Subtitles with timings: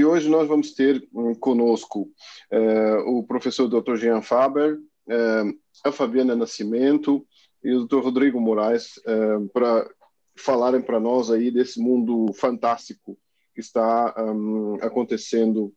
[0.00, 2.10] E hoje nós vamos ter um, conosco
[2.50, 3.96] uh, o professor Dr.
[3.96, 7.22] Jean Faber, uh, a Fabiana Nascimento
[7.62, 7.98] e o Dr.
[7.98, 9.86] Rodrigo Moraes uh, para
[10.34, 13.18] falarem para nós aí desse mundo fantástico
[13.54, 15.70] que está um, acontecendo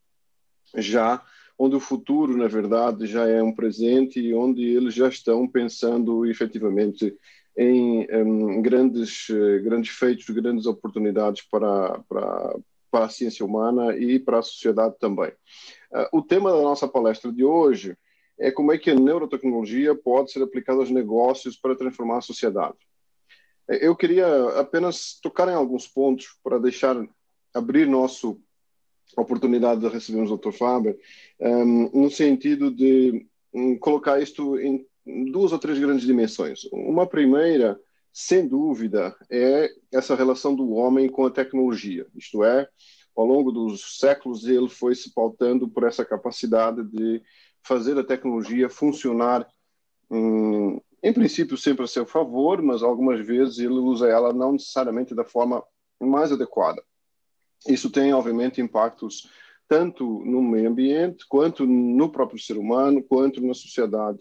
[0.77, 1.21] já,
[1.59, 6.25] onde o futuro, na verdade, já é um presente e onde eles já estão pensando
[6.25, 7.13] efetivamente
[7.57, 9.27] em um, grandes,
[9.65, 12.55] grandes feitos, grandes oportunidades para, para,
[12.93, 15.31] para a ciência humana e para a sociedade também.
[15.91, 17.97] Uh, o tema da nossa palestra de hoje
[18.39, 22.77] é como é que a neurotecnologia pode ser aplicada aos negócios para transformar a sociedade.
[23.67, 26.95] Eu queria apenas tocar em alguns pontos para deixar
[27.51, 28.35] abrir nossa
[29.17, 30.51] oportunidade de recebermos o Dr.
[30.51, 30.99] Faber,
[31.39, 34.85] um, no sentido de um, colocar isto em
[35.31, 36.65] duas ou três grandes dimensões.
[36.71, 37.79] Uma primeira,
[38.13, 42.05] sem dúvida, é essa relação do homem com a tecnologia.
[42.15, 42.69] Isto é,
[43.15, 47.23] ao longo dos séculos, ele foi se pautando por essa capacidade de
[47.63, 49.47] fazer a tecnologia funcionar,
[50.11, 55.15] hum, em princípio, sempre a seu favor, mas algumas vezes ele usa ela não necessariamente
[55.15, 55.63] da forma
[55.99, 56.83] mais adequada.
[57.67, 59.27] Isso tem, obviamente, impactos
[59.67, 64.19] tanto no meio ambiente, quanto no próprio ser humano, quanto na sociedade.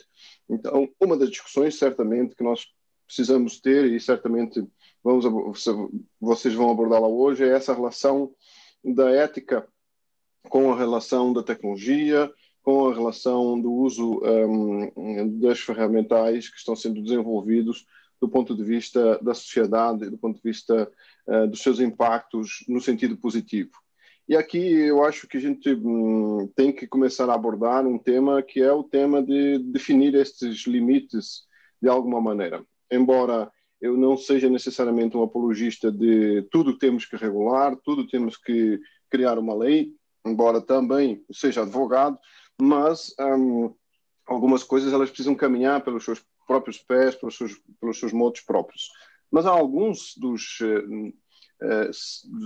[0.48, 2.66] Então, uma das discussões, certamente, que nós
[3.12, 4.66] precisamos ter, e certamente
[5.04, 5.26] vamos,
[6.18, 8.32] vocês vão abordá-la hoje, é essa relação
[8.82, 9.68] da ética
[10.48, 16.74] com a relação da tecnologia, com a relação do uso um, das ferramentais que estão
[16.74, 17.84] sendo desenvolvidos
[18.18, 20.90] do ponto de vista da sociedade, do ponto de vista
[21.26, 23.72] uh, dos seus impactos no sentido positivo.
[24.26, 28.42] E aqui eu acho que a gente hum, tem que começar a abordar um tema
[28.42, 31.42] que é o tema de definir estes limites
[31.80, 32.64] de alguma maneira.
[32.92, 38.78] Embora eu não seja necessariamente um apologista de tudo temos que regular, tudo temos que
[39.10, 39.92] criar uma lei,
[40.24, 42.16] embora também seja advogado,
[42.60, 43.74] mas hum,
[44.24, 48.90] algumas coisas elas precisam caminhar pelos seus próprios pés, pelos seus, pelos seus modos próprios.
[49.30, 51.12] Mas há alguns dos uh,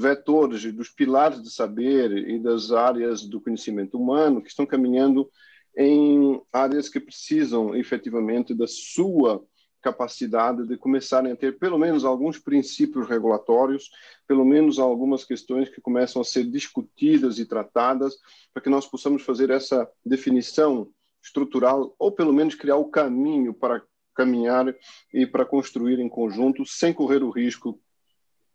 [0.00, 5.28] vetores e dos pilares de saber e das áreas do conhecimento humano que estão caminhando
[5.76, 9.44] em áreas que precisam efetivamente da sua
[9.86, 13.88] capacidade de começarem a ter pelo menos alguns princípios regulatórios,
[14.26, 18.16] pelo menos algumas questões que começam a ser discutidas e tratadas,
[18.52, 20.88] para que nós possamos fazer essa definição
[21.22, 23.80] estrutural, ou pelo menos criar o caminho para
[24.12, 24.74] caminhar
[25.14, 27.80] e para construir em conjunto, sem correr o risco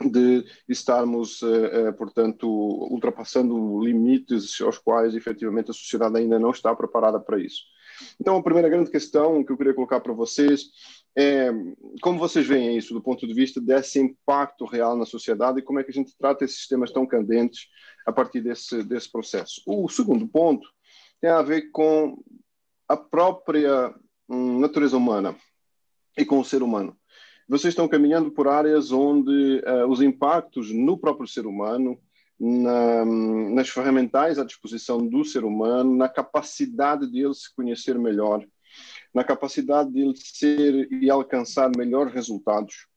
[0.02, 6.76] de estarmos, eh, eh, portanto, ultrapassando limites aos quais efetivamente a sociedade ainda não está
[6.76, 7.64] preparada para isso.
[8.20, 10.70] Então, a primeira grande questão que eu queria colocar para vocês
[11.18, 11.52] é
[12.02, 15.80] como vocês veem isso do ponto de vista desse impacto real na sociedade e como
[15.80, 17.68] é que a gente trata esses temas tão candentes
[18.06, 19.62] a partir desse, desse processo.
[19.66, 20.68] O segundo ponto
[21.20, 22.18] tem a ver com
[22.88, 23.94] a própria
[24.28, 25.36] hum, natureza humana
[26.18, 26.98] e com o ser humano.
[27.48, 32.00] Vocês estão caminhando por áreas onde uh, os impactos no próprio ser humano
[32.44, 38.44] na, nas ferramentais à disposição do ser humano, na capacidade de ele se conhecer melhor,
[39.14, 42.88] na capacidade de ele ser e alcançar melhores resultados.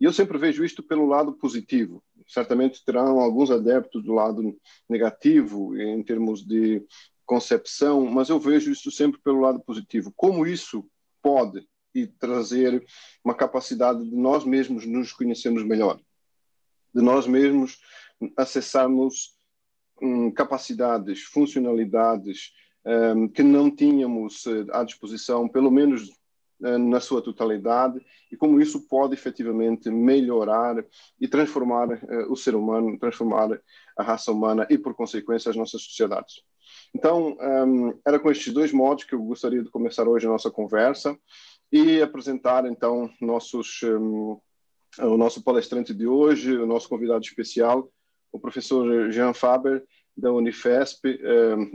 [0.00, 2.02] E eu sempre vejo isto pelo lado positivo.
[2.26, 6.82] Certamente terão alguns adeptos do lado negativo em termos de
[7.26, 10.14] concepção, mas eu vejo isso sempre pelo lado positivo.
[10.16, 10.88] Como isso
[11.22, 12.82] pode e trazer
[13.22, 16.00] uma capacidade de nós mesmos nos conhecermos melhor,
[16.94, 17.78] de nós mesmos
[18.36, 19.34] acessarmos
[20.02, 22.52] um, capacidades, funcionalidades
[22.86, 26.08] um, que não tínhamos uh, à disposição, pelo menos
[26.60, 30.84] uh, na sua totalidade, e como isso pode efetivamente melhorar
[31.20, 33.58] e transformar uh, o ser humano, transformar
[33.96, 36.42] a raça humana e, por consequência, as nossas sociedades.
[36.94, 40.50] Então, um, era com estes dois modos que eu gostaria de começar hoje a nossa
[40.50, 41.18] conversa
[41.72, 44.38] e apresentar, então, nossos, um,
[45.00, 47.90] o nosso palestrante de hoje, o nosso convidado especial,
[48.34, 49.84] o professor Jean Faber,
[50.16, 51.04] da Unifesp.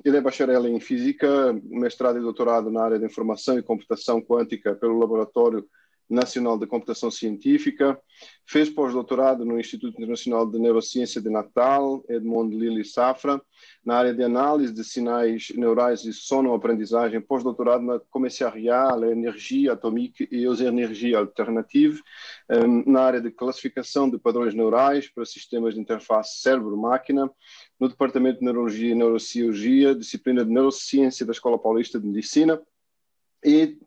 [0.03, 4.75] Ele é bacharel em Física, mestrado e doutorado na área de Informação e Computação Quântica
[4.75, 5.65] pelo Laboratório
[6.09, 7.99] Nacional de Computação Científica,
[8.45, 13.39] fez pós-doutorado no Instituto Internacional de Neurociência de Natal, Edmond Lilly Safra,
[13.85, 20.45] na área de análise de sinais neurais e sonoaprendizagem, pós-doutorado na Commissariat Energia Atomique e
[20.45, 22.01] aux Energies Alternatives,
[22.87, 27.29] na área de classificação de padrões neurais para sistemas de interface cérebro-máquina,
[27.79, 32.59] no Departamento de Neurologia e Neurocirurgia, disciplina de Neurociência da Escola Paulista de Medicina,
[33.43, 33.77] e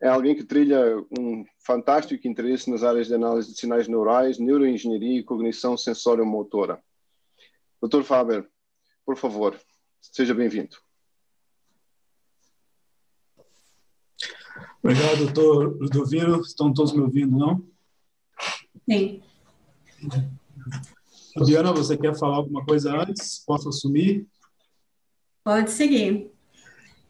[0.00, 5.20] é alguém que trilha um fantástico interesse nas áreas de análise de sinais neurais, neuroengenharia
[5.20, 6.82] e cognição sensório-motora.
[7.82, 8.02] Dr.
[8.02, 8.48] Faber,
[9.04, 9.58] por favor,
[10.00, 10.76] seja bem-vindo.
[14.82, 16.40] Obrigado, doutor Ludovino.
[16.40, 17.62] Estão todos me ouvindo, não?
[18.88, 19.22] Sim.
[21.44, 23.44] Diana, você quer falar alguma coisa antes?
[23.44, 24.26] Posso assumir?
[25.44, 26.29] Pode seguir.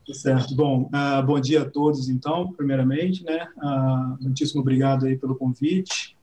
[0.07, 0.55] Tá certo.
[0.55, 3.47] Bom, uh, bom dia a todos, então, primeiramente, né?
[3.59, 6.17] Uh, muitíssimo obrigado aí pelo convite.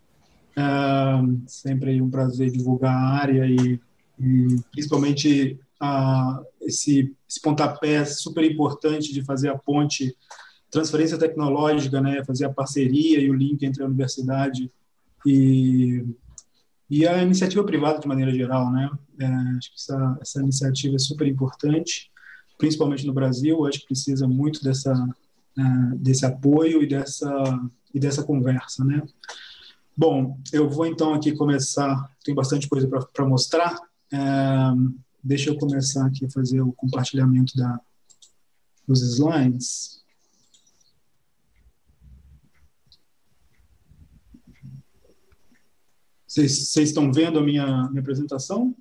[0.58, 3.80] Uh, sempre um prazer divulgar a área e,
[4.20, 10.16] e principalmente uh, esse, esse pontapé super importante de fazer a ponte
[10.70, 14.70] transferência tecnológica, né, fazer a parceria e o link entre a universidade
[15.26, 16.04] e,
[16.90, 18.90] e a iniciativa privada de maneira geral, né?
[19.20, 22.12] É, acho que essa, essa iniciativa é super importante,
[22.57, 23.65] principalmente no Brasil.
[23.65, 27.30] Acho que precisa muito dessa uh, desse apoio e dessa
[27.94, 29.01] e dessa conversa, né?
[29.95, 32.15] Bom, eu vou então aqui começar.
[32.24, 33.75] Tem bastante coisa para mostrar.
[34.13, 34.18] É,
[35.24, 37.81] deixa eu começar aqui a fazer o compartilhamento da,
[38.88, 39.98] dos slides.
[46.27, 48.75] Vocês estão vendo a minha, minha apresentação?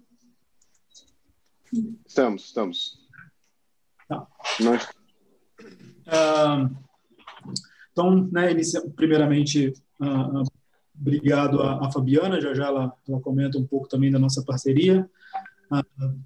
[2.06, 3.05] Estamos, estamos.
[4.08, 4.26] Tá.
[6.06, 6.70] Ah,
[7.92, 10.42] então, né, inicia, primeiramente, ah, ah,
[11.00, 15.08] obrigado à, Fabiana, já já ela, ela, comenta um pouco também da nossa parceria.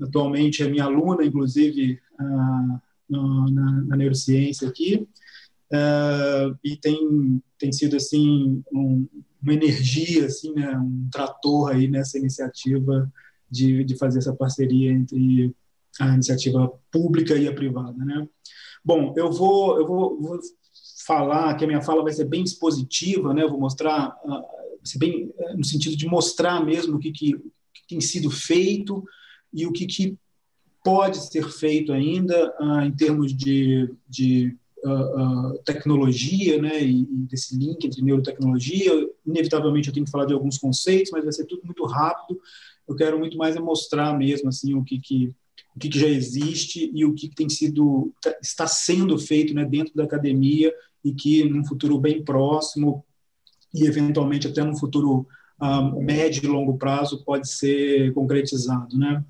[0.03, 2.81] atualmente é minha aluna, inclusive, na,
[3.89, 5.09] na, neurociência aqui,
[6.63, 9.09] e tem, tem sido, assim, um,
[9.43, 13.11] uma energia, assim, né, um trator aí nessa iniciativa
[13.51, 15.55] de, de fazer essa parceria entre
[15.99, 18.27] a iniciativa pública e a privada, né?
[18.85, 20.41] Bom, eu vou eu vou, vou
[21.07, 23.43] falar que a minha fala vai ser bem expositiva, né?
[23.43, 27.87] Eu vou mostrar uh, bem uh, no sentido de mostrar mesmo o que, que, que
[27.89, 29.05] tem sido feito
[29.53, 30.19] e o que, que
[30.85, 37.17] pode ser feito ainda uh, em termos de, de uh, uh, tecnologia, né, e, e,
[37.29, 38.93] desse link entre neurotecnologia.
[39.27, 42.41] Inevitavelmente eu tenho que falar de alguns conceitos, mas vai ser tudo muito rápido.
[42.89, 45.35] Eu quero muito mais é mostrar mesmo assim o que, que
[45.75, 48.13] o que, que já existe e o que, que tem sido
[48.43, 50.73] está sendo feito, né, dentro da academia
[51.05, 53.05] e que num futuro bem próximo
[53.73, 55.27] e eventualmente até num futuro
[55.61, 59.25] um, médio e longo prazo pode ser concretizado, né?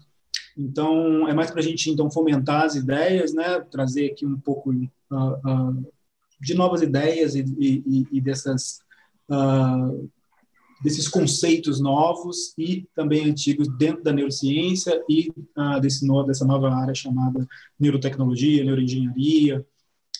[0.56, 3.60] Então, é mais para a gente então fomentar as ideias, né?
[3.70, 5.92] trazer aqui um pouco uh, uh,
[6.40, 8.80] de novas ideias e, e, e dessas,
[9.30, 10.10] uh,
[10.82, 15.30] desses conceitos novos e também antigos dentro da neurociência e
[15.80, 17.46] desse no, dessa nova área chamada
[17.78, 19.66] neurotecnologia, neuroengenharia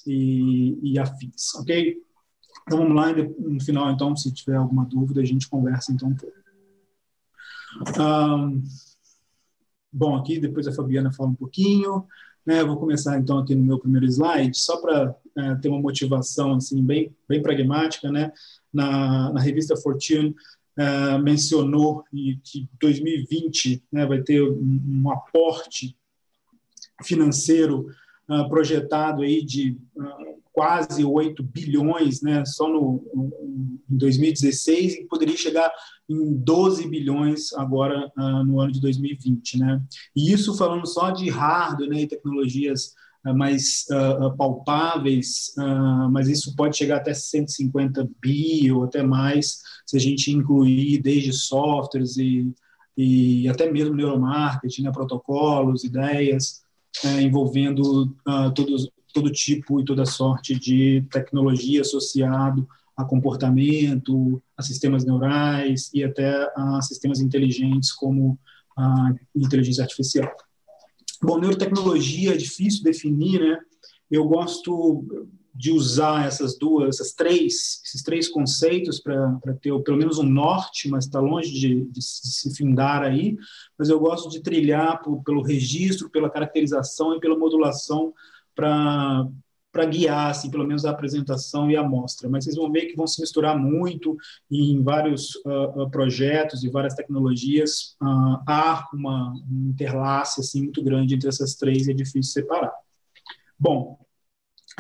[0.07, 1.97] e, e afins, ok?
[2.62, 6.15] Então, vamos lá, no final, então, se tiver alguma dúvida, a gente conversa então um
[6.15, 6.37] pouco.
[9.93, 12.07] Bom, aqui depois a Fabiana fala um pouquinho.
[12.47, 12.62] Né?
[12.65, 16.83] Vou começar então aqui no meu primeiro slide, só para é, ter uma motivação assim
[16.83, 18.11] bem, bem pragmática.
[18.11, 18.33] Né?
[18.73, 20.35] Na, na revista Fortune
[20.79, 25.97] é, mencionou que 2020 né, vai ter um, um aporte
[27.05, 27.87] financeiro
[28.29, 33.05] uh, projetado aí de uh, quase 8 bilhões né, só no,
[33.91, 35.71] em 2016 e poderia chegar
[36.09, 38.11] em 12 bilhões agora
[38.45, 39.59] no ano de 2020.
[39.59, 39.83] Né?
[40.15, 45.53] E isso falando só de hardware né, e tecnologias mais uh, palpáveis,
[46.11, 51.33] mas isso pode chegar até 150 bi ou até mais se a gente incluir desde
[51.33, 52.50] softwares e,
[52.97, 56.62] e até mesmo neuromarketing, né, protocolos, ideias,
[57.21, 58.15] envolvendo
[58.55, 66.05] todos, todo tipo e toda sorte de tecnologia associado a comportamento, a sistemas neurais e
[66.05, 68.39] até a sistemas inteligentes como
[68.77, 70.31] a inteligência artificial.
[71.23, 73.59] Bom, neurotecnologia é difícil definir, né?
[74.11, 75.05] Eu gosto
[75.55, 80.89] de usar essas duas, essas três, esses três conceitos para ter pelo menos um norte,
[80.89, 83.37] mas está longe de, de, se findar aí.
[83.79, 88.15] Mas eu gosto de trilhar por, pelo registro, pela caracterização e pela modulação
[88.55, 89.27] para
[89.73, 92.29] para guiar, assim, pelo menos a apresentação e a mostra.
[92.29, 94.17] Mas vocês vão ver que vão se misturar muito
[94.50, 97.97] em vários uh, projetos e várias tecnologias.
[98.03, 102.73] Uh, há uma, um interlace assim, muito grande entre essas três e é difícil separar.
[103.59, 103.99] Bom,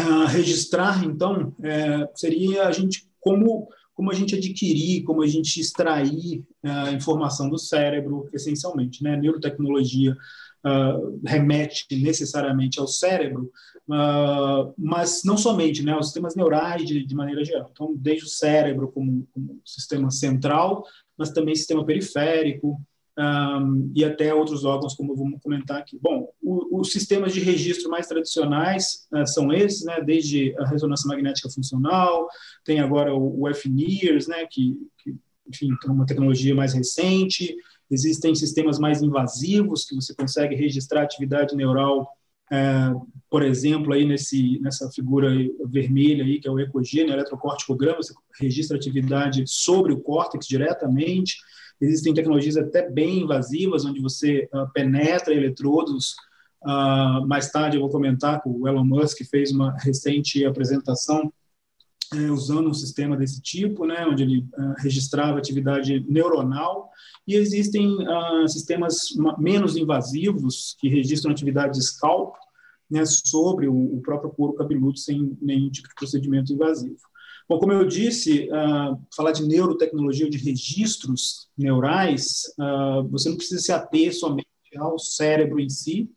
[0.00, 5.60] uh, registrar, então, é, seria a gente como como a gente adquirir, como a gente
[5.60, 9.14] extrair a informação do cérebro, essencialmente, né?
[9.14, 10.16] Neurotecnologia
[10.64, 13.50] uh, remete necessariamente ao cérebro,
[13.88, 17.68] uh, mas não somente, né, os sistemas neurais de, de maneira geral.
[17.72, 20.84] Então, desde o cérebro como, como sistema central,
[21.16, 22.80] mas também sistema periférico,
[23.18, 25.98] um, e até outros órgãos, como vamos comentar aqui.
[26.00, 31.50] Bom, os sistemas de registro mais tradicionais uh, são esses, né, desde a ressonância magnética
[31.50, 32.28] funcional,
[32.64, 35.14] tem agora o, o FNIRS, né, que, que,
[35.46, 37.54] enfim, é uma tecnologia mais recente,
[37.90, 42.08] existem sistemas mais invasivos, que você consegue registrar atividade neural,
[42.52, 45.30] uh, por exemplo, aí nesse, nessa figura
[45.66, 51.36] vermelha aí, que é o ecogênio, eletrocorticograma, você registra atividade sobre o córtex diretamente,
[51.80, 56.14] Existem tecnologias até bem invasivas, onde você uh, penetra eletrodos.
[56.62, 61.32] Uh, mais tarde eu vou comentar que o Elon Musk fez uma recente apresentação
[62.14, 66.90] uh, usando um sistema desse tipo, né, onde ele ah, registrava atividade neuronal.
[67.26, 67.96] E existem
[68.48, 72.34] sistemas menos invasivos que registram atividade de scalp,
[72.90, 76.98] né, sobre o, o próprio couro cabeludo sem nenhum tipo de procedimento invasivo.
[77.50, 83.36] Bom, como eu disse, uh, falar de neurotecnologia ou de registros neurais, uh, você não
[83.36, 86.08] precisa se ater somente ao cérebro em si,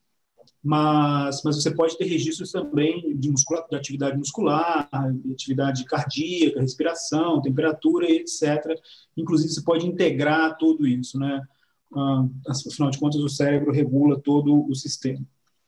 [0.64, 6.62] mas, mas você pode ter registros também de, muscula, de atividade muscular, de atividade cardíaca,
[6.62, 8.80] respiração, temperatura, etc.
[9.18, 11.42] Inclusive, você pode integrar tudo isso, né?
[11.92, 15.24] Uh, afinal de contas, o cérebro regula todo o sistema.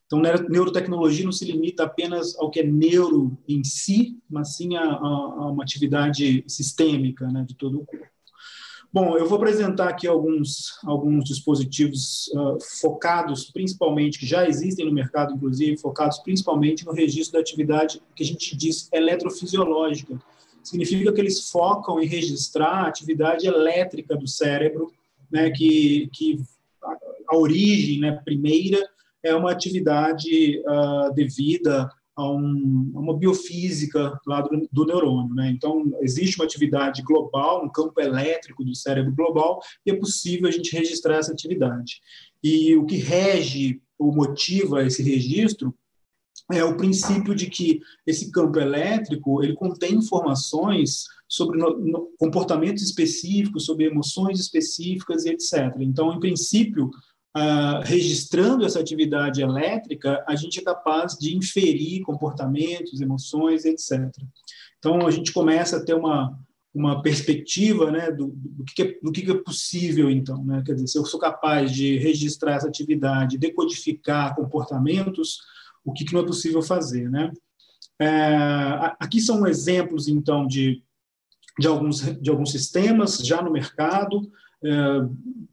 [0.06, 4.82] Então, neurotecnologia não se limita apenas ao que é neuro em si, mas sim a,
[4.82, 8.15] a, a uma atividade sistêmica né, de todo o corpo.
[8.96, 14.94] Bom, eu vou apresentar aqui alguns, alguns dispositivos uh, focados principalmente, que já existem no
[14.94, 20.18] mercado, inclusive, focados principalmente no registro da atividade que a gente diz eletrofisiológica.
[20.64, 24.94] Significa que eles focam em registrar a atividade elétrica do cérebro,
[25.30, 26.42] né, que, que
[26.82, 28.80] a, origem né, primeira
[29.22, 35.36] é uma atividade uh, devida a, um, a, uma biofísica lá do, do, neurônio.
[35.36, 35.52] Né?
[35.52, 40.52] Então, existe uma atividade global, um campo elétrico do cérebro global, e é possível a
[40.52, 42.02] gente registrar essa atividade.
[42.44, 45.74] E o que rege ou motiva esse registro
[46.52, 52.84] é o princípio de que esse campo elétrico ele contém informações sobre no, no, comportamentos
[52.84, 55.76] específicos, sobre emoções específicas e etc.
[55.80, 56.92] Então, em princípio,
[57.36, 64.10] Uh, registrando essa atividade elétrica, a gente é capaz de inferir comportamentos, emoções, etc.
[64.80, 66.39] Então, a gente começa a ter uma,
[66.75, 70.44] uma perspectiva né, do, do, que, é, do que é possível, então.
[70.44, 70.62] Né?
[70.65, 75.39] Quer dizer, se eu sou capaz de registrar essa atividade, decodificar comportamentos,
[75.86, 77.10] o que, que não é possível fazer.
[77.10, 77.32] Né?
[78.00, 80.84] É, aqui são exemplos, então, de,
[81.58, 84.22] de, alguns, de alguns sistemas já no mercado,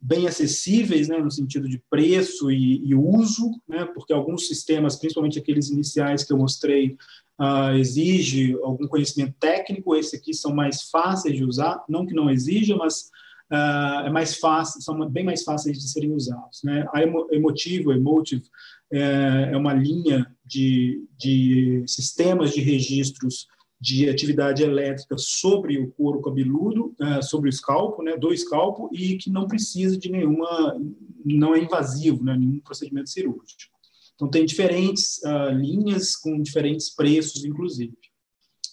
[0.01, 5.39] bem acessíveis, né, no sentido de preço e, e, uso, né, porque alguns sistemas, principalmente
[5.39, 6.97] aqueles iniciais que eu mostrei,
[7.39, 9.95] uh, exige algum conhecimento técnico.
[9.95, 13.09] Esses aqui são mais fáceis de usar, não que não exija, mas
[13.51, 16.61] uh, é mais fácil, são bem mais fáceis de serem usados.
[16.63, 16.85] Né?
[16.93, 17.01] A
[17.31, 18.43] Emotivo, Emotive,
[18.91, 23.47] é, é uma linha de, de sistemas de registros
[23.83, 29.17] de atividade elétrica sobre o couro cabeludo, é, sobre o escalpo, né, do escalpo, e
[29.17, 30.79] que não precisa de nenhuma,
[31.25, 33.73] não é invasivo, né, nenhum procedimento cirúrgico.
[34.15, 37.93] Então, tem diferentes uh, linhas com diferentes preços, inclusive.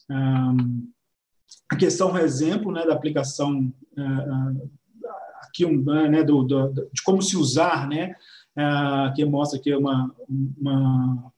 [0.08, 0.88] Um,
[1.68, 4.70] a questão, por exemplo, né, da aplicação, uh,
[5.42, 8.14] aqui um, né, do, do, de como se usar, né,
[8.56, 10.14] uh, que mostra aqui uma,
[10.56, 11.32] uma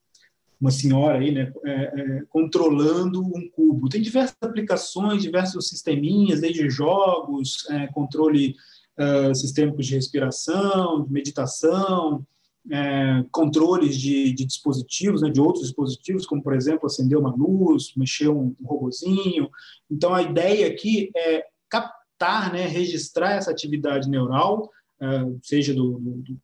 [0.63, 3.89] uma senhora aí, né, é, é, controlando um cubo.
[3.89, 8.55] Tem diversas aplicações, diversos sisteminhas, desde jogos, é, controle
[8.97, 12.25] uh, sistêmico de respiração, de meditação,
[12.71, 17.93] é, controles de, de dispositivos, né, de outros dispositivos, como, por exemplo, acender uma luz,
[17.97, 19.51] mexer um, um robozinho.
[19.91, 26.39] Então, a ideia aqui é captar, né, registrar essa atividade neural, uh, seja do, do,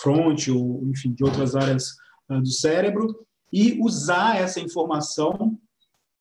[0.00, 1.96] front ou, enfim, de outras áreas
[2.30, 5.58] uh, do cérebro, e usar essa informação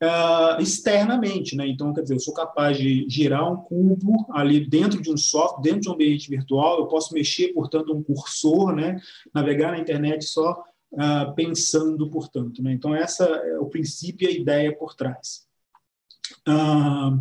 [0.04, 1.68] uh, externamente, né?
[1.68, 5.62] Então, quer dizer, eu sou capaz de girar um cubo ali dentro de um software,
[5.62, 9.00] dentro de um ambiente virtual, eu posso mexer, portanto, um cursor, né?
[9.34, 12.72] Navegar na internet só uh, pensando, portanto, né?
[12.74, 15.49] Então, essa é o princípio e a ideia por trás.
[16.48, 17.18] Ah,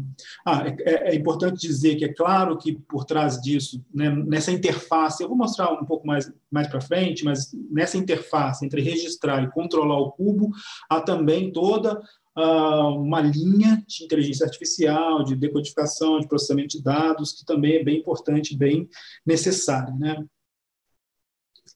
[0.46, 5.22] ah é, é, importante dizer que é claro que por trás disso, né, nessa interface,
[5.22, 9.50] eu vou mostrar um pouco mais, mais para frente, mas nessa interface entre registrar e
[9.50, 10.50] controlar o cubo,
[10.88, 12.00] há também toda
[12.36, 17.84] ah, uma linha de inteligência artificial, de decodificação, de processamento de dados, que também é
[17.84, 18.88] bem importante, bem
[19.26, 19.92] necessária.
[19.94, 20.24] Né?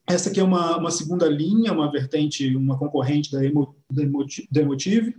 [0.06, 5.16] Essa aqui é uma, uma segunda linha, uma vertente, uma concorrente da, Emo, da Emotive,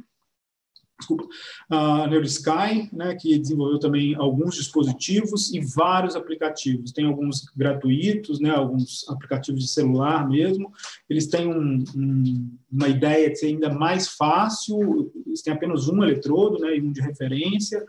[0.99, 1.27] desculpa,
[1.69, 6.91] a NeuroSky, né, que desenvolveu também alguns dispositivos e vários aplicativos.
[6.91, 10.71] Tem alguns gratuitos, né, alguns aplicativos de celular mesmo.
[11.09, 16.03] Eles têm um, um, uma ideia de ser ainda mais fácil, eles têm apenas um
[16.03, 17.83] eletrodo né, e um de referência,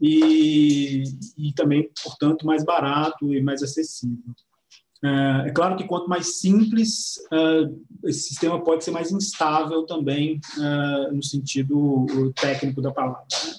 [0.00, 1.02] e,
[1.36, 4.16] e também, portanto, mais barato e mais acessível.
[5.02, 10.40] É, é claro que quanto mais simples, é, esse sistema pode ser mais instável também,
[10.58, 12.06] é, no sentido
[12.40, 13.22] técnico da palavra.
[13.22, 13.52] Né?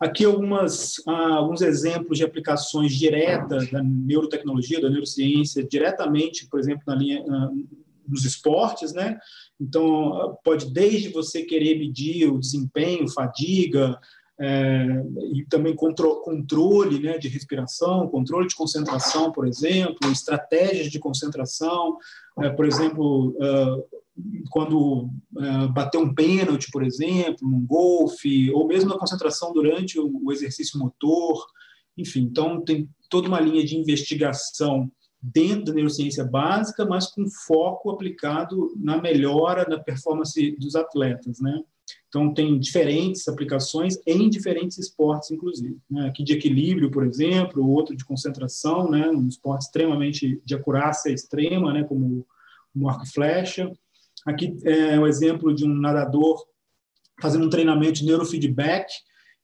[0.00, 6.94] Aqui algumas, alguns exemplos de aplicações diretas da neurotecnologia, da neurociência, diretamente, por exemplo, na
[6.94, 7.24] linha
[8.08, 9.18] nos esportes, né?
[9.60, 13.98] Então, pode desde você querer medir o desempenho, fadiga,
[14.40, 14.86] é,
[15.32, 21.96] e também contro controle né, de respiração, controle de concentração, por exemplo, estratégias de concentração,
[22.40, 23.84] é, por exemplo, uh,
[24.50, 30.20] quando uh, bater um pênalti, por exemplo, num golfe, ou mesmo na concentração durante o,
[30.24, 31.44] o exercício motor,
[31.96, 34.88] enfim, então tem toda uma linha de investigação
[35.20, 41.60] dentro da neurociência básica, mas com foco aplicado na melhora da performance dos atletas, né?
[42.08, 45.76] Então, tem diferentes aplicações em diferentes esportes, inclusive.
[45.90, 46.08] Né?
[46.08, 49.08] Aqui de equilíbrio, por exemplo, outro de concentração, né?
[49.10, 51.84] um esporte extremamente de acurácia extrema, né?
[51.84, 52.26] como
[52.74, 53.70] o arco e flecha.
[54.26, 56.44] Aqui é o exemplo de um nadador
[57.20, 58.90] fazendo um treinamento de neurofeedback,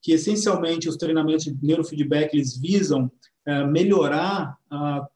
[0.00, 3.10] que essencialmente os treinamentos de neurofeedback eles visam
[3.46, 5.06] é, melhorar a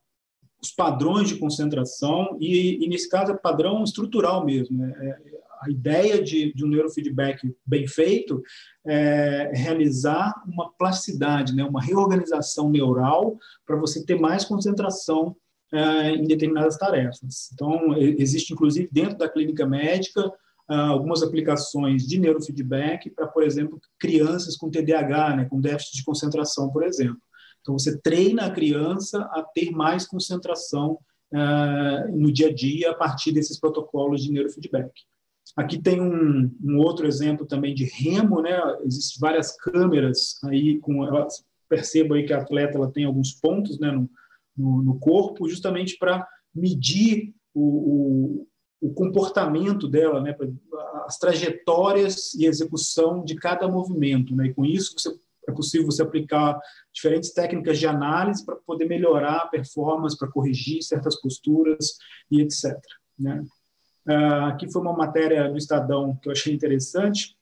[0.60, 4.76] os padrões de concentração, e, e, nesse caso é padrão estrutural mesmo.
[4.76, 5.16] Né?
[5.62, 8.42] A ideia de, de, um neurofeedback bem feito
[8.86, 11.64] é realizar uma plasticidade, né?
[11.64, 15.36] uma reorganização neural para você ter mais concentração
[15.72, 17.50] é, em determinadas tarefas.
[17.52, 20.32] Então, existe inclusive dentro da clínica médica
[20.68, 25.44] algumas aplicações de neurofeedback para, por exemplo, crianças com TDAH, né?
[25.46, 27.20] com déficit de concentração, por exemplo.
[27.60, 30.98] Então, você treina a criança a ter mais concentração
[31.32, 34.90] uh, no dia a dia a partir desses protocolos de neurofeedback.
[35.56, 38.58] Aqui tem um, um outro exemplo também de remo, né?
[38.84, 41.04] Existem várias câmeras aí, com,
[41.68, 44.08] percebo aí que a atleta ela tem alguns pontos né, no,
[44.56, 48.46] no, no corpo, justamente para medir o,
[48.80, 50.34] o, o, comportamento dela, né,
[51.06, 54.34] as trajetórias e execução de cada movimento.
[54.34, 54.46] Né?
[54.46, 55.14] E com isso você
[55.48, 56.58] é possível você aplicar
[56.92, 61.96] diferentes técnicas de análise para poder melhorar a performance, para corrigir certas posturas
[62.30, 62.78] e etc.
[63.18, 63.42] Né?
[64.46, 67.36] Aqui foi uma matéria do Estadão que eu achei interessante,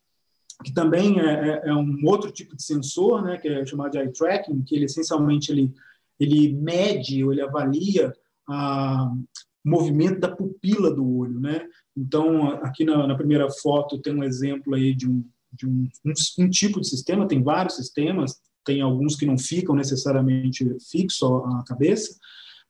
[0.65, 3.99] que também é, é, é, um outro tipo de sensor, né, que é chamado de
[3.99, 5.73] eye tracking, que ele essencialmente ele,
[6.19, 8.13] ele mede ou ele avalia
[8.49, 9.23] o
[9.65, 11.67] movimento da pupila do olho, né?
[11.97, 15.25] Então, aqui na, na primeira foto tem um exemplo aí de um
[15.57, 16.13] de um, um,
[16.45, 21.65] um, tipo de sistema, tem vários sistemas, tem alguns que não ficam necessariamente fixo à
[21.65, 22.19] cabeça,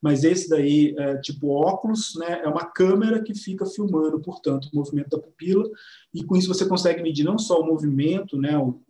[0.01, 4.75] mas esse daí, é, tipo óculos, né, é uma câmera que fica filmando, portanto, o
[4.75, 5.67] movimento da pupila,
[6.13, 8.81] e com isso você consegue medir não só o movimento, né, o,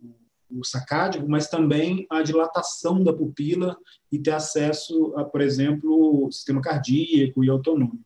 [0.50, 3.78] o sacádico, mas também a dilatação da pupila
[4.12, 8.00] e ter acesso a, por exemplo, sistema cardíaco e autônomo.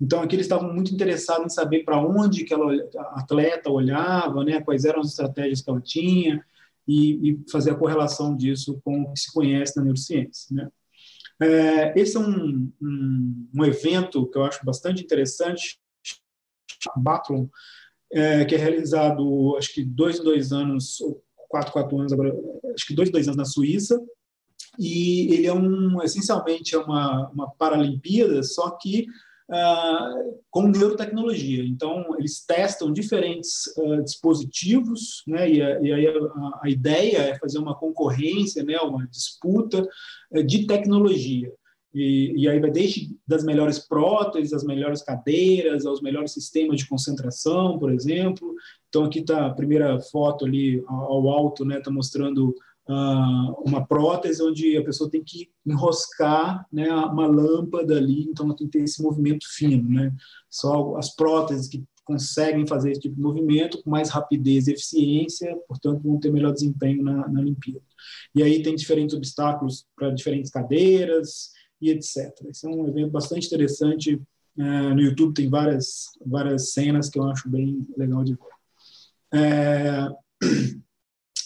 [0.00, 4.44] Então, aqui eles estavam muito interessados em saber para onde que ela, a atleta olhava,
[4.44, 6.44] né, quais eram as estratégias que ela tinha,
[6.86, 10.54] e, e fazer a correlação disso com o que se conhece na neurociência.
[10.54, 10.68] Né?
[11.42, 15.78] É, esse é um, um, um, evento que eu acho bastante interessante,
[16.96, 17.46] Bathlon,
[18.12, 22.32] é, que é realizado, acho que dois em dois anos, ou quatro, quatro anos agora,
[22.74, 24.00] acho que dois em dois anos na Suíça,
[24.78, 29.06] e ele é um, essencialmente é uma, uma Paralimpíada, só que
[29.50, 31.64] uh, com neurotecnologia.
[31.64, 37.38] Então, eles testam diferentes uh, dispositivos, né, e, a, e aí a, a, ideia é
[37.38, 39.86] fazer uma concorrência, né, uma disputa
[40.32, 41.52] uh, de tecnologia.
[41.94, 46.88] E, e, aí vai desde das melhores próteses, as melhores cadeiras, aos melhores sistemas de
[46.88, 48.54] concentração, por exemplo.
[48.88, 52.54] Então aqui está a primeira foto ali ao alto, né, está mostrando
[52.88, 58.66] uma prótese onde a pessoa tem que enroscar né, uma lâmpada ali, então ela tem
[58.66, 59.88] que ter esse movimento fino.
[59.88, 60.12] Né?
[60.50, 65.56] Só as próteses que conseguem fazer esse tipo de movimento com mais rapidez e eficiência,
[65.68, 67.84] portanto, vão ter melhor desempenho na, na Olimpíada.
[68.34, 72.32] E aí tem diferentes obstáculos para diferentes cadeiras e etc.
[72.48, 74.20] Esse é um evento bastante interessante.
[74.56, 79.40] Uh, no YouTube tem várias, várias cenas que eu acho bem legal de ver.
[79.40, 80.08] É...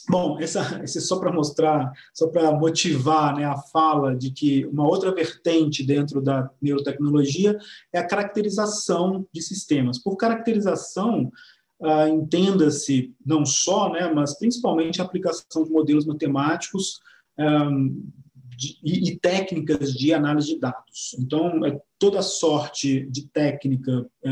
[0.09, 4.65] Bom, essa, esse é só para mostrar, só para motivar né, a fala de que
[4.67, 7.59] uma outra vertente dentro da neurotecnologia
[7.93, 9.99] é a caracterização de sistemas.
[9.99, 11.31] Por caracterização,
[11.81, 17.01] uh, entenda-se não só, né, mas principalmente a aplicação de modelos matemáticos
[17.39, 18.09] um,
[18.57, 21.15] de, e, e, técnicas de análise de dados.
[21.19, 24.31] Então, é toda sorte de técnica é,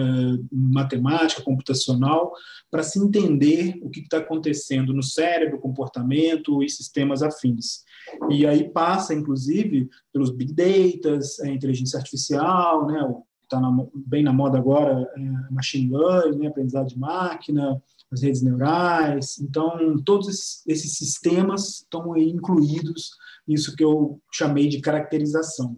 [0.51, 2.33] matemática, computacional,
[2.71, 7.85] para se entender o que está acontecendo no cérebro, comportamento e sistemas afins.
[8.31, 13.61] E aí passa, inclusive, pelos big data, a inteligência artificial, né, está
[13.95, 17.81] bem na moda agora, é, machine learning, né, aprendizado de máquina,
[18.13, 19.39] as redes neurais.
[19.39, 23.11] Então, todos esses, sistemas estão incluídos
[23.47, 25.77] nisso que eu chamei de caracterização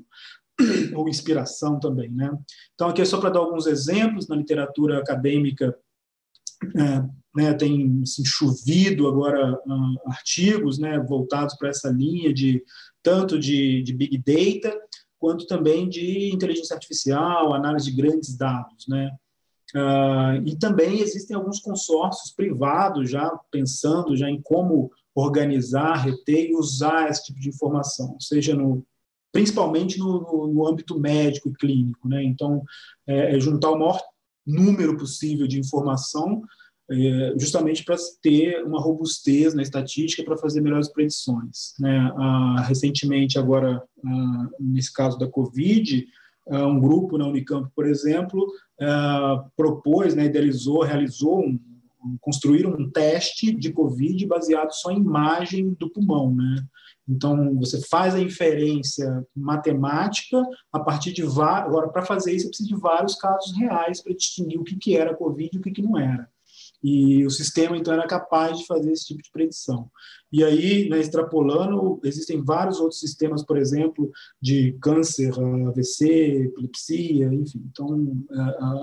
[0.95, 2.31] ou inspiração também, né?
[2.75, 5.77] Então aqui é só para dar alguns exemplos na literatura acadêmica
[6.75, 7.03] é,
[7.37, 12.65] né, tem assim, chovido agora uh, artigos né, voltados para essa linha de
[13.03, 14.75] tanto de, de big data
[15.19, 19.11] quanto também de inteligência artificial, análise de grandes dados, né?
[19.75, 26.55] Uh, e também existem alguns consórcios privados já pensando já em como organizar, reter e
[26.55, 28.85] usar esse tipo de informação, seja no
[29.33, 32.23] principalmente no, no, âmbito médico e clínico, né?
[32.23, 32.63] Então,
[33.07, 34.01] é, é juntar o maior
[34.47, 36.43] número possível de informação,
[36.91, 41.75] é, justamente para ter uma robustez na estatística para fazer melhores predições.
[41.79, 41.99] Né?
[42.17, 46.07] Ah, recentemente, agora, ah, nesse caso da Covid,
[46.49, 48.47] um grupo na Unicamp, por exemplo,
[48.81, 51.59] ah, propôs, né, idealizou, realizou um,
[52.21, 56.65] construir um teste de Covid baseado só em imagem do pulmão, né?
[57.09, 61.69] Então, você faz a inferência matemática a partir de vários.
[61.69, 64.97] Agora, para fazer isso, você precisa de vários casos reais para distinguir o que, que
[64.97, 66.29] era Covid e o que, que não era.
[66.83, 69.91] E o sistema, então, era capaz de fazer esse tipo de predição.
[70.33, 74.11] E aí, né, extrapolando, existem vários outros sistemas, por exemplo,
[74.41, 75.33] de câncer,
[75.69, 76.07] AVC,
[76.47, 77.63] epilepsia, enfim.
[77.71, 78.25] Então,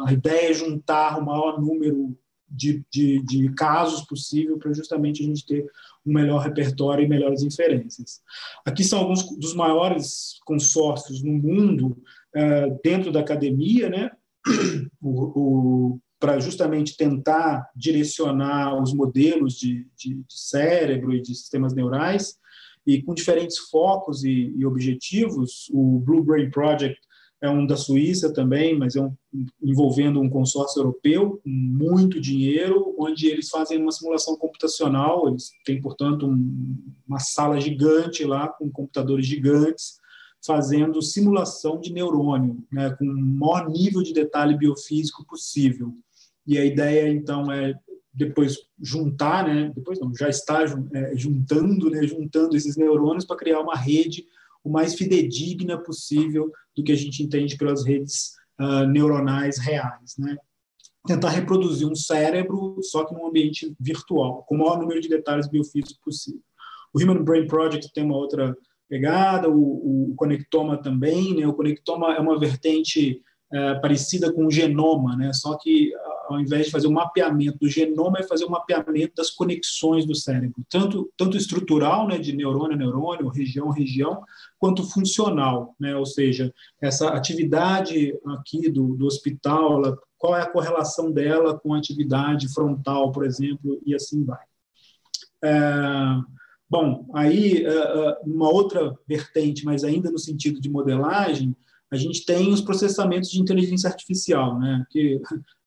[0.06, 2.18] a, ideia é juntar o maior número
[2.50, 5.66] de, de, de casos possível para justamente a gente ter
[6.06, 8.22] um melhor repertório e melhores inferências.
[8.66, 11.98] Aqui são alguns dos maiores consórcios no mundo
[12.36, 14.12] uh, dentro da academia, né?
[15.02, 21.74] o, o para justamente tentar direcionar os modelos de, de, de, cérebro e de sistemas
[21.74, 22.38] neurais,
[22.88, 25.70] e com diferentes focos e, e objetivos.
[25.74, 26.98] O Blue Brain Project
[27.42, 29.14] é um da Suíça também, mas é um,
[29.62, 35.82] envolvendo um consórcio europeu com muito dinheiro, onde eles fazem uma simulação computacional, eles têm,
[35.82, 40.00] portanto, um, uma sala gigante lá com computadores gigantes,
[40.46, 45.94] fazendo simulação de neurônio, né, com o maior nível de detalhe biofísico possível.
[46.46, 47.74] E a ideia, então, é
[48.14, 53.60] depois juntar, né, depois não, já está é, juntando, né, juntando esses neurônios para criar
[53.60, 54.26] uma rede
[54.64, 60.38] o mais fidedigna possível do que a gente entende pelas redes uh, neuronais reais, né?
[61.06, 65.50] Tentar reproduzir um cérebro, só que num ambiente virtual, com o maior número de detalhes
[65.50, 66.40] biofísicos possível.
[66.94, 68.56] O Human Brain Project tem uma outra
[68.88, 71.46] pegada, o, o conectoma também, né?
[71.46, 75.34] O conectoma é uma vertente é, parecida com o genoma, né?
[75.34, 75.92] Só que
[76.30, 80.16] ao invés de fazer um mapeamento do genoma, é fazer um mapeamento das conexões do
[80.16, 84.24] cérebro, tanto, tanto estrutural, né, de neurônio a neurônio, região a região,
[84.60, 90.50] quanto funcional, né, ou seja, essa atividade aqui do, do hospital, ela, qual é a
[90.50, 94.44] correlação dela com a atividade frontal, por exemplo, e assim vai.
[95.44, 95.52] É,
[96.70, 101.54] bom, aí, é, é, uma outra vertente, mas ainda no sentido de modelagem,
[101.94, 104.84] a gente tem os processamentos de inteligência artificial, né?
[104.90, 105.22] Que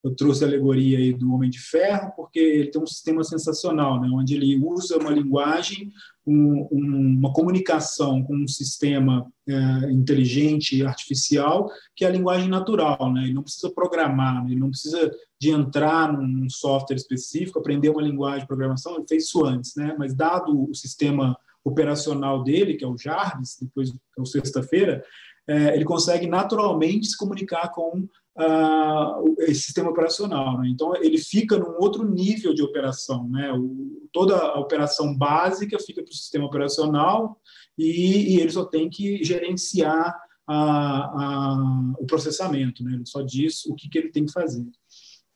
[0.07, 4.01] eu trouxe a alegoria aí do Homem de Ferro, porque ele tem um sistema sensacional,
[4.01, 4.09] né?
[4.13, 5.91] Onde ele usa uma linguagem,
[6.25, 13.13] um, um, uma comunicação com um sistema é, inteligente artificial, que é a linguagem natural,
[13.13, 13.25] né?
[13.25, 14.53] Ele não precisa programar, né?
[14.53, 19.25] ele não precisa de entrar num software específico, aprender uma linguagem de programação, ele fez
[19.25, 19.97] isso antes, né?
[19.99, 25.03] Mas dado o sistema operacional dele, que é o Jarvis, depois é o sexta-feira,
[25.49, 28.07] é, ele consegue naturalmente se comunicar com
[28.39, 30.61] uh, esse sistema operacional.
[30.61, 30.69] Né?
[30.69, 33.29] Então, ele fica num outro nível de operação.
[33.29, 33.53] Né?
[33.53, 37.41] O, toda a operação básica fica para o sistema operacional
[37.77, 40.15] e, e, ele só tem que gerenciar
[40.47, 42.85] a, a, o processamento.
[42.85, 42.95] Né?
[42.95, 44.67] Ele só diz o que, que ele tem que fazer.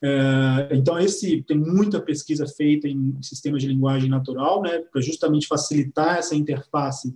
[0.03, 5.47] É, então, esse tem muita pesquisa feita em sistemas de linguagem natural, né, para justamente
[5.47, 7.15] facilitar essa interface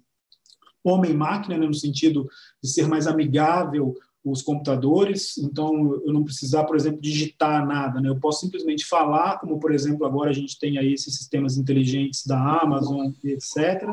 [0.84, 2.28] homem-máquina, né, no sentido
[2.62, 8.08] de ser mais amigável os computadores, então eu não precisar, por exemplo, digitar nada, né?
[8.08, 12.24] Eu posso simplesmente falar, como por exemplo agora a gente tem aí esses sistemas inteligentes
[12.26, 13.86] da Amazon, etc.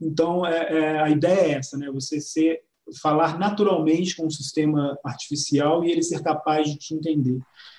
[0.00, 1.90] Então é, é, a ideia é essa, né?
[1.90, 2.62] Você ser
[3.02, 7.38] falar naturalmente com um sistema artificial e ele ser capaz de te entender.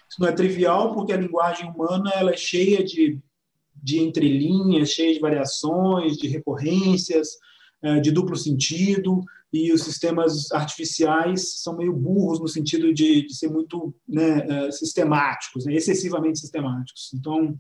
[0.09, 3.17] Isso não é trivial porque a linguagem humana ela é cheia de,
[3.73, 7.37] de entrelinhas, cheia de variações, de recorrências,
[7.81, 13.35] é, de duplo sentido, e os sistemas artificiais são meio burros no sentido de, de
[13.35, 17.11] ser muito né, é, sistemáticos, né, excessivamente sistemáticos.
[17.13, 17.57] Então,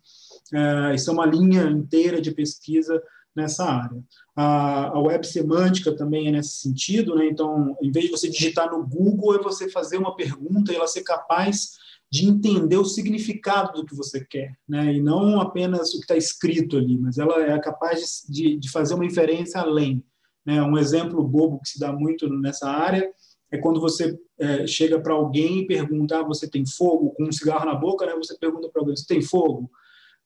[0.53, 3.01] é, isso é uma linha inteira de pesquisa
[3.35, 4.03] nessa área.
[4.35, 7.27] A, a web semântica também é nesse sentido, né?
[7.27, 10.87] então, em vez de você digitar no Google, é você fazer uma pergunta e ela
[10.87, 11.77] ser capaz
[12.11, 14.93] de entender o significado do que você quer, né?
[14.95, 18.95] e não apenas o que está escrito ali, mas ela é capaz de, de fazer
[18.95, 20.03] uma inferência além.
[20.49, 20.63] Né?
[20.63, 23.07] Um exemplo bobo que se dá muito nessa área
[23.51, 27.11] é quando você é, chega para alguém e pergunta: ah, você tem fogo?
[27.11, 28.13] Com um cigarro na boca, né?
[28.15, 29.69] você pergunta para alguém: você tem fogo?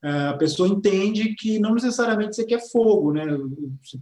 [0.01, 3.25] É, a pessoa entende que não necessariamente você quer fogo, né?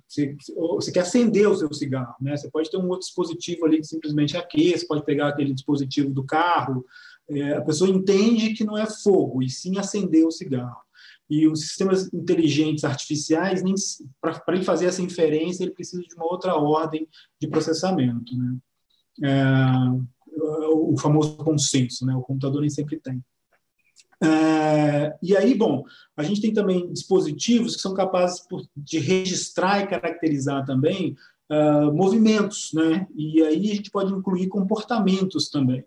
[0.07, 2.37] Você, você, quer acender o seu cigarro, né?
[2.37, 6.23] Você pode ter um outro dispositivo ali que simplesmente aquece, pode pegar aquele dispositivo do
[6.23, 6.83] carro.
[7.29, 10.81] É, a pessoa entende que não é fogo, e sim acender o cigarro.
[11.31, 13.63] E os sistemas inteligentes artificiais,
[14.19, 17.07] para ele fazer essa inferência, ele precisa de uma outra ordem
[17.39, 18.57] de processamento, né?
[19.23, 19.45] É,
[20.73, 22.13] o famoso consenso, né?
[22.13, 23.23] O computador nem sempre tem.
[24.21, 25.85] É, e aí, bom,
[26.17, 31.15] a gente tem também dispositivos que são capazes de registrar e caracterizar também
[31.49, 33.07] uh, movimentos, né?
[33.15, 35.83] E aí a gente pode incluir comportamentos também.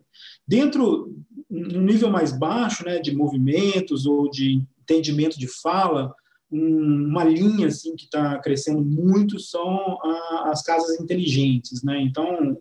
[0.48, 1.14] Dentro,
[1.50, 6.14] no nível mais baixo, né, de movimentos ou de entendimento de fala,
[6.50, 12.00] um, uma linha assim que está crescendo muito são a, as casas inteligentes, né?
[12.00, 12.56] Então,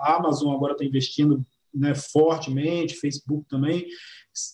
[0.00, 3.86] a Amazon agora está investindo né, fortemente, Facebook também,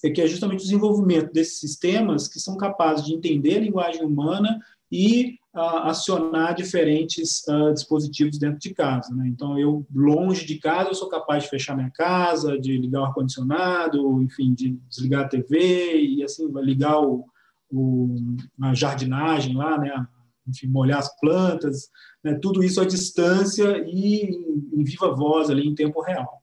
[0.04, 4.04] é que é justamente o desenvolvimento desses sistemas que são capazes de entender a linguagem
[4.04, 4.58] humana
[4.90, 9.12] e acionar diferentes uh, dispositivos dentro de casa.
[9.14, 9.28] Né?
[9.28, 13.04] Então, eu, longe de casa, eu sou capaz de fechar minha casa, de ligar o
[13.06, 17.24] ar-condicionado, enfim, de desligar a TV e, assim, ligar o,
[17.70, 18.16] o,
[18.62, 20.06] a jardinagem lá, né?
[20.46, 21.88] enfim, molhar as plantas,
[22.22, 22.38] né?
[22.40, 26.40] tudo isso à distância e em, em viva voz ali em tempo real.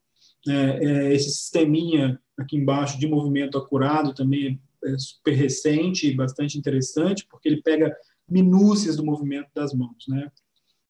[0.47, 6.57] É, é, esse sisteminha aqui embaixo de movimento acurado também é super recente e bastante
[6.57, 7.93] interessante, porque ele pega
[8.29, 10.31] minúcias do movimento das mãos, né?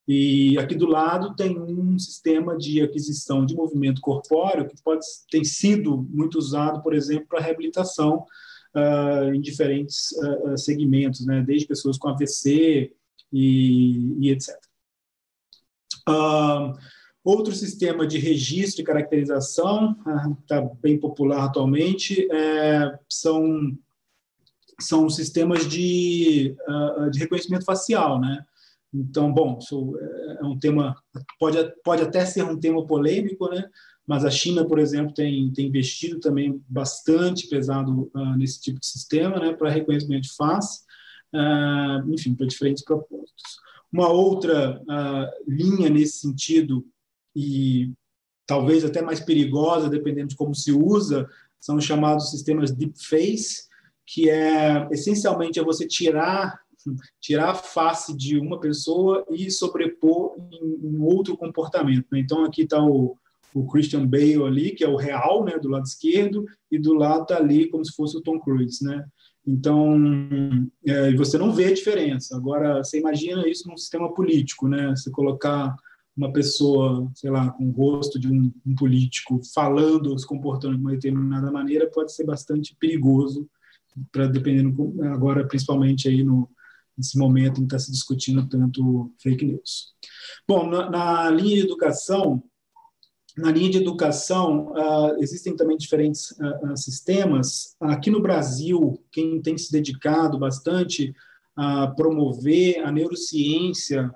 [0.08, 5.43] E aqui do lado tem um sistema de aquisição de movimento corpóreo que pode ter
[5.43, 8.26] sido muito usado, por exemplo, para reabilitação
[8.73, 11.43] uh, em diferentes uh, segmentos, né?
[11.45, 12.93] Desde pessoas com AVC
[13.34, 14.56] e, e etc.
[16.08, 16.73] Uh,
[17.28, 19.97] Outro sistema de registro e caracterização,
[20.39, 23.78] está bem popular atualmente, é, são,
[24.79, 28.45] são sistemas de, uh, de reconhecimento facial, né?
[28.93, 29.97] Então, bom, isso
[30.39, 30.95] é um tema,
[31.39, 33.69] pode, pode até ser um tema polêmico, né?
[34.05, 38.87] Mas a China, por exemplo, tem, tem investido também bastante pesado uh, nesse tipo de
[38.87, 39.53] sistema, né?
[39.53, 40.83] Para reconhecimento de face,
[41.33, 43.59] uh, enfim, para diferentes propósitos.
[43.91, 44.81] Uma outra
[45.47, 46.85] linha nesse sentido
[47.33, 47.93] e
[48.45, 53.67] talvez até mais perigosa, dependendo de como se usa, são os chamados sistemas deepface,
[54.08, 56.60] que é essencialmente é você tirar
[57.20, 62.06] tirar a face de uma pessoa e sobrepor em, outro comportamento.
[62.10, 62.20] Né?
[62.20, 63.17] Então aqui está o,
[63.54, 67.24] o Christian Bale ali, que é o real, né, do lado esquerdo, e do lado
[67.24, 69.06] está ali como se fosse o Tom Cruise, né?
[69.46, 69.98] Então,
[70.86, 72.36] é, você não vê a diferença.
[72.36, 74.89] Agora, você imagina isso num sistema político, né?
[74.89, 75.74] Você colocar
[76.15, 80.82] uma pessoa, sei lá, com o rosto de um, um político falando se comportando de
[80.82, 83.48] uma determinada maneira pode ser bastante perigoso,
[84.12, 86.49] para dependendo agora principalmente aí no
[86.97, 89.93] nesse momento em que está se discutindo tanto fake news.
[90.47, 92.43] Bom, na, na linha de educação,
[93.38, 97.75] na linha de educação, uh, existem também diferentes uh, sistemas.
[97.79, 101.13] Aqui no Brasil, quem tem se dedicado bastante
[101.55, 104.12] a promover a neurociência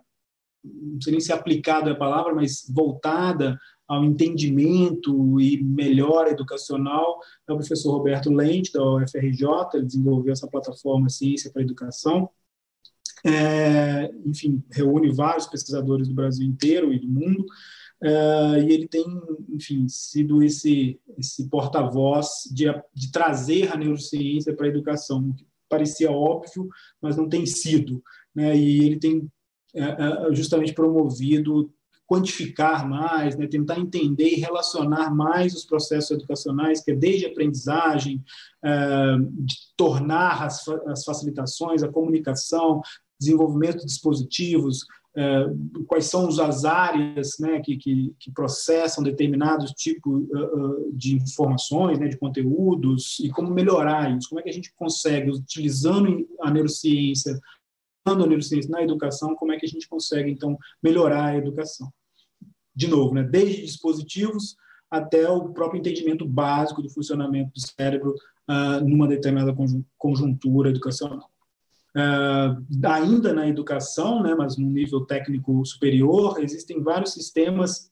[0.63, 3.57] não sei nem se aplicada é a palavra, mas voltada
[3.91, 10.47] ao entendimento e melhora educacional, é o professor Roberto Lente, da UFRJ, ele desenvolveu essa
[10.47, 12.29] plataforma Ciência para Educação,
[13.25, 17.45] é, enfim, reúne vários pesquisadores do Brasil inteiro e do mundo,
[18.01, 19.05] é, e ele tem,
[19.49, 26.09] enfim, sido esse, esse porta-voz de, de trazer a neurociência para a educação, que parecia
[26.09, 26.69] óbvio,
[27.01, 28.01] mas não tem sido,
[28.33, 29.29] né, e ele tem
[29.75, 31.73] é, é, justamente promovido
[32.11, 38.21] quantificar mais, né, tentar entender e relacionar mais os processos educacionais, que é desde aprendizagem,
[38.61, 42.81] é, de tornar as, as facilitações, a comunicação,
[43.17, 45.45] desenvolvimento de dispositivos, é,
[45.87, 52.09] quais são as áreas né, que, que, que, processam determinados tipos uh, de informações, né,
[52.09, 57.39] de conteúdos, e como melhorar isso, como é que a gente consegue, utilizando a neurociência,
[58.05, 61.89] usando a neurociência na educação, como é que a gente consegue, então, melhorar a educação.
[62.75, 64.55] De novo, né, desde dispositivos
[64.89, 68.13] até o próprio entendimento básico do funcionamento do cérebro
[68.49, 69.55] uh, numa determinada
[69.97, 71.29] conjuntura educacional.
[71.95, 77.91] Uh, ainda na educação, né, mas no nível técnico superior, existem vários sistemas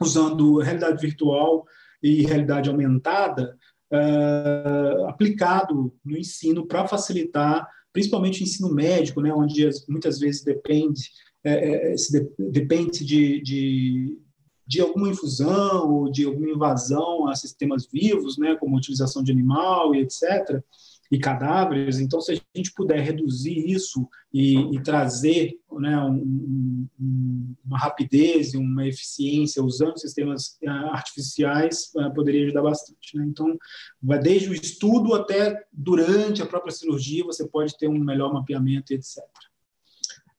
[0.00, 1.64] usando realidade virtual
[2.02, 3.56] e realidade aumentada
[3.92, 11.10] uh, aplicado no ensino para facilitar, principalmente o ensino médico, né, onde muitas vezes depende
[11.44, 14.18] é, é, de, depende de, de,
[14.66, 19.94] de, alguma infusão ou de alguma invasão a sistemas vivos, né, como utilização de animal
[19.94, 20.62] e etc
[21.10, 21.98] e cadáveres.
[21.98, 28.54] Então, se a gente puder reduzir isso e, e trazer né, um, um, uma rapidez
[28.54, 33.16] e uma eficiência usando sistemas ah, artificiais, uh, poderia ajudar bastante.
[33.16, 33.26] Né?
[33.28, 33.58] Então,
[34.00, 38.94] vai desde o estudo até durante a própria cirurgia, você pode ter um melhor mapeamento,
[38.94, 39.18] etc.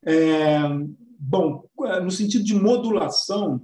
[0.06, 0.60] É,
[1.20, 1.64] bom,
[2.04, 3.62] no sentido de modulação,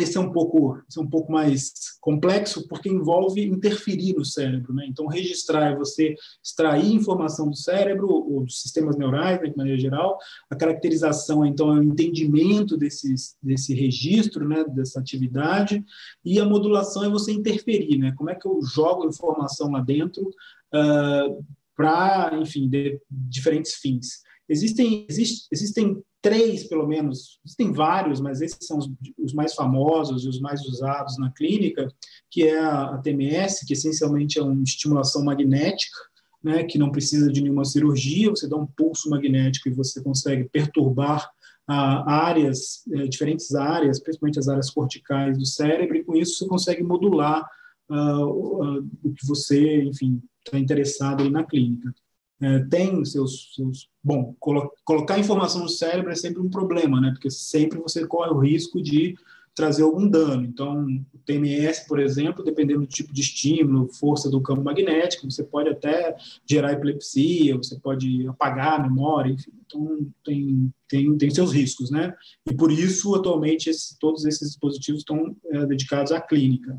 [0.00, 4.72] esse é um pouco, esse é um pouco mais complexo porque envolve interferir no cérebro,
[4.72, 4.86] né?
[4.88, 9.78] Então registrar é você extrair informação do cérebro ou dos sistemas neurais, né, de maneira
[9.78, 10.16] geral.
[10.48, 15.84] A caracterização então é o entendimento desses, desse registro, né, dessa atividade.
[16.24, 18.14] E a modulação é você interferir, né?
[18.16, 20.32] Como é que eu jogo informação lá dentro uh,
[20.72, 21.28] ah,
[21.76, 24.22] para, enfim, de, diferentes fins.
[24.52, 30.24] Existem, existe, existem três, pelo menos, existem vários, mas esses são os, os, mais famosos
[30.24, 31.88] e os mais usados na clínica,
[32.30, 35.96] que é a, a TMS, que essencialmente é uma estimulação magnética,
[36.44, 40.44] né, que não precisa de nenhuma cirurgia, você dá um pulso magnético e você consegue
[40.52, 41.30] perturbar
[41.66, 46.46] ah, áreas, eh, diferentes áreas, principalmente as áreas corticais do cérebro, e com isso você
[46.46, 47.48] consegue modular
[47.88, 51.94] ah, o que você, enfim, está interessado aí na clínica
[52.42, 57.10] é, tem seus, seus bom colo colocar informação no cérebro é sempre um problema né?
[57.12, 59.14] Porque sempre você corre o risco de
[59.54, 60.42] trazer algum dano.
[60.44, 65.44] Então o TMS por exemplo dependendo do tipo de estímulo força do campo magnético você
[65.44, 71.52] pode até gerar epilepsia você pode apagar a memória enfim então tem tem, tem seus
[71.52, 72.12] riscos né?
[72.50, 76.76] E por isso atualmente esse, todos esses dispositivos estão é, dedicados à clínica.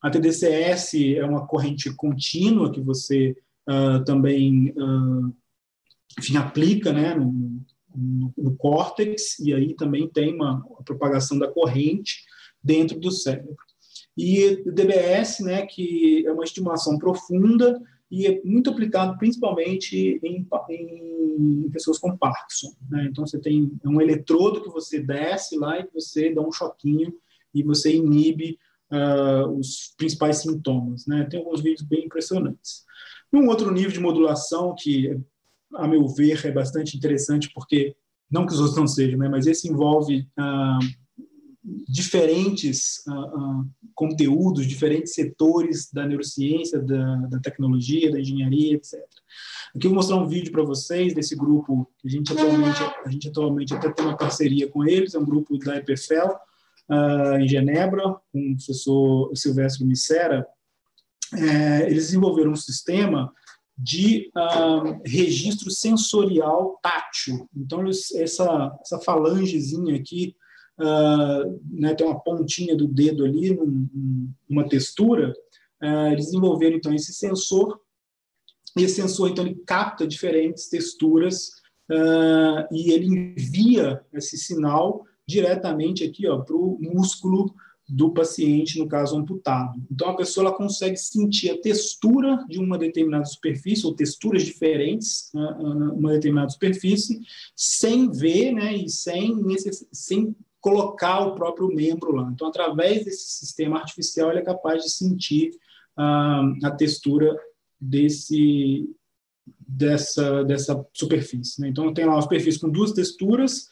[0.00, 3.36] A TDCS é uma corrente contínua que você
[3.68, 5.34] uh, também uh,
[6.18, 7.62] enfim, aplica né, no,
[7.94, 12.24] no, no, córtex, e aí também tem uma propagação da corrente
[12.62, 13.56] dentro do cérebro.
[14.16, 21.70] E DBS, né, que é uma estimulação profunda e é muito aplicado principalmente em, em
[21.70, 22.74] pessoas com Parkinson.
[22.90, 23.08] Né?
[23.10, 27.14] Então, você tem um eletrodo que você desce lá e você dá um choquinho
[27.54, 28.58] e você inibe
[28.92, 31.06] uh, os principais sintomas.
[31.06, 31.24] Né?
[31.24, 32.84] Tem alguns vídeos bem impressionantes.
[33.32, 35.18] Um outro nível de modulação que,
[35.74, 37.96] a meu ver, é bastante interessante, porque,
[38.30, 40.78] não que os outros não sejam, né, mas esse envolve ah,
[41.88, 43.64] diferentes ah, ah,
[43.94, 49.00] conteúdos, diferentes setores da neurociência, da, da, tecnologia, da engenharia, etc.
[49.74, 53.10] Aqui eu vou mostrar um vídeo para vocês desse grupo que a gente atualmente, a
[53.10, 56.34] gente atualmente até tem uma parceria com eles, é um grupo da EPFL,
[57.40, 60.46] em Genebra, com o professor Silvestre Missera,
[61.34, 63.32] é, eles desenvolveram um sistema
[63.76, 67.48] de uh, registro sensorial tátil.
[67.56, 70.36] Então, eles, essa, essa falangezinha aqui,
[70.78, 73.88] uh, né, tem uma pontinha do dedo ali, num,
[74.48, 75.32] numa textura,
[75.82, 77.80] uh, eles desenvolveram, então, esse sensor,
[78.76, 81.60] e esse sensor, então, ele capta diferentes texturas
[82.70, 87.54] e ele envia esse sinal diretamente aqui para o músculo
[87.94, 89.78] do paciente, no caso amputado.
[89.90, 95.30] Então, a pessoa ela consegue sentir a textura de uma determinada superfície, ou texturas diferentes
[95.34, 95.42] né,
[95.94, 97.20] uma determinada superfície,
[97.54, 99.34] sem ver né, e sem,
[99.92, 102.30] sem colocar o próprio membro lá.
[102.32, 105.50] Então, através desse sistema artificial, ele é capaz de sentir
[105.98, 107.38] uh, a textura
[107.78, 108.88] desse,
[109.68, 111.60] dessa, dessa superfície.
[111.60, 111.68] Né?
[111.68, 113.68] Então, tem lá uma superfície com duas texturas,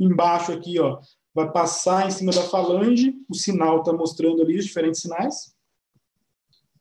[0.00, 1.00] embaixo aqui, ó,
[1.34, 5.54] vai passar em cima da falange, o sinal está mostrando ali os diferentes sinais,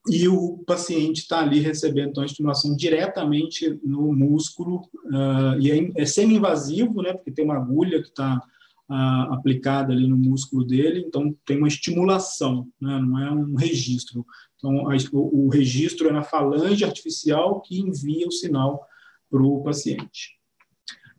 [0.09, 5.91] e o paciente está ali recebendo então, a estimulação diretamente no músculo, uh, e é,
[6.01, 8.41] é semi-invasivo, né, porque tem uma agulha que está
[8.89, 14.25] uh, aplicada ali no músculo dele, então tem uma estimulação, né, não é um registro.
[14.55, 18.87] Então, a, o, o registro é na falange artificial que envia o sinal
[19.29, 20.36] para o paciente.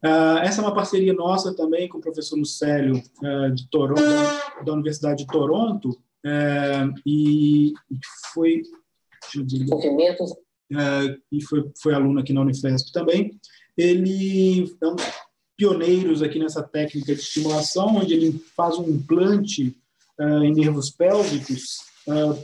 [0.04, 4.00] Uh, essa é uma parceria nossa também com o professor Lucélio uh, de Toronto,
[4.64, 7.72] da Universidade de Toronto, uh, e,
[8.32, 8.62] foi
[11.32, 13.38] e foi, foi aluno aqui na Unifesp também.
[13.76, 15.04] Ele é um dos
[15.56, 19.76] pioneiros aqui nessa técnica de estimulação, onde ele faz um implante
[20.42, 21.78] em nervos pélvicos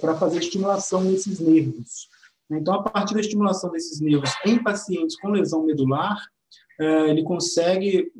[0.00, 2.08] para fazer estimulação nesses nervos.
[2.50, 6.18] Então, a partir da estimulação desses nervos em pacientes com lesão medular,
[6.78, 8.10] ele consegue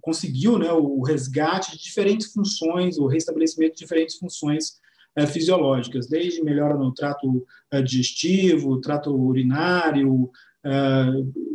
[0.00, 4.80] conseguiu né, o resgate de diferentes funções, o restabelecimento de diferentes funções
[5.14, 10.30] é, fisiológicas, desde melhora no trato é, digestivo, trato urinário,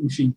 [0.03, 0.33] enfim.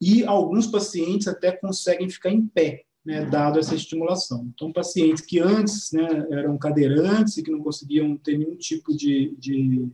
[0.00, 4.48] e alguns pacientes até conseguem ficar em pé, né, dado essa estimulação.
[4.54, 9.34] Então, pacientes que antes né, eram cadeirantes e que não conseguiam ter nenhum tipo de,
[9.36, 9.88] de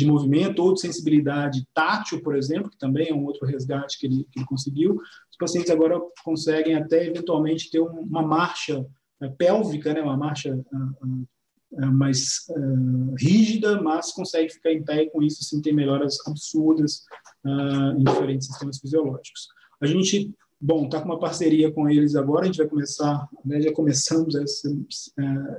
[0.00, 4.06] de movimento ou de sensibilidade tátil, por exemplo, que também é um outro resgate que
[4.06, 4.94] ele, que ele conseguiu.
[5.30, 8.86] Os pacientes agora conseguem até eventualmente ter uma marcha
[9.22, 11.26] é, pélvica, né, uma marcha uh,
[11.72, 16.16] uh, mais uh, rígida, mas consegue ficar em pé e com isso sim tem melhoras
[16.26, 17.04] absurdas
[17.44, 19.48] em diferentes sistemas fisiológicos.
[19.80, 23.62] A gente Bom, está com uma parceria com eles agora, a gente vai começar, né,
[23.62, 24.68] já começamos essa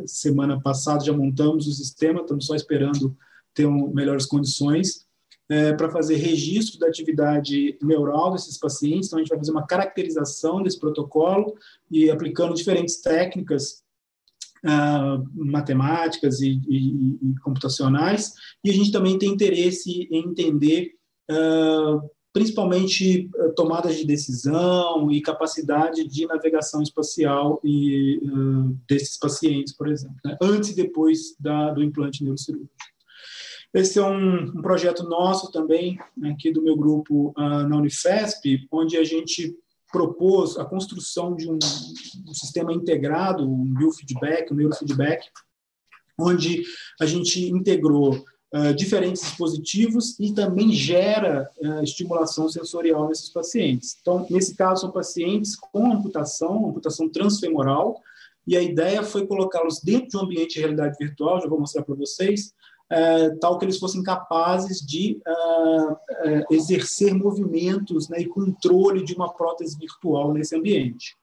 [0.06, 3.18] semana passada, já montamos o sistema, estamos só esperando
[3.54, 5.06] ter um, melhores condições
[5.52, 9.08] é, para fazer registro da atividade neural desses pacientes.
[9.08, 11.58] Então, a gente vai fazer uma caracterização desse protocolo
[11.90, 13.84] e aplicando diferentes técnicas
[14.64, 18.34] uh, matemáticas e, e, e, computacionais.
[18.64, 20.94] E a gente também tem interesse em entender
[21.30, 28.22] uh, principalmente uh, tomadas de decisão e capacidade de navegação espacial e,
[28.88, 30.38] desses pacientes, por exemplo, né?
[30.42, 32.72] antes e depois da, do implante neurocirúrgico.
[33.74, 38.98] Esse é um, um projeto nosso também, aqui do meu grupo uh, na Unifesp, onde
[38.98, 39.56] a gente
[39.92, 41.58] propôs a construção de um,
[42.28, 45.26] um sistema integrado, um biofeedback, um neurofeedback,
[46.20, 46.64] onde
[47.00, 53.98] a gente integrou uh, diferentes dispositivos e também gera uh, estimulação sensorial nesses pacientes.
[54.02, 58.02] Então, nesse caso, são pacientes com amputação, amputação transfemoral,
[58.46, 61.84] e a ideia foi colocá-los dentro de um ambiente de realidade virtual, já vou mostrar
[61.84, 62.54] para vocês,
[62.92, 69.14] é, tal que eles fossem capazes de uh, uh, exercer movimentos né, e controle de
[69.14, 71.16] uma prótese virtual nesse ambiente.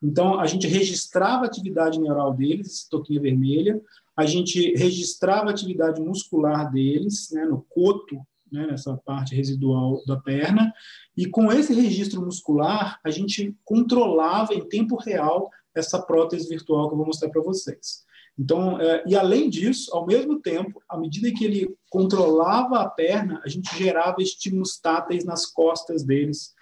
[0.00, 3.82] Então, a gente registrava a atividade neural deles, toquinha vermelha,
[4.16, 8.16] a gente registrava a atividade muscular deles, né, no coto,
[8.50, 10.72] né, nessa parte residual da perna,
[11.16, 16.94] e com esse registro muscular, a gente controlava em tempo real essa prótese virtual que
[16.94, 18.04] eu vou mostrar para vocês.
[18.38, 23.40] Então, é, e além disso, ao mesmo tempo, à medida que ele controlava a perna,
[23.44, 26.54] a gente gerava estímulos táteis nas costas deles,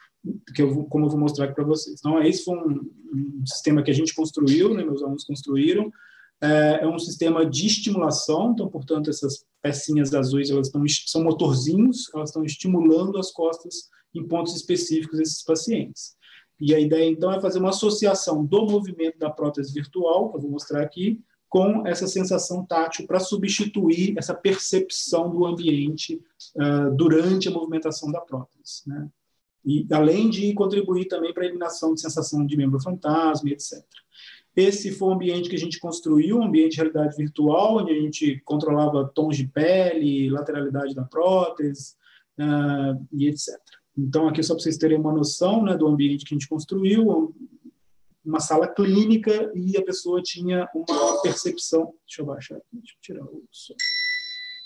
[0.55, 1.97] que eu, como eu vou mostrar aqui para vocês.
[1.99, 5.91] Então, esse foi um, um, sistema que a gente construiu, né, meus alunos construíram.
[6.41, 10.71] É, é, um sistema de estimulação, então, portanto, essas pecinhas azuis elas
[11.07, 16.16] são motorzinhos, elas estão estimulando as costas em pontos específicos desses pacientes.
[16.61, 20.41] E a ideia, então, é fazer uma associação do movimento da prótese virtual, que eu
[20.41, 26.21] vou mostrar aqui, com essa sensação tátil para substituir essa percepção do ambiente
[26.57, 28.83] uh, durante a movimentação da prótese.
[28.87, 29.09] Né?
[29.65, 33.83] E além de contribuir também para a eliminação de sensação de membro fantasma, etc.
[34.55, 38.01] Esse foi o ambiente que a gente construiu, um ambiente de realidade virtual, onde a
[38.01, 41.95] gente controlava tons de pele, lateralidade da prótese
[42.39, 43.55] uh, e etc.
[43.97, 47.35] Então, aqui só para vocês terem uma noção né, do ambiente que a gente construiu,
[48.29, 51.95] uma sala clínica e a pessoa tinha uma percepção.
[52.07, 53.74] Deixa eu baixar aqui, deixa eu tirar o som.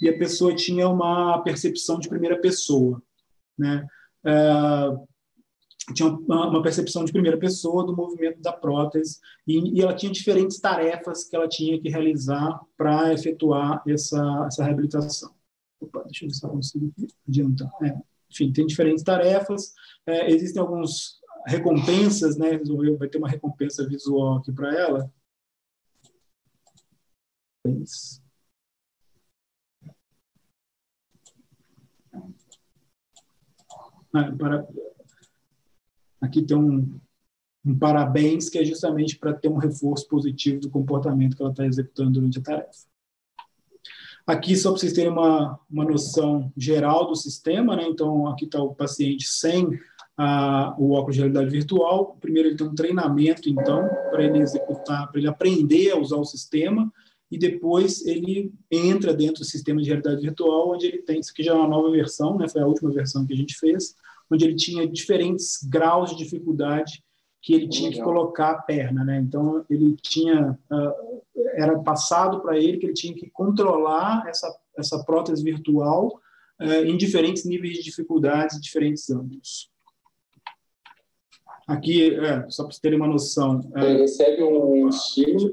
[0.00, 3.00] E a pessoa tinha uma percepção de primeira pessoa,
[3.56, 3.86] né?
[4.24, 5.06] Uh,
[5.94, 10.60] tinha uma percepção de primeira pessoa do movimento da prótese e, e ela tinha diferentes
[10.60, 15.32] tarefas que ela tinha que realizar para efetuar essa, essa reabilitação.
[15.80, 16.92] Opa, deixa eu ver se eu consigo
[17.28, 17.70] adiantar.
[17.82, 17.96] É,
[18.30, 19.72] enfim, tem diferentes tarefas.
[20.06, 22.52] É, existem alguns recompensas, né?
[22.52, 25.12] Resolveu, vai ter uma recompensa visual aqui para ela.
[34.14, 34.66] Ah, para...
[36.20, 37.00] Aqui tem um,
[37.64, 41.66] um parabéns que é justamente para ter um reforço positivo do comportamento que ela está
[41.66, 42.92] executando durante a tarefa.
[44.24, 47.88] Aqui, só para vocês terem uma, uma noção geral do sistema, né?
[47.88, 49.68] então aqui está o paciente sem
[50.16, 52.16] a, o óculos de realidade virtual.
[52.20, 56.24] Primeiro, ele tem um treinamento, então, para ele executar, para ele aprender a usar o
[56.24, 56.92] sistema,
[57.30, 61.42] e depois ele entra dentro do sistema de realidade virtual, onde ele tem, isso aqui
[61.42, 63.96] já é uma nova versão, né, foi a última versão que a gente fez,
[64.30, 67.02] onde ele tinha diferentes graus de dificuldade
[67.42, 69.18] que ele tinha que colocar a perna, né?
[69.18, 71.22] Então ele tinha uh,
[71.56, 74.48] era passado para ele que ele tinha que controlar essa
[74.78, 76.20] essa prótese virtual
[76.60, 79.71] uh, em diferentes níveis de dificuldades, diferentes ângulos.
[81.66, 83.60] Aqui, é, só para vocês terem uma noção.
[83.76, 85.52] É, ele recebe um estímulo.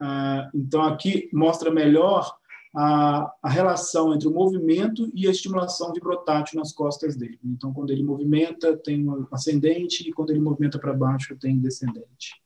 [0.00, 2.32] Uh, então aqui mostra melhor
[2.74, 7.38] a, a, relação entre o movimento e a estimulação vibrotátil nas costas dele.
[7.44, 12.40] Então, quando ele movimenta, tem um ascendente, e quando ele movimenta para baixo, tem descendente.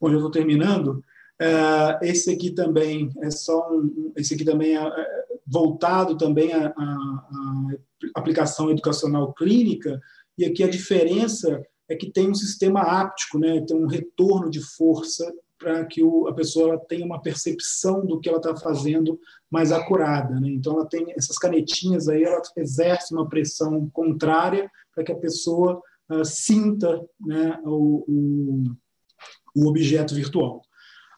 [0.00, 1.02] Bom, já estou terminando.
[1.42, 6.72] Uh, esse aqui também é só um, esse aqui também é, é voltado também à,
[8.14, 10.00] aplicação educacional clínica
[10.38, 13.60] e aqui a diferença é que tem um sistema áptico, né?
[13.66, 18.28] Tem um retorno de força para que o, a pessoa tenha uma percepção do que
[18.28, 19.18] ela está fazendo
[19.50, 20.38] mais acurada.
[20.38, 20.50] Né?
[20.50, 25.80] Então, ela tem essas canetinhas aí, ela exerce uma pressão contrária para que a pessoa
[26.10, 28.64] uh, sinta né, o, o,
[29.56, 30.60] o, objeto virtual.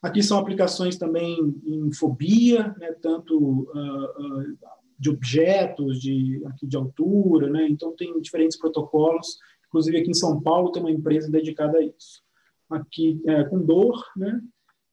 [0.03, 4.59] Aqui são aplicações também em fobia, né, tanto uh, uh,
[4.99, 7.67] de objetos, de, aqui de altura, né?
[7.69, 9.39] então tem diferentes protocolos.
[9.77, 12.25] Inclusive aqui em São Paulo tem uma empresa dedicada a isso
[12.71, 14.41] aqui é, com dor, né?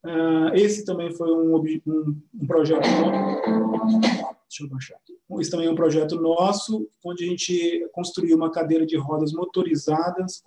[0.05, 5.17] Uh, esse também foi um, um, um projeto deixa eu baixar aqui.
[5.39, 10.43] Esse também é um projeto nosso, onde a gente construiu uma cadeira de rodas motorizadas,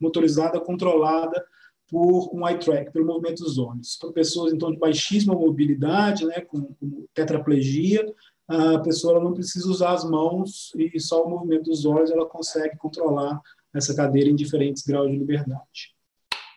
[0.00, 1.42] motorizada, controlada
[1.88, 3.96] por um eye track, pelo movimento dos olhos.
[3.96, 8.04] Para pessoas então de baixíssima mobilidade, né, com, com tetraplegia,
[8.48, 12.76] a pessoa não precisa usar as mãos e só o movimento dos olhos ela consegue
[12.76, 13.40] controlar
[13.76, 15.96] essa cadeira em diferentes graus de liberdade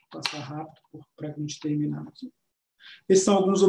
[0.10, 0.82] passar rápido
[1.16, 2.32] para a gente terminar aqui.
[3.08, 3.68] Esses são alguns, uh,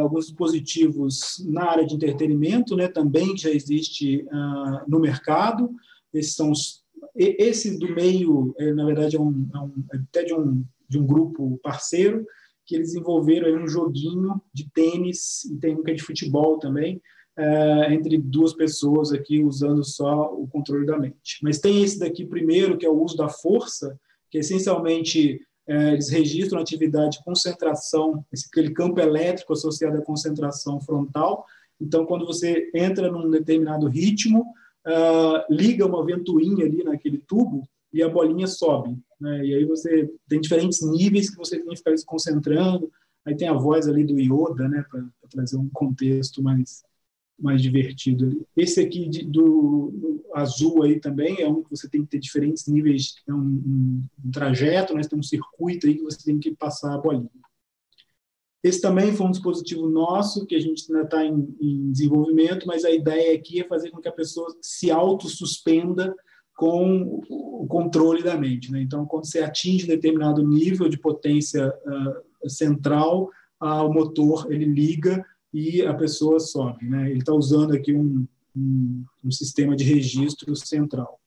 [0.00, 5.70] alguns dispositivos na área de entretenimento, né, também já existe uh, no mercado.
[6.12, 6.82] Esses são os,
[7.14, 10.98] esse do meio, é, na verdade, é, um, é, um, é até de um, de
[10.98, 12.26] um grupo parceiro,
[12.64, 16.58] que eles desenvolveram aí um joguinho de tênis, e tem um que é de futebol
[16.58, 17.00] também,
[17.38, 21.38] uh, entre duas pessoas aqui usando só o controle da mente.
[21.42, 23.98] Mas tem esse daqui primeiro, que é o uso da força,
[24.30, 30.80] que essencialmente é, eles registram atividade de concentração, esse, aquele campo elétrico associado à concentração
[30.80, 31.44] frontal.
[31.80, 34.40] Então, quando você entra num determinado ritmo,
[34.86, 38.98] uh, liga uma ventoinha ali naquele tubo e a bolinha sobe.
[39.20, 39.46] Né?
[39.46, 42.90] E aí você tem diferentes níveis que você tem que ficar se concentrando.
[43.24, 46.82] Aí tem a voz ali do Yoda, né, para trazer um contexto mais
[47.42, 48.46] mais divertido.
[48.56, 52.18] Esse aqui de, do, do, azul aí também é um que você tem que ter
[52.18, 55.02] diferentes níveis, é um, um, um trajeto, né?
[55.02, 57.28] tem um circuito aí que você tem que passar a bolinha.
[58.62, 62.84] Esse também foi um dispositivo nosso que a gente ainda está em, em, desenvolvimento, mas
[62.84, 66.14] a ideia aqui é fazer com que a pessoa se autossuspenda
[66.56, 68.70] com o controle da mente.
[68.70, 68.82] Né?
[68.82, 73.30] Então, quando você atinge determinado nível de potência uh, central,
[73.60, 76.88] uh, o motor ele liga e a pessoa sobe.
[76.88, 77.10] Né?
[77.10, 78.26] Ele está usando aqui um,
[78.56, 81.20] um, um, sistema de registro central.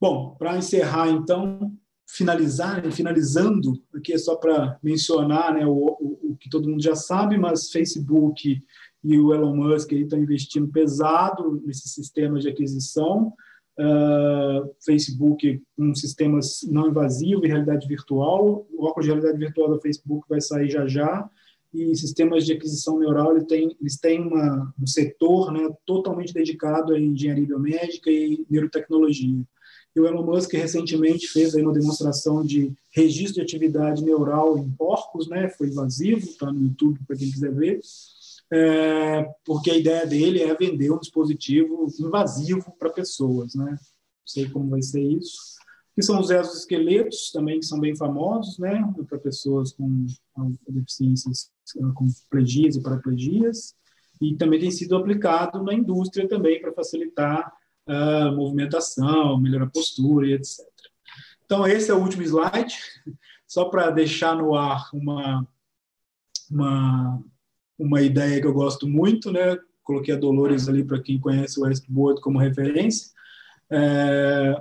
[0.00, 1.72] Bom, para encerrar, então,
[2.06, 6.94] finalizar, finalizando, aqui é só para mencionar né, o, o, o, que todo mundo já
[6.94, 8.62] sabe, mas Facebook
[9.02, 13.32] e o Elon Musk estão investindo pesado nesse sistema de aquisição.
[13.78, 18.66] Uh, Facebook com um sistemas não invasivos e realidade virtual.
[18.72, 21.30] O óculos de realidade virtual da Facebook vai sair já já
[21.76, 26.94] e sistemas de aquisição neural ele tem, eles têm uma, um setor né, totalmente dedicado
[26.94, 29.42] à engenharia biomédica e neurotecnologia.
[29.94, 35.28] E o Elon Musk recentemente fez uma demonstração de registro de atividade neural em porcos,
[35.28, 37.80] né, foi invasivo, está no YouTube para quem quiser ver,
[38.52, 43.54] é, porque a ideia dele é vender um dispositivo invasivo para pessoas.
[43.54, 43.70] Né?
[43.70, 43.78] Não
[44.24, 45.56] sei como vai ser isso
[45.96, 51.50] que são os exoesqueletos, também que são bem famosos, né, para pessoas com, com deficiências,
[51.94, 53.74] com plegias e paraplegias,
[54.20, 57.52] e também tem sido aplicado na indústria também para facilitar
[57.86, 60.64] a movimentação, melhorar a postura e etc.
[61.44, 62.74] Então, esse é o último slide,
[63.46, 65.46] só para deixar no ar uma,
[66.50, 67.22] uma,
[67.78, 69.56] uma ideia que eu gosto muito, né?
[69.82, 73.12] Coloquei a Dolores ali para quem conhece o Westboard como referência.
[73.70, 74.60] É,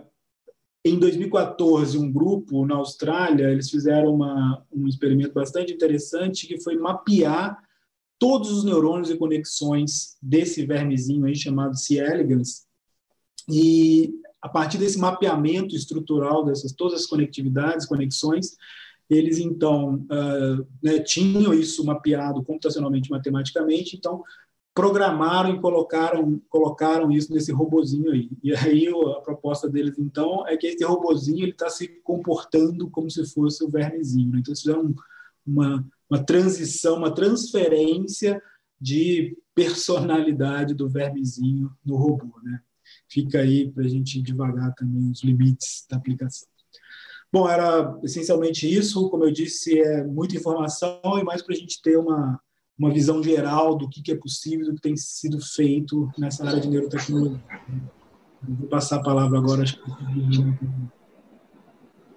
[0.86, 6.77] em 2014, um grupo na Austrália, eles fizeram uma, um experimento bastante interessante que foi
[6.77, 7.57] mapear
[8.19, 11.97] todos os neurônios e conexões desse vermezinho aí chamado C.
[11.97, 12.67] elegans.
[13.49, 18.55] E a partir desse mapeamento estrutural dessas todas as conectividades, conexões,
[19.09, 24.23] eles então uh, né, tinham isso mapeado computacionalmente, matematicamente, então
[24.76, 28.30] programaram e colocaram, colocaram isso nesse robozinho aí.
[28.43, 33.26] E aí a proposta deles, então, é que esse robozinho está se comportando como se
[33.34, 34.32] fosse o vermezinho.
[34.32, 34.39] Né?
[34.39, 34.93] Então, eles fizeram
[35.47, 38.41] uma, uma transição, uma transferência
[38.80, 42.38] de personalidade do vermezinho no robô.
[42.43, 42.59] Né?
[43.07, 46.49] Fica aí para a gente devagar também os limites da aplicação.
[47.32, 49.09] Bom, era essencialmente isso.
[49.09, 52.39] Como eu disse, é muita informação e mais para a gente ter uma,
[52.78, 56.59] uma visão geral do que, que é possível, do que tem sido feito nessa área
[56.59, 57.41] de neurotecnologia.
[58.41, 59.91] vou passar a palavra agora, acho que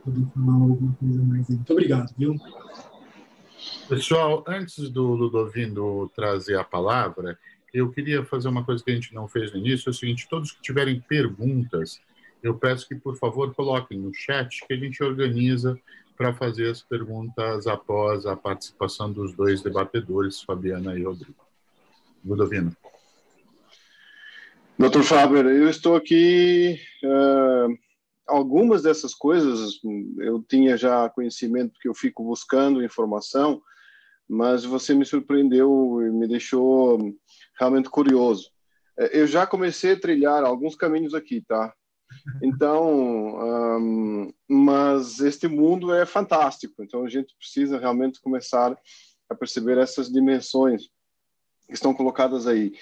[0.05, 1.49] poder falar alguma coisa mais.
[1.49, 2.35] Muito obrigado, viu?
[3.89, 7.39] Pessoal, antes do Ludovino trazer a palavra,
[7.73, 10.29] eu queria fazer uma coisa que a gente não fez no início, é o seguinte,
[10.29, 12.01] todos que tiverem perguntas,
[12.43, 15.79] eu peço que, por favor, coloquem no chat que a gente organiza
[16.19, 21.47] para fazer as perguntas após a participação dos dois debatedores, Fabiana e Rodrigo.
[22.25, 22.77] Ludovino.
[24.77, 26.81] Doutor Faber, eu estou aqui.
[27.05, 27.79] Uh,
[28.27, 29.81] algumas dessas coisas
[30.19, 33.63] eu tinha já conhecimento, porque eu fico buscando informação,
[34.29, 37.17] mas você me surpreendeu e me deixou
[37.59, 38.51] realmente curioso.
[38.99, 41.73] Eh, eu já comecei a trilhar alguns caminhos aqui, tá?
[42.43, 48.77] Então, um, mas este mundo é fantástico, então a gente precisa realmente começar
[49.29, 50.89] a perceber essas dimensões
[51.67, 52.73] que estão colocadas aí.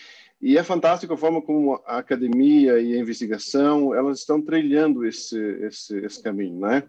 [0.40, 5.38] E é fantástico a forma como a academia e a investigação elas estão trilhando esse
[5.62, 6.84] esse, esse caminho, né?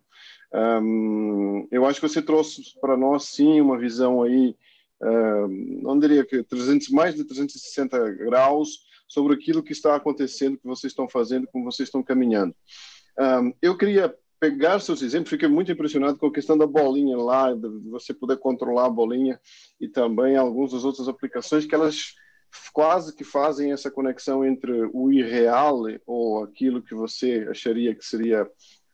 [0.54, 4.56] Um, eu acho que você trouxe para nós sim uma visão aí,
[5.02, 10.68] um, não diria que 300 mais de 360 graus sobre aquilo que está acontecendo, que
[10.68, 12.55] vocês estão fazendo, como vocês estão caminhando.
[13.20, 17.53] Um, eu queria pegar seus exemplos, fiquei muito impressionado com a questão da bolinha lá,
[17.53, 19.39] de você poder controlar a bolinha
[19.80, 22.14] e também algumas das outras aplicações que elas
[22.74, 28.43] quase que fazem essa conexão entre o irreal ou aquilo que você acharia que seria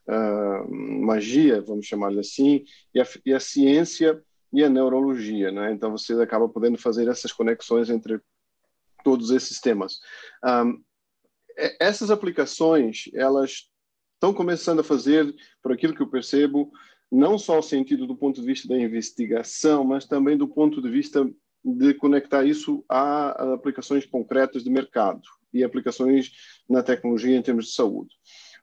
[0.08, 4.20] uh, magia, vamos chamar assim, e a, e a, ciência
[4.52, 5.72] e a neurologia, né?
[5.72, 8.20] Então você acaba podendo fazer essas conexões entre
[9.04, 10.00] todos esses temas.
[10.44, 10.82] Um,
[11.78, 13.70] essas aplicações, elas
[14.14, 15.32] estão começando a fazer,
[15.62, 16.72] por aquilo que eu percebo,
[17.12, 20.90] não só o sentido do ponto de vista da investigação, mas também do ponto de
[20.90, 21.30] vista
[21.64, 26.32] de conectar isso a aplicações concretas de mercado e aplicações
[26.68, 28.14] na tecnologia em termos de saúde.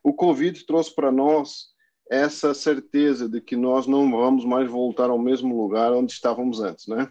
[0.04, 1.72] O Covid trouxe para nós
[2.10, 6.86] essa certeza de que nós não vamos mais voltar ao mesmo lugar onde estávamos antes,
[6.86, 7.08] né?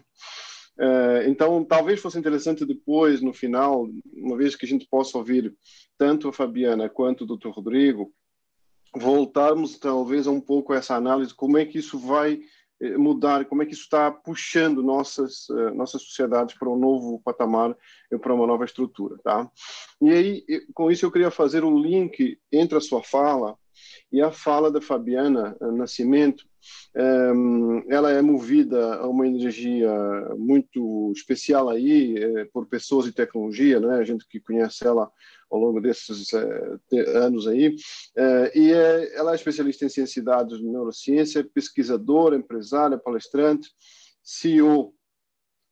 [0.78, 5.54] É, então, talvez fosse interessante depois, no final, uma vez que a gente possa ouvir
[5.98, 7.48] tanto a Fabiana quanto o Dr.
[7.50, 8.12] Rodrigo,
[8.94, 12.40] voltarmos talvez um pouco a essa análise, como é que isso vai
[12.80, 17.20] eh, mudar, como é que isso está puxando nossas eh, nossas sociedades para um novo
[17.24, 17.76] patamar
[18.20, 19.50] para uma nova estrutura, tá?
[20.00, 20.44] E aí,
[20.74, 23.56] com isso eu queria fazer um link entre a sua fala
[24.10, 26.44] e a fala da Fabiana eh, Nascimento,
[27.88, 29.90] ela é movida a uma energia
[30.36, 33.96] muito especial aí eh, por pessoas e tecnologia, né?
[33.96, 35.10] A gente que conhece ela
[35.50, 36.78] ao longo desses eh,
[37.14, 37.74] anos aí,
[38.54, 43.68] e é, ela é especialista em ciência de dados, neurociência, pesquisadora, empresária, palestrante,
[44.22, 44.94] CEO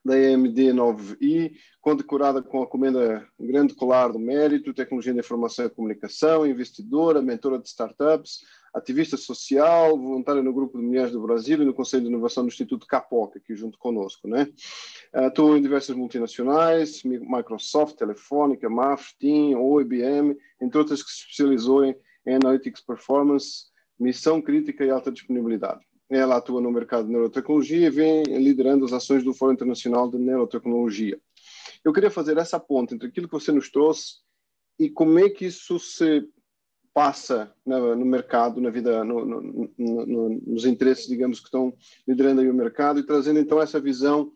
[0.04, 5.70] da EMD 9i, condecorada com a comenda Grande Colar do Mérito, Tecnologia da Informação e
[5.70, 8.40] Comunicação, investidora, mentora de startups,
[8.72, 12.48] ativista social, voluntária no Grupo de Mulheres do Brasil e no Conselho de Inovação do
[12.48, 14.28] Instituto Capoca, aqui junto conosco.
[14.28, 14.48] Né?
[15.12, 19.14] Atuou em diversas multinacionais, Microsoft, Telefônica, MAF,
[19.56, 21.96] ou IBM, entre outras que se especializou em
[22.26, 23.66] Analytics Performance,
[23.98, 25.89] missão crítica e alta disponibilidade.
[26.10, 30.18] Ela atua no mercado de neurotecnologia e vem liderando as ações do Fórum Internacional de
[30.18, 31.20] Neurotecnologia.
[31.84, 34.16] Eu queria fazer essa ponte entre aquilo que você nos trouxe
[34.78, 36.28] e como é que isso se
[36.92, 41.72] passa no, no mercado, na vida, no, no, nos interesses, digamos, que estão
[42.06, 44.32] liderando aí o mercado e trazendo então essa visão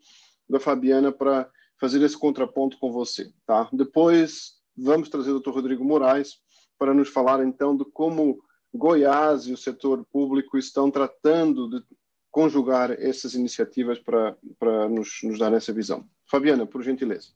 [0.49, 1.51] da Fabiana para
[1.81, 3.69] fazer esse contraponto com você, tá?
[3.73, 5.51] Depois vamos trazer o Dr.
[5.51, 6.39] Rodrigo Moraes
[6.79, 8.39] para nos falar então de como
[8.75, 11.83] Goiás e o setor público estão tratando de
[12.31, 16.05] conjugar essas iniciativas para, para nos, nos dar essa visão.
[16.27, 17.29] Fabiana, por gentileza.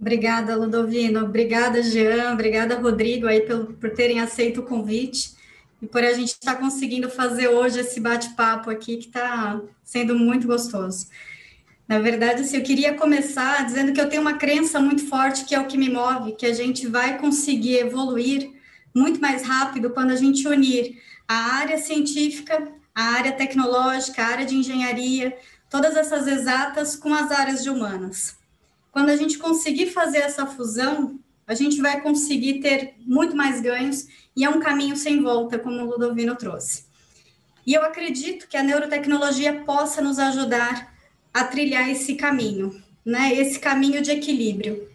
[0.00, 1.24] Obrigada, Ludovino.
[1.24, 2.32] Obrigada, Jean.
[2.32, 5.34] Obrigada, Rodrigo, aí por, por terem aceito o convite
[5.82, 10.18] e por a gente estar tá conseguindo fazer hoje esse bate-papo aqui que está sendo
[10.18, 11.08] muito gostoso.
[11.86, 15.54] Na verdade, assim, eu queria começar dizendo que eu tenho uma crença muito forte que
[15.54, 18.50] é o que me move, que a gente vai conseguir evoluir
[18.94, 24.46] muito mais rápido quando a gente unir a área científica, a área tecnológica, a área
[24.46, 25.36] de engenharia,
[25.70, 28.36] todas essas exatas com as áreas de humanas.
[28.90, 34.06] quando a gente conseguir fazer essa fusão, a gente vai conseguir ter muito mais ganhos
[34.36, 36.84] e é um caminho sem volta, como o Ludovino trouxe.
[37.66, 40.92] E eu acredito que a neurotecnologia possa nos ajudar
[41.32, 43.34] a trilhar esse caminho, né?
[43.34, 44.88] Esse caminho de equilíbrio,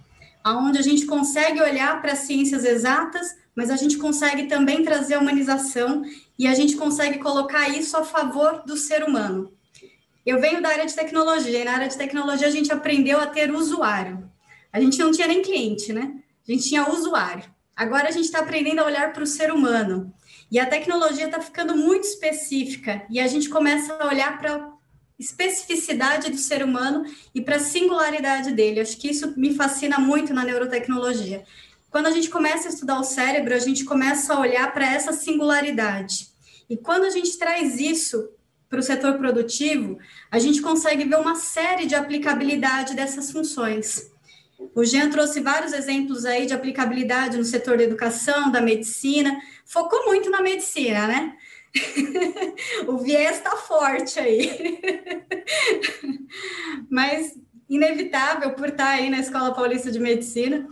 [0.43, 5.15] aonde a gente consegue olhar para as ciências exatas, mas a gente consegue também trazer
[5.15, 6.03] a humanização
[6.37, 9.51] e a gente consegue colocar isso a favor do ser humano.
[10.23, 13.25] Eu venho da área de tecnologia, e na área de tecnologia a gente aprendeu a
[13.25, 14.29] ter usuário.
[14.71, 16.13] A gente não tinha nem cliente, né?
[16.47, 17.45] A gente tinha usuário.
[17.75, 20.13] Agora a gente está aprendendo a olhar para o ser humano.
[20.51, 24.69] E a tecnologia está ficando muito específica e a gente começa a olhar para
[25.17, 27.03] especificidade do ser humano
[27.33, 28.81] e para a singularidade dele.
[28.81, 31.43] Acho que isso me fascina muito na neurotecnologia.
[31.89, 35.13] Quando a gente começa a estudar o cérebro, a gente começa a olhar para essa
[35.13, 36.27] singularidade.
[36.69, 38.29] E quando a gente traz isso
[38.69, 39.97] para o setor produtivo,
[40.29, 44.11] a gente consegue ver uma série de aplicabilidade dessas funções.
[44.75, 50.05] O Jean trouxe vários exemplos aí de aplicabilidade no setor da educação, da medicina, focou
[50.05, 51.35] muito na medicina, né?
[52.87, 54.79] o viés está forte aí.
[56.89, 57.33] Mas
[57.69, 60.67] inevitável por estar aí na Escola Paulista de Medicina.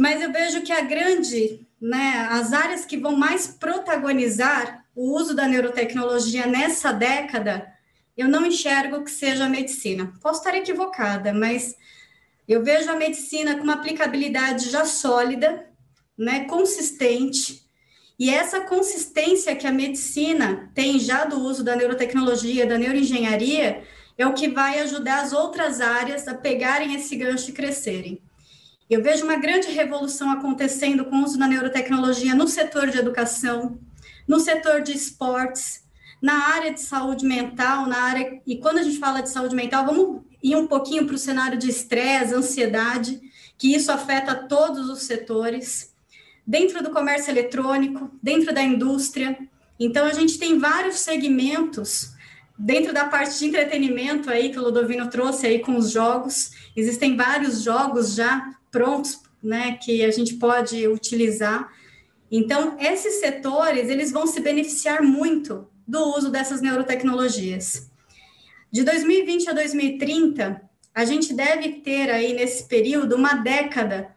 [0.00, 5.34] Mas eu vejo que a grande, né, as áreas que vão mais protagonizar o uso
[5.34, 7.70] da neurotecnologia nessa década,
[8.16, 10.10] eu não enxergo que seja a medicina.
[10.22, 11.76] Posso estar equivocada, mas
[12.48, 15.66] eu vejo a medicina com uma aplicabilidade já sólida,
[16.16, 17.62] né, consistente,
[18.18, 23.84] e essa consistência que a medicina tem já do uso da neurotecnologia, da neuroengenharia,
[24.16, 28.22] é o que vai ajudar as outras áreas a pegarem esse gancho e crescerem.
[28.90, 33.78] Eu vejo uma grande revolução acontecendo com o uso da neurotecnologia no setor de educação,
[34.26, 35.84] no setor de esportes,
[36.20, 38.42] na área de saúde mental, na área.
[38.44, 41.56] E quando a gente fala de saúde mental, vamos ir um pouquinho para o cenário
[41.56, 43.20] de estresse, ansiedade,
[43.56, 45.94] que isso afeta todos os setores,
[46.44, 49.38] dentro do comércio eletrônico, dentro da indústria.
[49.78, 52.12] Então, a gente tem vários segmentos
[52.58, 56.50] dentro da parte de entretenimento aí que o Ludovino trouxe aí com os jogos.
[56.74, 61.72] Existem vários jogos já prontos, né, que a gente pode utilizar.
[62.30, 67.90] Então, esses setores, eles vão se beneficiar muito do uso dessas neurotecnologias.
[68.70, 70.62] De 2020 a 2030,
[70.94, 74.14] a gente deve ter aí nesse período uma década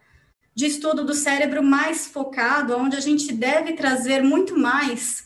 [0.54, 5.24] de estudo do cérebro mais focado, onde a gente deve trazer muito mais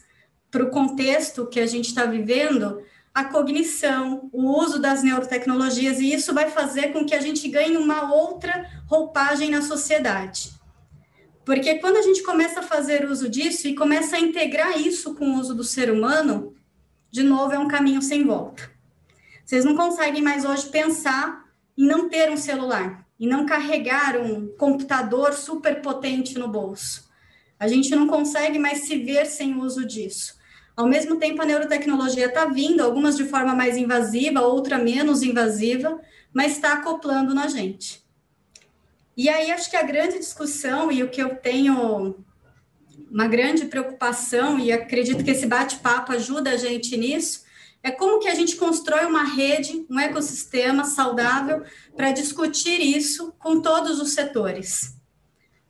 [0.51, 2.83] para o contexto que a gente está vivendo
[3.19, 7.77] a cognição, o uso das neurotecnologias, e isso vai fazer com que a gente ganhe
[7.77, 10.53] uma outra roupagem na sociedade.
[11.45, 15.31] Porque quando a gente começa a fazer uso disso e começa a integrar isso com
[15.31, 16.55] o uso do ser humano,
[17.11, 18.71] de novo é um caminho sem volta.
[19.45, 21.45] Vocês não conseguem mais hoje pensar
[21.77, 27.11] em não ter um celular, e não carregar um computador super potente no bolso.
[27.59, 30.38] A gente não consegue mais se ver sem o uso disso.
[30.79, 36.01] Ao mesmo tempo, a neurotecnologia está vindo, algumas de forma mais invasiva, outra menos invasiva,
[36.33, 38.07] mas está acoplando na gente.
[39.17, 42.25] E aí acho que a grande discussão e o que eu tenho
[43.11, 47.43] uma grande preocupação e acredito que esse bate-papo ajuda a gente nisso
[47.83, 51.65] é como que a gente constrói uma rede, um ecossistema saudável
[51.97, 54.97] para discutir isso com todos os setores.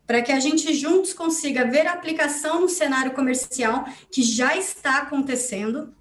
[0.08, 4.98] Para que a gente juntos consiga ver a aplicação no cenário comercial que já está
[4.98, 5.94] acontecendo,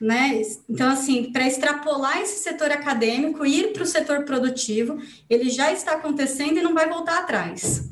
[0.00, 0.40] né?
[0.66, 4.98] Então, assim, para extrapolar esse setor acadêmico, ir para o setor produtivo,
[5.28, 7.90] ele já está acontecendo e não vai voltar atrás.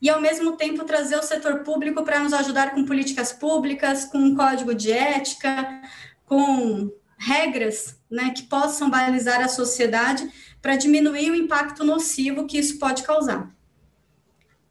[0.00, 4.18] E, ao mesmo tempo, trazer o setor público para nos ajudar com políticas públicas, com
[4.18, 5.82] um código de ética,
[6.24, 10.28] com regras né, que possam balizar a sociedade
[10.62, 13.48] para diminuir o impacto nocivo que isso pode causar.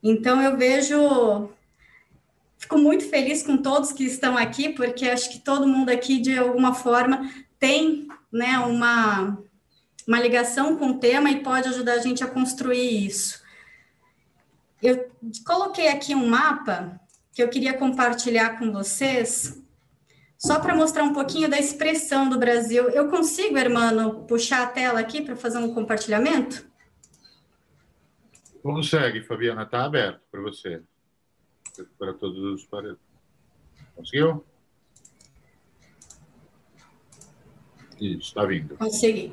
[0.03, 1.49] Então, eu vejo
[2.61, 6.37] Fico muito feliz com todos que estão aqui, porque acho que todo mundo aqui, de
[6.37, 7.27] alguma forma,
[7.59, 9.35] tem né, uma,
[10.07, 13.41] uma ligação com o tema e pode ajudar a gente a construir isso.
[14.79, 15.09] Eu
[15.43, 17.01] coloquei aqui um mapa
[17.33, 19.59] que eu queria compartilhar com vocês,
[20.37, 22.91] só para mostrar um pouquinho da expressão do Brasil.
[22.91, 26.70] Eu consigo, hermano, puxar a tela aqui para fazer um compartilhamento?
[28.61, 30.83] Consegue, Fabiana, está aberto para você
[31.97, 32.99] para todos os paredes.
[33.95, 34.45] Conseguiu?
[37.99, 38.75] Isso, está vindo.
[38.77, 39.31] Consegui.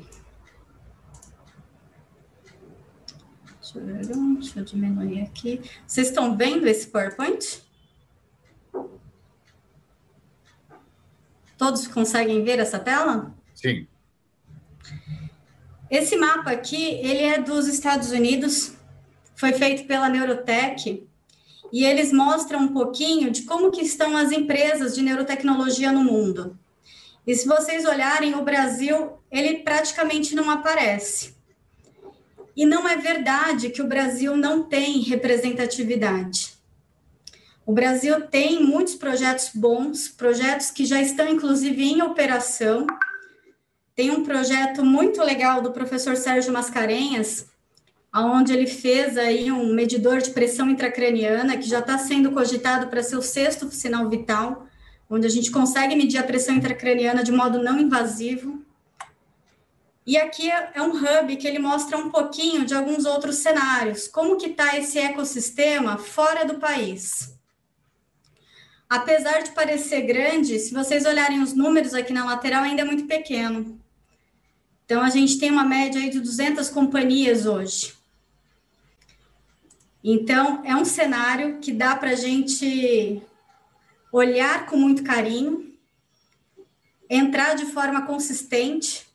[3.59, 5.61] Deixa eu, ver, deixa eu diminuir aqui.
[5.85, 7.63] Vocês estão vendo esse PowerPoint?
[11.57, 13.35] Todos conseguem ver essa tela?
[13.53, 13.87] Sim.
[15.89, 18.78] Esse mapa aqui, ele é dos Estados Unidos,
[19.39, 21.07] foi feito pela Neurotech,
[21.71, 26.59] e eles mostram um pouquinho de como que estão as empresas de neurotecnologia no mundo.
[27.25, 31.35] E se vocês olharem, o Brasil, ele praticamente não aparece.
[32.53, 36.55] E não é verdade que o Brasil não tem representatividade.
[37.65, 42.85] O Brasil tem muitos projetos bons, projetos que já estão inclusive em operação.
[43.95, 47.47] Tem um projeto muito legal do professor Sérgio Mascarenhas,
[48.13, 53.03] onde ele fez aí um medidor de pressão intracraniana que já está sendo cogitado para
[53.03, 54.67] ser o sexto sinal vital,
[55.09, 58.63] onde a gente consegue medir a pressão intracraniana de modo não invasivo.
[60.05, 64.37] E aqui é, um hub que ele mostra um pouquinho de alguns outros cenários, como
[64.37, 67.37] que está esse ecossistema fora do país.
[68.89, 73.05] Apesar de parecer grande, se vocês olharem os números aqui na lateral, ainda é muito
[73.05, 73.79] pequeno.
[74.83, 77.98] Então, a gente tem uma média aí de 200 companhias hoje.
[80.03, 83.21] Então, é um cenário que dá para a gente
[84.11, 85.73] olhar com muito carinho,
[87.09, 89.07] entrar de forma consistente,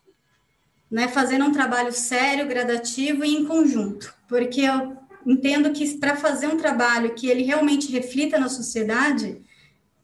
[0.91, 6.47] né, fazendo um trabalho sério, gradativo e em conjunto, porque eu entendo que para fazer
[6.47, 9.41] um trabalho que ele realmente reflita na sociedade,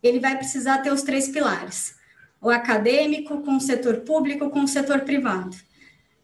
[0.02, 1.94] ele vai precisar ter os três pilares:
[2.40, 5.56] o acadêmico, com o setor público, com o setor privado.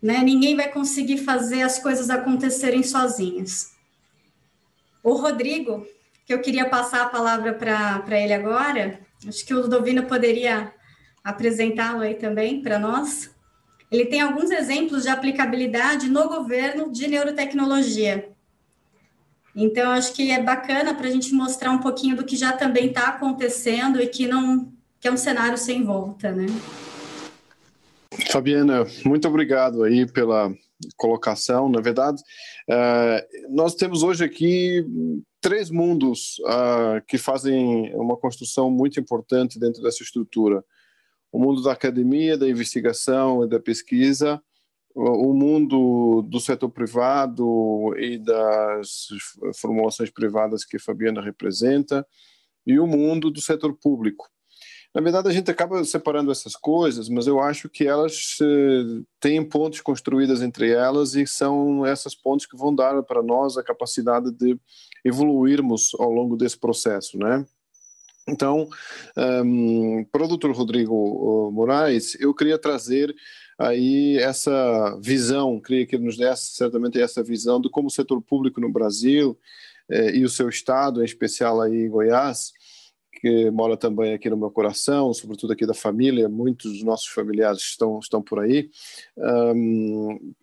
[0.00, 0.22] Né?
[0.22, 3.75] Ninguém vai conseguir fazer as coisas acontecerem sozinhas.
[5.06, 5.86] O Rodrigo,
[6.26, 10.72] que eu queria passar a palavra para ele agora, acho que o Ludovino poderia
[11.22, 13.30] apresentá-lo aí também para nós.
[13.88, 18.30] Ele tem alguns exemplos de aplicabilidade no governo de neurotecnologia.
[19.54, 22.86] Então, acho que é bacana para a gente mostrar um pouquinho do que já também
[22.86, 26.46] está acontecendo e que não que é um cenário sem volta, né?
[28.32, 30.52] Fabiana, muito obrigado aí pela
[30.96, 31.68] colocação.
[31.68, 32.20] Na verdade,
[32.70, 34.84] uh, nós temos hoje aqui
[35.40, 40.64] três mundos uh, que fazem uma construção muito importante dentro dessa estrutura:
[41.32, 44.40] o mundo da academia, da investigação e da pesquisa,
[44.94, 49.08] o mundo do setor privado e das
[49.60, 52.06] formulações privadas que a Fabiana representa,
[52.66, 54.26] e o mundo do setor público.
[54.96, 59.46] Na verdade, a gente acaba separando essas coisas, mas eu acho que elas eh, têm
[59.46, 64.32] pontes construídas entre elas e são essas pontes que vão dar para nós a capacidade
[64.32, 64.58] de
[65.04, 67.44] evoluirmos ao longo desse processo, né?
[68.26, 68.66] Então,
[69.44, 70.52] um, para o Dr.
[70.52, 73.14] Rodrigo Moraes, eu queria trazer
[73.58, 78.22] aí essa visão, queria que ele nos desse certamente essa visão de como o setor
[78.22, 79.38] público no Brasil
[79.90, 82.54] eh, e o seu estado, em especial aí em Goiás,
[83.20, 87.62] que mora também aqui no meu coração, sobretudo aqui da família, muitos dos nossos familiares
[87.62, 88.70] estão, estão por aí,
[89.16, 90.34] está um,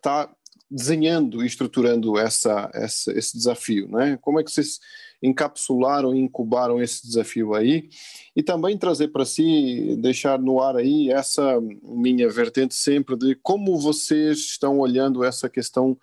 [0.00, 0.34] tá,
[0.70, 4.18] desenhando e estruturando essa, essa, esse desafio, né?
[4.20, 4.78] Como é que vocês
[5.22, 7.88] encapsularam e incubaram esse desafio aí?
[8.34, 13.78] E também trazer para si, deixar no ar aí essa minha vertente sempre de como
[13.78, 15.96] vocês estão olhando essa questão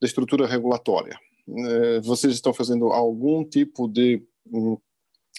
[0.00, 1.18] da estrutura regulatória.
[1.48, 4.22] Eh, vocês estão fazendo algum tipo de
[4.52, 4.76] hum,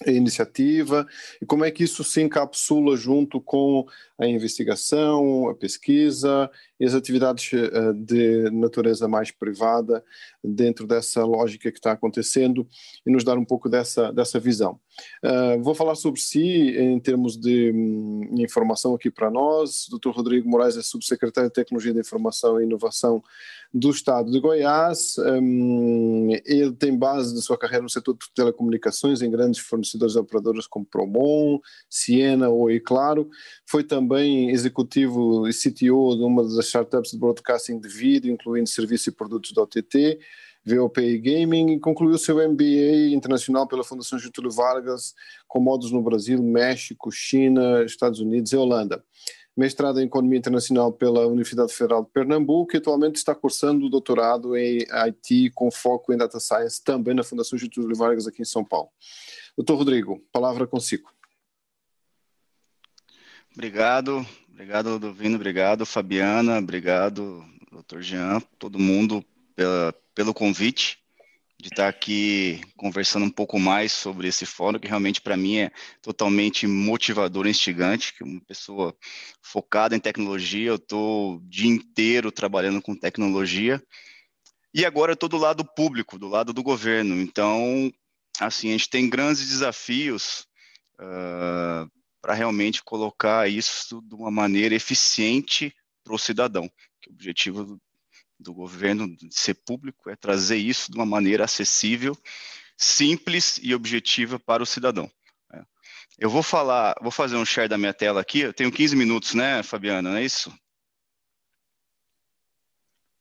[0.05, 1.07] iniciativa
[1.41, 3.85] e como é que isso se encapsula junto com
[4.19, 10.03] a investigação, a pesquisa e as atividades eh, de natureza mais privada
[10.43, 12.67] dentro dessa lógica que está acontecendo
[13.05, 14.79] e nos dar um pouco dessa, dessa visão.
[15.23, 19.85] Uh, vou falar sobre si em termos de um, informação aqui para nós.
[19.91, 20.09] Dr.
[20.09, 23.23] Rodrigo Moraes é subsecretário de Tecnologia de Informação e Inovação
[23.71, 25.15] do Estado de Goiás.
[25.19, 30.17] Um, ele tem base da sua carreira no setor de telecomunicações em grandes fornecedores e
[30.17, 31.59] operadoras como Promon,
[31.89, 33.29] Siena, Oi Claro.
[33.65, 39.07] Foi também executivo e CTO de uma das startups de broadcasting de vídeo, incluindo serviços
[39.07, 40.19] e produtos da OTT.
[40.65, 45.13] VOP Gaming e concluiu seu MBA internacional pela Fundação Getúlio Vargas,
[45.47, 49.01] com modos no Brasil, México, China, Estados Unidos e Holanda
[49.57, 54.55] mestrado em Economia Internacional pela Universidade Federal de Pernambuco e atualmente está cursando o doutorado
[54.55, 58.63] em IT com foco em Data Science também na Fundação Getúlio Vargas aqui em São
[58.63, 58.89] Paulo.
[59.57, 61.11] Doutor Rodrigo, palavra consigo.
[63.51, 70.99] Obrigado, obrigado Ludovino, obrigado Fabiana, obrigado doutor Jean, todo mundo pela, pelo convite
[71.59, 75.71] de estar aqui conversando um pouco mais sobre esse fórum, que realmente para mim é
[76.03, 78.95] totalmente motivador e instigante, que uma pessoa
[79.41, 83.81] focada em tecnologia, eu estou o dia inteiro trabalhando com tecnologia,
[84.71, 87.91] e agora eu estou do lado público, do lado do governo, então,
[88.39, 90.47] assim, a gente tem grandes desafios
[90.99, 91.89] uh,
[92.21, 96.65] para realmente colocar isso de uma maneira eficiente para o cidadão.
[97.07, 97.81] o objetivo do,
[98.39, 102.17] do governo de ser público é trazer isso de uma maneira acessível,
[102.77, 105.11] simples e objetiva para o cidadão.
[105.53, 105.63] É.
[106.19, 108.41] Eu vou falar, vou fazer um share da minha tela aqui.
[108.41, 110.11] Eu tenho 15 minutos, né, Fabiana?
[110.11, 110.49] Não é isso?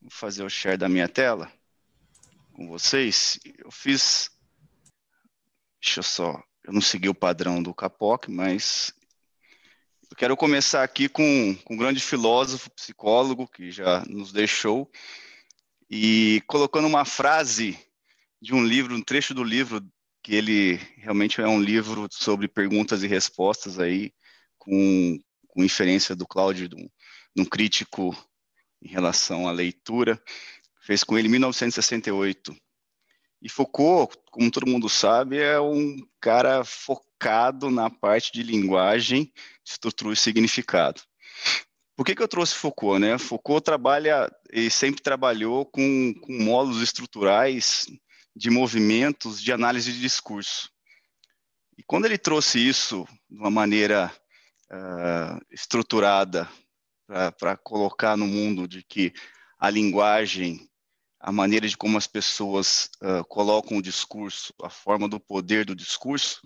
[0.01, 1.51] Vou fazer o share da minha tela
[2.53, 3.39] com vocês.
[3.59, 4.31] Eu fiz.
[5.87, 6.43] Deixa eu só.
[6.65, 8.93] Eu não segui o padrão do Capoc, mas
[10.11, 14.91] eu quero começar aqui com, com um grande filósofo, psicólogo, que já nos deixou,
[15.89, 17.79] e colocando uma frase
[18.43, 19.81] de um livro, um trecho do livro,
[20.25, 24.13] que ele realmente é um livro sobre perguntas e respostas aí,
[24.59, 26.89] com, com inferência do Cláudio, de um,
[27.37, 28.13] de um crítico
[28.83, 30.21] em relação à leitura,
[30.81, 32.57] fez com ele em 1968.
[33.41, 39.33] E Foucault, como todo mundo sabe, é um cara focado na parte de linguagem,
[39.65, 41.03] estrutura e significado.
[41.97, 43.01] Por que, que eu trouxe Foucault?
[43.01, 43.19] Né?
[43.19, 47.87] Foucault trabalha e sempre trabalhou com, com módulos estruturais
[48.35, 50.71] de movimentos de análise de discurso.
[51.79, 54.13] E quando ele trouxe isso de uma maneira
[54.71, 56.49] uh, estruturada
[57.39, 59.13] para colocar no mundo de que
[59.59, 60.69] a linguagem
[61.27, 65.75] a maneira de como as pessoas uh, colocam o discurso, a forma do poder do
[65.75, 66.41] discurso,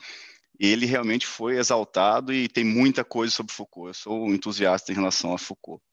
[0.59, 3.89] ele realmente foi exaltado e tem muita coisa sobre Foucault.
[3.89, 5.85] Eu sou um entusiasta em relação a Foucault.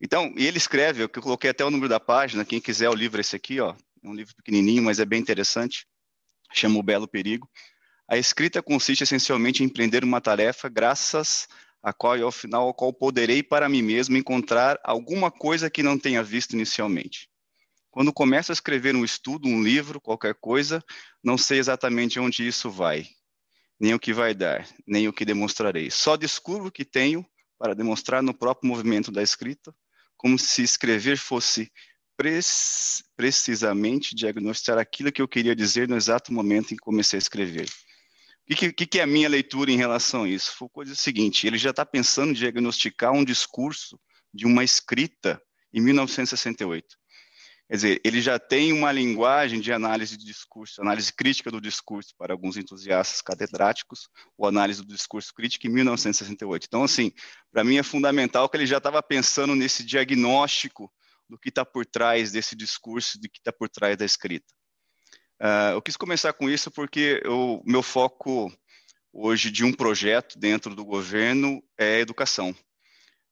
[0.00, 3.22] Então, ele escreve, eu coloquei até o número da página, quem quiser o livro é
[3.22, 3.74] esse aqui, ó,
[4.04, 5.84] é um livro pequenininho, mas é bem interessante,
[6.52, 7.50] chama O Belo Perigo.
[8.08, 11.48] A escrita consiste essencialmente em empreender uma tarefa graças
[11.82, 15.98] a qual ao final ao qual poderei para mim mesmo encontrar alguma coisa que não
[15.98, 17.27] tenha visto inicialmente.
[17.98, 20.80] Quando começo a escrever um estudo, um livro, qualquer coisa,
[21.20, 23.04] não sei exatamente onde isso vai,
[23.80, 25.90] nem o que vai dar, nem o que demonstrarei.
[25.90, 27.26] Só descubro o que tenho
[27.58, 29.74] para demonstrar no próprio movimento da escrita,
[30.16, 31.72] como se escrever fosse
[33.16, 37.68] precisamente diagnosticar aquilo que eu queria dizer no exato momento em que comecei a escrever.
[38.48, 40.54] O que, que, que é a minha leitura em relação a isso?
[40.54, 43.98] Foucault diz o seguinte: ele já está pensando em diagnosticar um discurso
[44.32, 45.42] de uma escrita
[45.74, 46.97] em 1968.
[47.68, 52.14] Quer dizer, ele já tem uma linguagem de análise de discurso, análise crítica do discurso
[52.16, 54.08] para alguns entusiastas catedráticos,
[54.38, 56.64] ou análise do discurso crítico em 1968.
[56.66, 57.12] Então, assim,
[57.52, 60.90] para mim é fundamental que ele já estava pensando nesse diagnóstico
[61.28, 64.46] do que está por trás desse discurso, do que está por trás da escrita.
[65.38, 68.50] Uh, eu quis começar com isso porque o meu foco
[69.12, 72.56] hoje de um projeto dentro do governo é educação.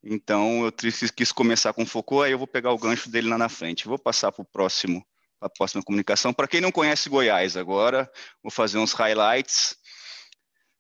[0.09, 3.49] Então, eu quis começar com Foucault, aí eu vou pegar o gancho dele lá na
[3.49, 3.89] frente.
[3.89, 5.05] Vou passar para o próximo,
[5.41, 6.33] para a próxima comunicação.
[6.33, 8.09] Para quem não conhece Goiás agora,
[8.41, 9.77] vou fazer uns highlights.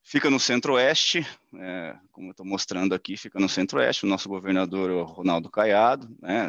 [0.04, 1.26] Fica no centro-oeste,
[1.58, 4.06] é, como eu estou mostrando aqui, fica no centro-oeste.
[4.06, 6.48] O nosso governador, o Ronaldo Caiado, né,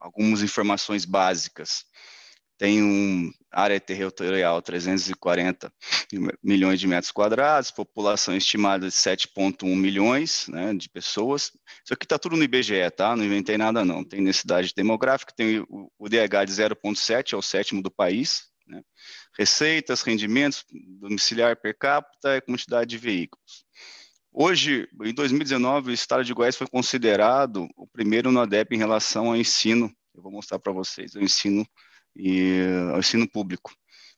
[0.00, 1.84] algumas informações básicas
[2.58, 5.72] tem uma área territorial 340
[6.42, 11.52] milhões de metros quadrados, população estimada de 7,1 milhões né, de pessoas.
[11.84, 13.14] Isso aqui está tudo no IBGE, tá?
[13.14, 14.04] Não inventei nada não.
[14.04, 18.44] Tem necessidade demográfica, tem o, o DH de 0,7, é o sétimo do país.
[18.66, 18.82] Né?
[19.38, 20.64] Receitas, rendimentos,
[21.00, 23.64] domiciliar per capita e quantidade de veículos.
[24.32, 29.28] Hoje, em 2019, o estado de Goiás foi considerado o primeiro no ADEP em relação
[29.28, 29.90] ao ensino.
[30.14, 31.66] Eu vou mostrar para vocês, o ensino
[32.16, 32.62] e
[32.92, 33.74] ao ensino público.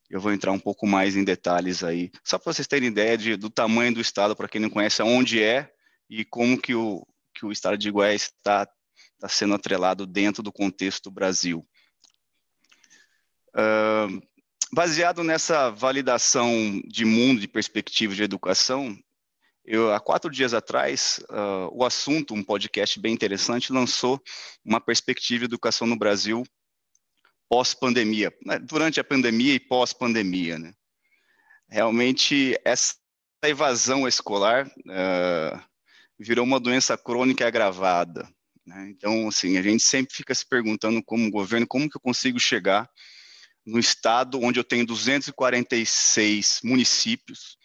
[0.09, 3.37] Eu vou entrar um pouco mais em detalhes aí, só para vocês terem ideia de,
[3.37, 5.71] do tamanho do estado, para quem não conhece, onde é
[6.09, 8.67] e como que o, que o estado de Goiás está
[9.19, 11.67] tá sendo atrelado dentro do contexto do Brasil.
[13.51, 14.23] Uh,
[14.73, 18.97] baseado nessa validação de mundo, de perspectiva de educação,
[19.65, 24.19] eu, há quatro dias atrás, uh, o assunto, um podcast bem interessante, lançou
[24.65, 26.43] uma perspectiva de educação no Brasil
[27.49, 30.59] pós-pandemia, né, durante a pandemia e pós-pandemia.
[30.59, 30.75] Né?
[31.69, 32.95] Realmente, essa
[33.43, 35.61] evasão escolar uh,
[36.19, 38.29] virou uma doença crônica agravada.
[38.67, 38.91] Né?
[38.91, 42.89] Então, assim, a gente sempre fica se perguntando como governo, como que eu consigo chegar
[43.65, 47.59] no estado onde eu tenho 246 municípios,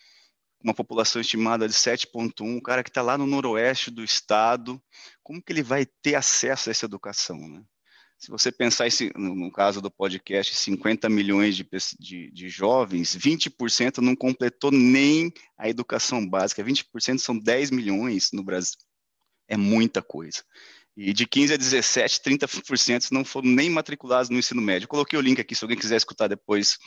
[0.61, 4.81] uma população estimada de 7,1, o cara que está lá no noroeste do estado,
[5.21, 7.63] como que ele vai ter acesso a essa educação, né?
[8.23, 11.67] Se você pensar esse, no caso do podcast, 50 milhões de,
[11.99, 18.41] de, de jovens, 20% não completou nem a educação básica, 20% são 10 milhões no
[18.41, 18.77] Brasil.
[19.45, 20.41] É muita coisa.
[20.95, 24.85] E de 15 a 17, 30% não foram nem matriculados no ensino médio.
[24.85, 26.77] Eu coloquei o link aqui, se alguém quiser escutar depois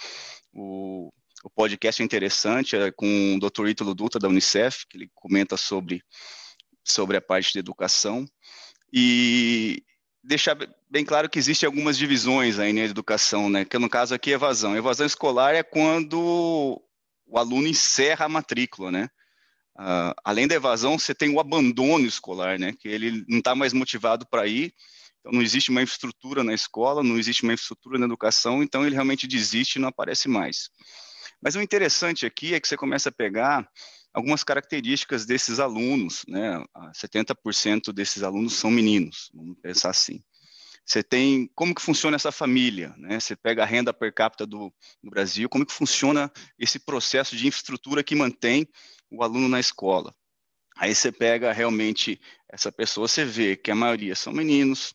[0.55, 1.13] o,
[1.45, 3.69] o podcast é interessante, é com o Dr.
[3.69, 6.03] Ítalo Dutra, da Unicef, que ele comenta sobre,
[6.83, 8.27] sobre a parte de educação.
[8.91, 9.83] E,
[10.27, 10.57] deixar
[10.91, 13.65] bem claro que existem algumas divisões aí na educação, né?
[13.65, 14.77] Que no caso aqui é evasão.
[14.77, 16.83] Evasão escolar é quando
[17.27, 19.09] o aluno encerra a matrícula, né?
[19.79, 22.73] Uh, além da evasão, você tem o abandono escolar, né?
[22.79, 24.75] Que ele não está mais motivado para ir,
[25.21, 28.95] então não existe uma infraestrutura na escola, não existe uma infraestrutura na educação, então ele
[28.95, 30.71] realmente desiste e não aparece mais.
[31.41, 33.69] Mas o interessante aqui é que você começa a pegar
[34.17, 36.65] algumas características desses alunos, né?
[36.95, 40.23] 70% desses alunos são meninos, vamos pensar assim.
[40.87, 43.21] Você tem como que funciona essa família, né?
[43.21, 47.47] Você pega a renda per capita do, do Brasil, como que funciona esse processo de
[47.47, 48.67] infraestrutura que mantém
[49.11, 50.15] o aluno na escola.
[50.79, 54.95] Aí você pega realmente essa pessoa, você vê que a maioria são meninos,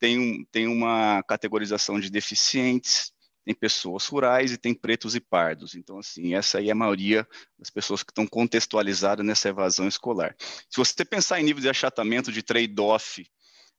[0.00, 3.12] tem, um, tem uma categorização de deficientes,
[3.44, 5.74] tem pessoas rurais e tem pretos e pardos.
[5.74, 7.28] Então, assim, essa aí é a maioria
[7.58, 10.34] das pessoas que estão contextualizadas nessa evasão escolar.
[10.38, 13.26] Se você pensar em nível de achatamento de trade-off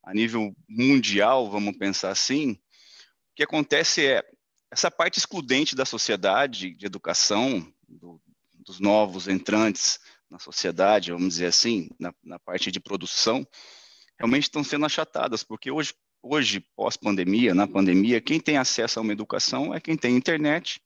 [0.03, 4.23] a nível mundial, vamos pensar assim, o que acontece é
[4.71, 8.21] essa parte excludente da sociedade de educação, do,
[8.53, 9.99] dos novos entrantes
[10.29, 13.47] na sociedade, vamos dizer assim, na, na parte de produção,
[14.17, 15.93] realmente estão sendo achatadas, porque hoje
[16.25, 20.81] hoje, pós-pandemia, na pandemia, quem tem acesso a uma educação é quem tem internet,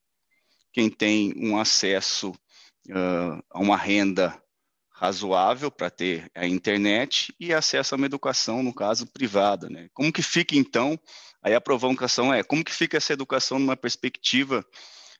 [0.73, 2.31] quem tem um acesso
[2.89, 4.37] uh, a uma renda
[4.91, 9.69] razoável para ter a internet e acesso a uma educação, no caso, privada.
[9.69, 9.87] Né?
[9.93, 10.99] Como que fica, então,
[11.41, 14.63] aí a provocação é, como que fica essa educação numa perspectiva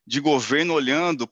[0.06, 1.26] de governo olhando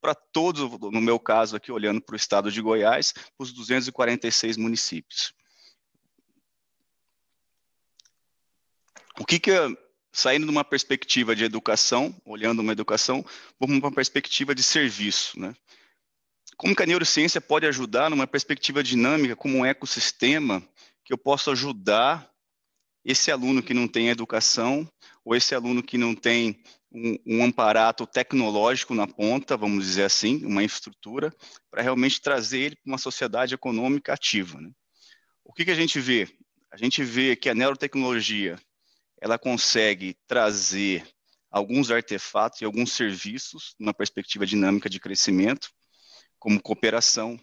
[0.00, 4.58] para todos, no meu caso aqui, olhando para o estado de Goiás, para os 246
[4.58, 5.32] municípios.
[9.18, 9.68] O que, que é,
[10.12, 13.24] saindo de uma perspectiva de educação, olhando uma educação,
[13.58, 15.54] vamos para uma perspectiva de serviço, né?
[16.56, 20.62] Como que a neurociência pode ajudar numa perspectiva dinâmica, como um ecossistema,
[21.04, 22.30] que eu possa ajudar
[23.04, 24.88] esse aluno que não tem educação,
[25.24, 26.62] ou esse aluno que não tem
[26.92, 31.34] um, um amparato tecnológico na ponta, vamos dizer assim, uma infraestrutura,
[31.70, 34.60] para realmente trazer ele para uma sociedade econômica ativa.
[34.60, 34.70] Né?
[35.44, 36.28] O que, que a gente vê?
[36.70, 38.58] A gente vê que a neurotecnologia
[39.24, 41.02] ela consegue trazer
[41.50, 45.70] alguns artefatos e alguns serviços numa perspectiva dinâmica de crescimento,
[46.38, 47.40] como cooperação,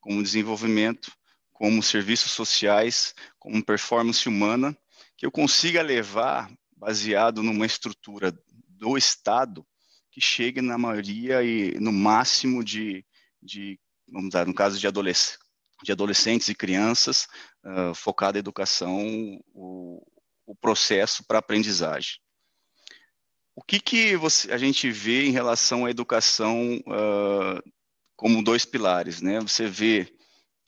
[0.00, 1.10] como desenvolvimento,
[1.52, 4.78] como serviços sociais, como performance humana,
[5.16, 8.32] que eu consiga levar baseado numa estrutura
[8.68, 9.66] do Estado
[10.12, 13.04] que chegue na maioria e no máximo de,
[13.42, 13.76] de
[14.08, 15.36] vamos dar no caso de, adolesc
[15.82, 17.26] de adolescentes e crianças,
[17.64, 19.04] uh, focada em educação,
[19.52, 20.00] o,
[20.46, 22.18] o processo para aprendizagem.
[23.56, 27.72] O que, que você, a gente vê em relação à educação uh,
[28.16, 29.22] como dois pilares?
[29.22, 29.40] Né?
[29.40, 30.12] Você vê,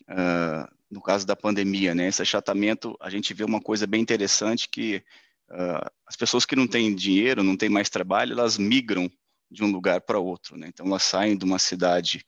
[0.08, 4.68] uh, no caso da pandemia, né, esse achatamento, a gente vê uma coisa bem interessante
[4.68, 5.02] que
[5.50, 9.10] uh, as pessoas que não têm dinheiro, não têm mais trabalho, elas migram
[9.50, 10.56] de um lugar para outro.
[10.56, 10.68] Né?
[10.68, 12.24] Então, elas saem de uma cidade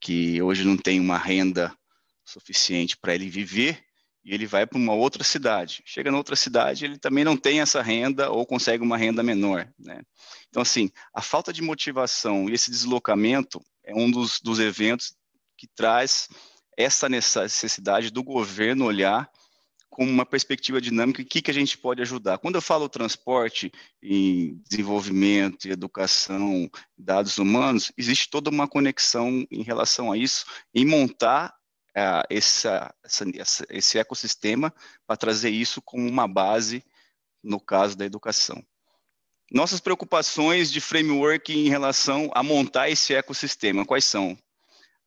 [0.00, 1.76] que hoje não tem uma renda
[2.24, 3.87] suficiente para ele viver
[4.24, 5.82] e ele vai para uma outra cidade.
[5.84, 9.68] Chega na outra cidade, ele também não tem essa renda ou consegue uma renda menor.
[9.78, 10.02] Né?
[10.48, 15.14] Então, assim, a falta de motivação e esse deslocamento é um dos, dos eventos
[15.56, 16.28] que traz
[16.76, 19.28] essa necessidade do governo olhar
[19.98, 22.38] com uma perspectiva dinâmica, o que, que a gente pode ajudar.
[22.38, 29.62] Quando eu falo transporte e desenvolvimento e educação, dados humanos, existe toda uma conexão em
[29.62, 31.52] relação a isso, em montar
[31.98, 34.72] uh, essa, essa, esse ecossistema
[35.06, 36.84] para trazer isso como uma base
[37.42, 38.64] no caso da educação.
[39.50, 44.36] Nossas preocupações de framework em relação a montar esse ecossistema, quais são?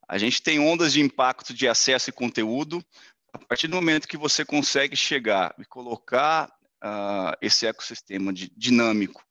[0.07, 2.83] A gente tem ondas de impacto de acesso e conteúdo.
[3.31, 6.51] A partir do momento que você consegue chegar e colocar
[6.83, 9.23] uh, esse ecossistema de, dinâmico,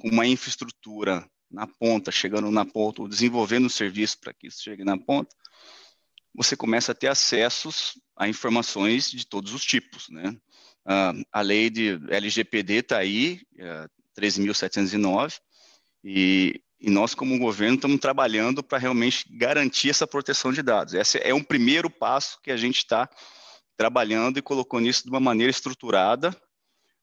[0.00, 4.62] com uma infraestrutura na ponta, chegando na ponta, ou desenvolvendo o serviço para que isso
[4.62, 5.36] chegue na ponta,
[6.34, 10.36] você começa a ter acessos a informações de todos os tipos, né?
[10.84, 15.38] Uh, a lei de LGPD está aí, uh, 13.709,
[16.04, 20.94] e, e nós, como governo, estamos trabalhando para realmente garantir essa proteção de dados.
[20.94, 23.08] Esse é um primeiro passo que a gente está
[23.76, 26.36] trabalhando e colocando isso de uma maneira estruturada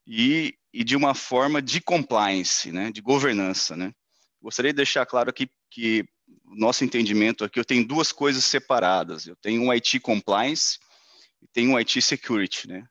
[0.05, 3.75] e, e de uma forma de compliance, né, de governança.
[3.75, 3.93] Né.
[4.41, 6.05] Gostaria de deixar claro aqui que
[6.45, 9.27] nosso entendimento aqui, eu tenho duas coisas separadas.
[9.27, 10.79] Eu tenho um IT compliance
[11.41, 12.87] e tenho um IT security, né?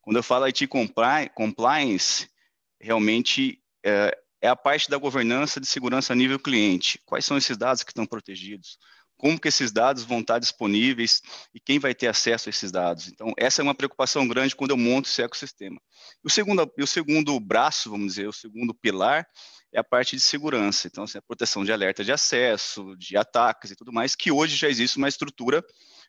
[0.00, 0.66] Quando eu falo IT
[1.34, 2.28] compliance,
[2.80, 7.00] realmente é, é, a parte da governança de segurança a nível cliente.
[7.04, 8.78] Quais são esses dados que estão protegidos?
[9.20, 11.20] Como que esses dados vão estar disponíveis
[11.54, 13.08] e quem vai ter acesso a esses dados.
[13.08, 15.78] Então, essa é uma preocupação grande quando eu monto esse ecossistema.
[16.24, 19.28] O segundo, o segundo braço, vamos dizer, o segundo pilar
[19.74, 20.88] é a parte de segurança.
[20.88, 24.56] Então, assim, a proteção de alerta de acesso, de ataques e tudo mais, que hoje
[24.56, 25.62] já existe uma estrutura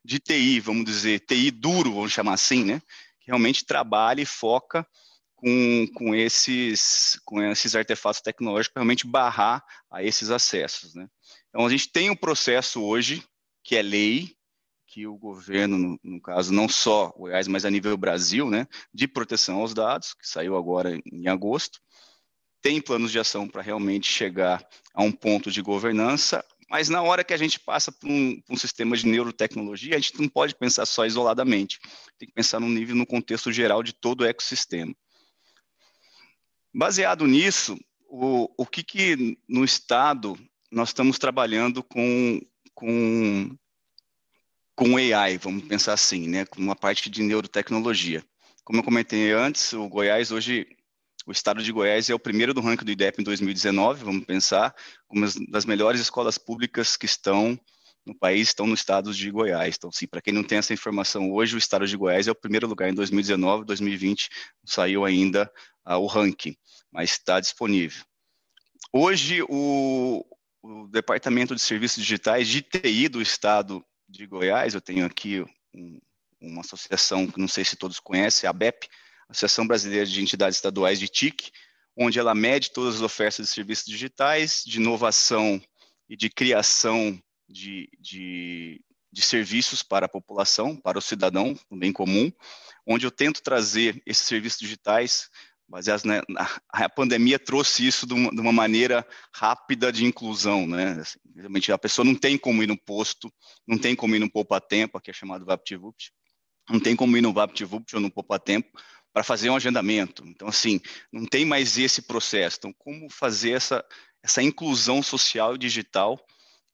[0.05, 2.81] de TI, vamos dizer, TI duro, vamos chamar assim, né?
[3.19, 4.87] Que realmente trabalha e foca
[5.35, 9.61] com, com, esses, com esses artefatos tecnológicos para realmente barrar
[9.91, 11.07] a esses acessos, né?
[11.51, 13.23] Então, a gente tem um processo hoje,
[13.61, 14.35] que é lei,
[14.87, 19.07] que o governo, no, no, caso, não só Goiás, mas a nível Brasil, né, de
[19.07, 21.79] proteção aos dados, que saiu agora em agosto,
[22.61, 27.23] tem planos de ação para realmente chegar a um ponto de governança, mas na hora
[27.23, 30.85] que a gente passa para um, um, sistema de neurotecnologia, a gente não pode pensar
[30.85, 31.79] só isoladamente,
[32.17, 34.95] tem que pensar no nível, no contexto geral de todo o ecossistema.
[36.73, 40.37] Baseado nisso, o, o que, que no Estado
[40.71, 42.39] nós estamos trabalhando com,
[42.73, 43.55] com,
[44.75, 48.23] com AI, vamos pensar assim, né, com uma parte de neurotecnologia.
[48.63, 50.65] Como eu comentei antes, o Goiás hoje,
[51.25, 54.73] o estado de Goiás é o primeiro do ranking do IDEP em 2019, vamos pensar,
[55.09, 57.59] uma das melhores escolas públicas que estão
[58.05, 59.75] no país, estão no estado de Goiás.
[59.77, 62.35] Então, sim, para quem não tem essa informação hoje, o estado de Goiás é o
[62.35, 64.29] primeiro lugar em 2019, 2020
[64.65, 65.51] saiu ainda
[65.85, 66.55] uh, o ranking,
[66.91, 68.03] mas está disponível.
[68.91, 70.25] Hoje, o,
[70.61, 75.43] o Departamento de Serviços Digitais de TI do Estado de Goiás, eu tenho aqui
[75.73, 75.99] um,
[76.39, 78.87] uma associação que não sei se todos conhecem, a BEP,
[79.29, 81.51] Associação Brasileira de Entidades Estaduais de TIC,
[81.95, 85.61] onde ela mede todas as ofertas de serviços digitais, de inovação
[86.09, 87.19] e de criação
[87.49, 88.81] de, de,
[89.11, 92.31] de serviços para a população, para o cidadão, o bem comum,
[92.85, 95.29] onde eu tento trazer esses serviços digitais
[95.71, 100.67] baseados na, na, a pandemia trouxe isso de uma, de uma, maneira rápida de inclusão,
[100.67, 100.99] né?
[100.99, 103.31] Assim, realmente a pessoa não tem como ir no posto,
[103.65, 106.11] não tem como ir no poupa tempo, aqui é chamado VaptVupt,
[106.69, 108.69] não tem como ir no VaptVupt ou no poupa tempo
[109.13, 110.23] para fazer um agendamento.
[110.27, 110.81] Então assim,
[111.11, 112.57] não tem mais esse processo.
[112.59, 113.83] Então como fazer essa
[114.23, 116.23] essa inclusão social e digital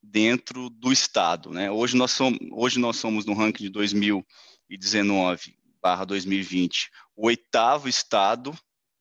[0.02, 1.70] dentro do estado, né?
[1.70, 8.58] Hoje nós somos hoje nós somos no ranking de 2019 barra 2020 o oitavo estado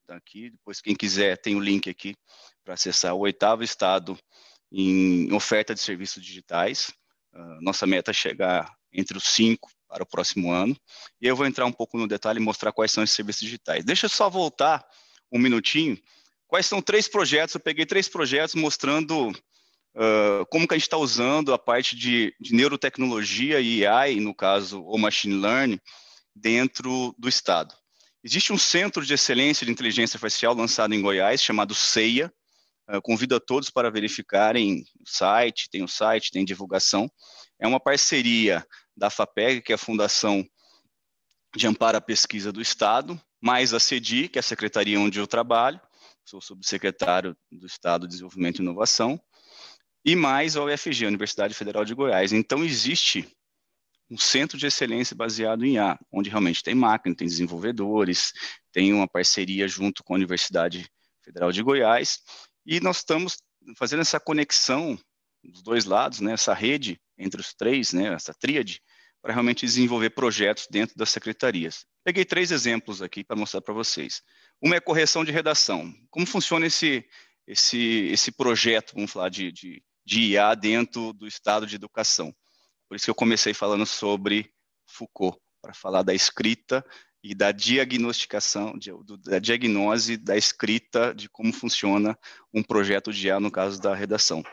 [0.07, 2.15] Tá aqui, depois quem quiser tem o link aqui
[2.63, 4.17] para acessar o oitavo estado
[4.71, 6.93] em oferta de serviços digitais.
[7.33, 10.73] Uh, nossa meta é chegar entre os cinco para o próximo ano.
[11.21, 13.83] E eu vou entrar um pouco no detalhe e mostrar quais são esses serviços digitais.
[13.83, 14.81] Deixa eu só voltar
[15.29, 16.01] um minutinho.
[16.47, 17.55] Quais são três projetos?
[17.55, 22.33] Eu peguei três projetos mostrando uh, como que a gente está usando a parte de,
[22.39, 25.81] de neurotecnologia e AI, no caso, ou machine learning,
[26.33, 27.75] dentro do Estado.
[28.23, 32.33] Existe um centro de excelência de inteligência artificial lançado em Goiás, chamado CEIA.
[32.89, 37.11] Uh, convido a todos para verificarem o site, tem o site, tem divulgação.
[37.59, 38.65] É uma parceria
[38.95, 40.45] da FAPEG, que é a Fundação
[41.55, 45.27] de Amparo à Pesquisa do Estado, mais a CEDI, que é a secretaria onde eu
[45.27, 45.79] trabalho,
[46.25, 49.19] sou subsecretário do Estado de Desenvolvimento e Inovação,
[50.05, 52.31] e mais a UFG, a Universidade Federal de Goiás.
[52.31, 53.27] Então, existe
[54.09, 58.31] um centro de excelência baseado em A, onde realmente tem máquina, tem desenvolvedores,
[58.71, 60.89] tem uma parceria junto com a Universidade
[61.23, 62.19] Federal de Goiás,
[62.65, 63.37] e nós estamos
[63.77, 64.97] fazendo essa conexão
[65.43, 68.81] dos dois lados, né, essa rede entre os três, né, essa tríade,
[69.21, 71.85] para realmente desenvolver projetos dentro das secretarias.
[72.03, 74.21] Peguei três exemplos aqui para mostrar para vocês.
[74.61, 75.93] Uma é correção de redação.
[76.09, 77.05] Como funciona esse,
[77.45, 82.33] esse, esse projeto, vamos falar, de, de, de IA dentro do estado de educação?
[82.87, 84.51] Por isso que eu comecei falando sobre
[84.85, 86.85] Foucault, para falar da escrita
[87.21, 88.73] e da diagnosticação,
[89.25, 92.17] da diagnose da escrita, de como funciona
[92.53, 94.43] um projeto de IA no caso da redação.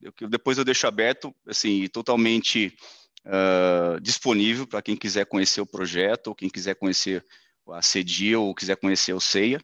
[0.00, 2.76] Eu, depois eu deixo aberto, assim, totalmente
[3.24, 7.24] uh, disponível para quem quiser conhecer o projeto, ou quem quiser conhecer
[7.70, 9.62] a CEDI, ou quiser conhecer o CEIA,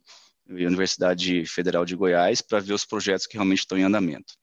[0.48, 4.34] a Universidade Federal de Goiás, para ver os projetos que realmente estão em andamento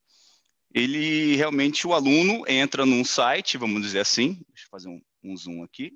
[0.74, 5.36] ele realmente, o aluno entra num site, vamos dizer assim, deixa eu fazer um, um
[5.36, 5.94] zoom aqui,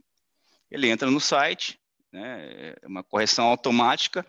[0.69, 1.79] ele entra no site,
[2.11, 4.25] né, é uma correção automática,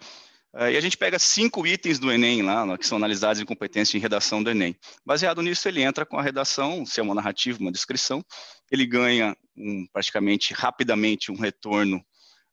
[0.54, 3.96] uh, e a gente pega cinco itens do Enem lá, que são analisados em competência
[3.96, 4.76] em redação do Enem.
[5.04, 8.24] Baseado nisso, ele entra com a redação, se é uma narrativa, uma descrição,
[8.70, 12.04] ele ganha um, praticamente rapidamente um retorno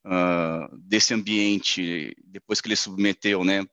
[0.05, 3.63] uh, desse ambiente, depois que ele submeteu, né,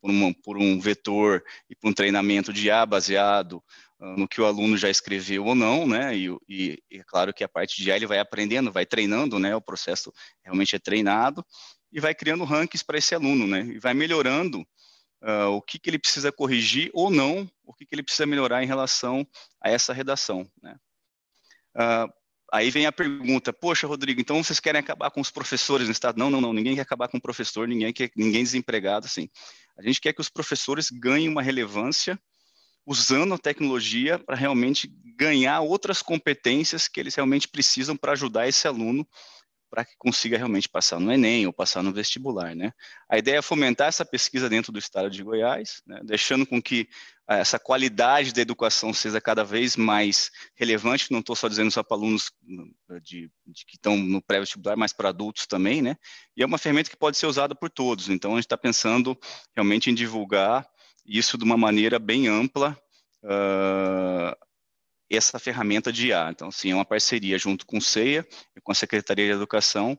[0.00, 3.62] por, uma, por um vetor e por um treinamento de A baseado
[4.00, 6.16] uh, no que o aluno já escreveu ou não, né?
[6.16, 9.38] E, e, e, é claro que a parte de A ele vai aprendendo, vai treinando,
[9.38, 9.54] né?
[9.54, 10.12] O processo
[10.42, 11.44] realmente é treinado
[11.92, 13.60] e vai criando rankings para esse aluno, né?
[13.60, 14.60] E vai melhorando
[15.22, 18.62] uh, o que, que ele precisa corrigir ou não, o que, que ele precisa melhorar
[18.62, 19.26] em relação
[19.60, 20.76] a essa redação, né?
[21.76, 22.12] Uh,
[22.52, 26.18] aí vem a pergunta, poxa, Rodrigo, então vocês querem acabar com os professores no Estado?
[26.18, 29.28] Não, não, não, ninguém quer acabar com o professor, ninguém quer, ninguém desempregado, assim.
[29.78, 32.18] A gente quer que os professores ganhem uma relevância
[32.84, 38.66] usando a tecnologia para realmente ganhar outras competências que eles realmente precisam para ajudar esse
[38.66, 39.06] aluno
[39.70, 42.72] para que consiga realmente passar no Enem ou passar no vestibular, né?
[43.08, 46.00] A ideia é fomentar essa pesquisa dentro do estado de Goiás, né?
[46.04, 46.88] deixando com que
[47.26, 51.82] ah, essa qualidade da educação seja cada vez mais relevante, não estou só dizendo só
[51.82, 52.32] para alunos
[53.02, 55.96] de, de que estão no pré-vestibular, mas para adultos também, né?
[56.36, 59.18] E é uma ferramenta que pode ser usada por todos, então a gente está pensando
[59.54, 60.66] realmente em divulgar
[61.04, 62.78] isso de uma maneira bem ampla,
[63.24, 64.47] uh,
[65.16, 66.30] essa ferramenta de IA.
[66.30, 68.26] Então, sim, é uma parceria junto com o CEIA
[68.56, 69.98] e com a Secretaria de Educação,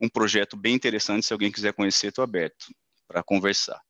[0.00, 2.66] um projeto bem interessante, se alguém quiser conhecer, estou aberto
[3.06, 3.80] para conversar.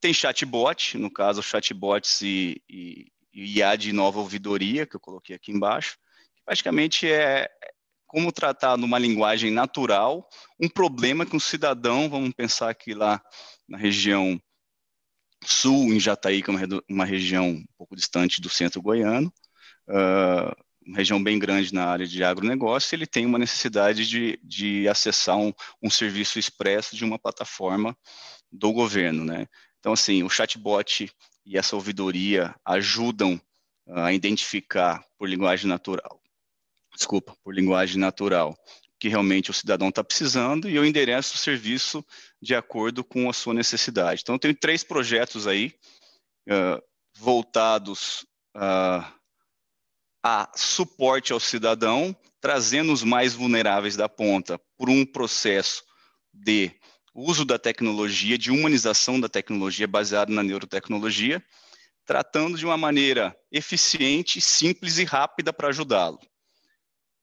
[0.00, 5.34] Tem chatbot, no caso, chatbots e, e, e IA de nova ouvidoria, que eu coloquei
[5.34, 5.96] aqui embaixo,
[6.34, 7.48] que praticamente é
[8.06, 10.28] como tratar numa linguagem natural
[10.60, 13.20] um problema que um cidadão, vamos pensar aqui lá
[13.68, 14.40] na região
[15.44, 19.32] sul, em Jataí, que é uma, uma região um pouco distante do centro goiano,
[19.88, 20.54] uh,
[20.86, 25.36] uma região bem grande na área de agronegócio, ele tem uma necessidade de, de acessar
[25.36, 25.52] um,
[25.82, 27.96] um serviço expresso de uma plataforma
[28.50, 29.46] do governo, né?
[29.80, 31.10] Então, assim, o chatbot
[31.44, 33.40] e essa ouvidoria ajudam
[33.88, 36.20] a identificar por linguagem natural,
[36.94, 38.56] desculpa, por linguagem natural,
[38.98, 42.04] que realmente o cidadão está precisando e eu endereço o serviço
[42.40, 44.22] de acordo com a sua necessidade.
[44.22, 45.74] Então, eu tenho três projetos aí
[46.48, 46.82] uh,
[47.16, 48.26] voltados
[48.56, 49.15] uh,
[50.28, 55.84] a suporte ao cidadão, trazendo os mais vulneráveis da ponta por um processo
[56.34, 56.72] de
[57.14, 61.40] uso da tecnologia, de humanização da tecnologia baseado na neurotecnologia,
[62.04, 66.18] tratando de uma maneira eficiente, simples e rápida para ajudá-lo.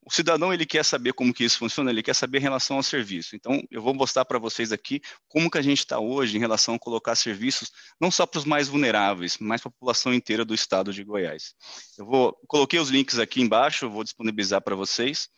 [0.05, 2.83] O cidadão ele quer saber como que isso funciona, ele quer saber em relação ao
[2.83, 3.35] serviço.
[3.35, 6.75] Então, eu vou mostrar para vocês aqui como que a gente está hoje em relação
[6.75, 7.71] a colocar serviços
[8.01, 11.55] não só para os mais vulneráveis, mas para a população inteira do estado de Goiás.
[11.97, 15.29] Eu vou coloquei os links aqui embaixo, vou disponibilizar para vocês.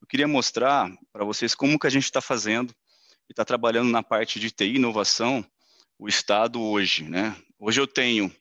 [0.00, 2.74] Eu queria mostrar para vocês como que a gente está fazendo
[3.28, 5.44] e está trabalhando na parte de TI inovação
[5.98, 7.36] o estado hoje, né?
[7.58, 8.34] Hoje eu tenho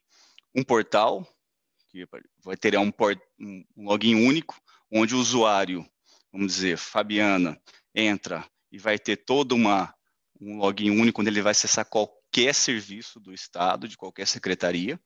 [0.56, 1.28] um portal
[1.90, 2.08] que
[2.44, 4.56] vai ter um, port, um login único
[4.94, 5.84] onde o usuário,
[6.32, 7.60] vamos dizer, Fabiana,
[7.96, 9.94] entra e vai ter todo uma,
[10.40, 15.00] um login único, onde ele vai acessar qualquer serviço do Estado, de qualquer secretaria,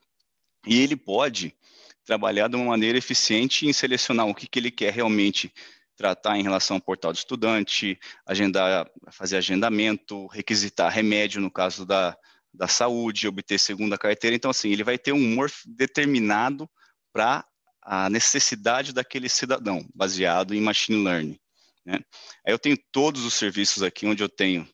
[0.66, 1.56] e ele pode
[2.04, 5.54] trabalhar de uma maneira eficiente em selecionar o que, que ele quer realmente
[5.96, 12.16] tratar em relação ao portal do estudante, agendar, fazer agendamento, requisitar remédio no caso da,
[12.54, 14.36] da saúde, obter segunda carteira.
[14.36, 16.70] Então, assim, ele vai ter um humor determinado
[17.12, 17.46] para
[17.90, 21.40] a necessidade daquele cidadão, baseado em machine learning.
[21.86, 22.02] Né?
[22.46, 24.68] Aí eu tenho todos os serviços aqui, onde eu tenho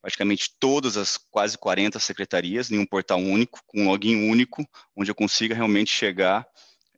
[0.00, 4.66] praticamente todas as quase 40 secretarias em um portal único, com um login único,
[4.96, 6.46] onde eu consiga realmente chegar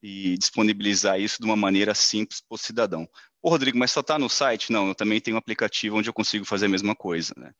[0.01, 3.09] e disponibilizar isso de uma maneira simples para o cidadão.
[3.43, 4.71] Ô, Rodrigo, mas só está no site?
[4.71, 7.53] Não, eu também tenho um aplicativo onde eu consigo fazer a mesma coisa, né?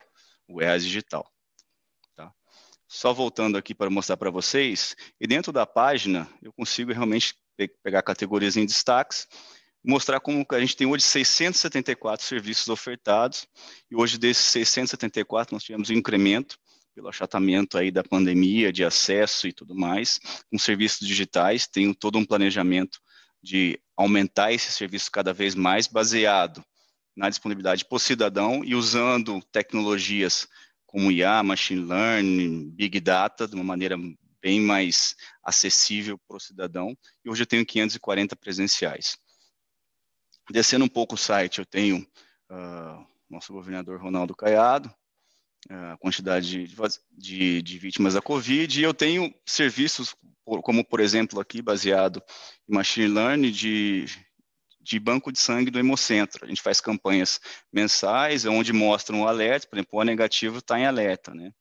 [0.47, 1.29] o EAS Digital.
[2.15, 2.31] Tá?
[2.87, 7.35] Só voltando aqui para mostrar para vocês, e dentro da página eu consigo realmente
[7.83, 9.27] pegar categorias em destaques,
[9.83, 13.47] mostrar como a gente tem hoje 674 serviços ofertados,
[13.89, 16.57] e hoje desses 674 nós tivemos um incremento
[16.93, 20.19] pelo achatamento aí da pandemia, de acesso e tudo mais,
[20.49, 22.99] com serviços digitais, tenho todo um planejamento
[23.41, 26.63] de aumentar esse serviço cada vez mais, baseado
[27.15, 30.47] na disponibilidade por cidadão e usando tecnologias
[30.85, 33.95] como IA, Machine Learning, Big Data, de uma maneira
[34.47, 35.13] bem mais
[35.43, 39.17] acessível para o cidadão, e hoje eu tenho 540 presenciais.
[40.49, 41.97] Descendo um pouco o site, eu tenho
[42.49, 44.89] uh, nosso governador Ronaldo Caiado,
[45.69, 46.75] a quantidade de,
[47.11, 50.15] de, de, vítimas da Covid, e eu tenho serviços,
[50.63, 52.23] como por exemplo aqui, baseado
[52.69, 54.05] em Machine Learning, de,
[54.79, 56.45] de banco de sangue do Hemocentro.
[56.45, 60.85] A gente faz campanhas mensais, onde mostram o alerta, por exemplo, o negativo está em
[60.85, 61.51] alerta, né?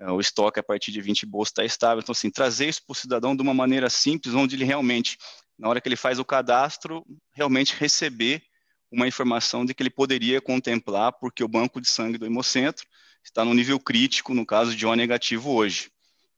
[0.00, 2.00] É, o estoque a partir de 20 bolsas está estável.
[2.00, 5.16] Então, assim, trazer isso para o cidadão de uma maneira simples, onde ele realmente,
[5.58, 8.42] na hora que ele faz o cadastro, realmente receber
[8.90, 12.86] uma informação de que ele poderia contemplar, porque o banco de sangue do Hemocentro
[13.22, 15.90] está no nível crítico, no caso de O negativo hoje.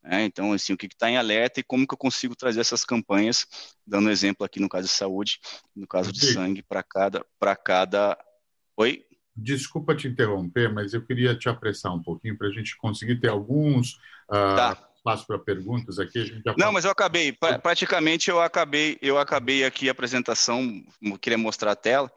[0.09, 2.85] É, então, assim, o que está em alerta e como que eu consigo trazer essas
[2.85, 3.45] campanhas,
[3.85, 5.41] dando exemplo aqui no caso de saúde,
[5.75, 7.27] no caso de sangue, para cada,
[7.65, 8.17] cada.
[8.77, 9.05] Oi?
[9.37, 13.29] Desculpa te interromper, mas eu queria te apressar um pouquinho para a gente conseguir ter
[13.29, 13.95] alguns
[14.31, 14.79] uh, tá.
[14.97, 16.19] espaço para perguntas aqui.
[16.19, 17.33] A gente já Não, mas eu acabei.
[17.33, 20.83] Pra, praticamente eu acabei, eu acabei aqui a apresentação,
[21.21, 22.11] queria mostrar a tela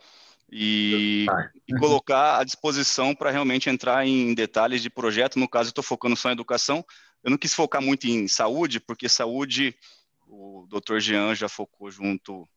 [0.51, 1.25] e,
[1.67, 5.37] e colocar à disposição para realmente entrar em detalhes de projeto.
[5.37, 6.83] No caso, estou focando só em educação.
[7.23, 9.75] Eu não quis focar muito em saúde, porque saúde
[10.25, 10.99] o Dr.
[10.99, 12.47] Jean já focou junto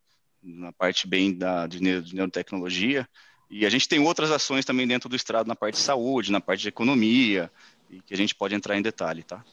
[0.43, 3.09] na parte bem da, de neurotecnologia.
[3.53, 6.41] E a gente tem outras ações também dentro do Estado na parte de saúde, na
[6.41, 7.53] parte de economia,
[7.91, 9.45] e que a gente pode entrar em detalhe, tá?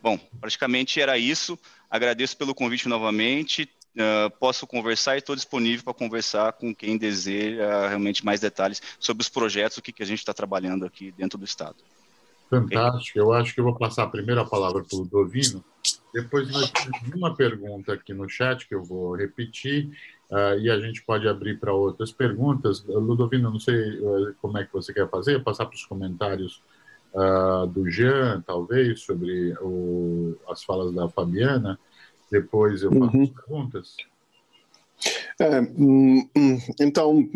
[0.00, 1.58] Bom, praticamente era isso.
[1.90, 3.68] Agradeço pelo convite novamente.
[3.96, 9.22] Uh, posso conversar e estou disponível para conversar com quem deseja realmente mais detalhes sobre
[9.22, 11.74] os projetos, o que, que a gente está trabalhando aqui dentro do Estado.
[12.48, 13.18] Fantástico.
[13.18, 15.64] Eu acho que eu vou passar a primeira palavra para o Dovino.
[16.12, 19.90] Depois nós temos uma pergunta aqui no chat que eu vou repetir
[20.30, 22.84] uh, e a gente pode abrir para outras perguntas.
[22.84, 26.62] Ludovino, não sei uh, como é que você quer fazer, passar para os comentários
[27.14, 31.78] uh, do Jean, talvez, sobre o, as falas da Fabiana.
[32.30, 33.22] Depois eu faço uhum.
[33.24, 33.96] as perguntas.
[35.40, 37.26] É, hum, hum, então,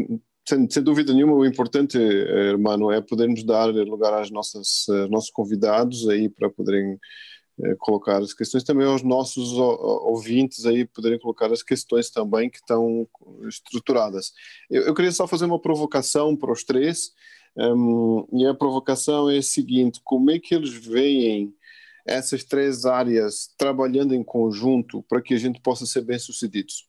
[0.46, 6.06] sem, sem, dúvida nenhuma, o importante, eh, irmão, é podermos dar lugar aos nossos convidados
[6.08, 6.98] aí para poderem eh,
[7.78, 13.08] colocar as questões, também aos nossos ouvintes aí poderem colocar as questões também que estão
[13.46, 14.32] estruturadas.
[14.68, 17.12] Eu, eu queria só fazer uma provocação para os três,
[17.56, 21.54] um, e a provocação é a seguinte: como é que eles veem
[22.06, 26.88] essas três áreas trabalhando em conjunto para que a gente possa ser bem-sucedidos?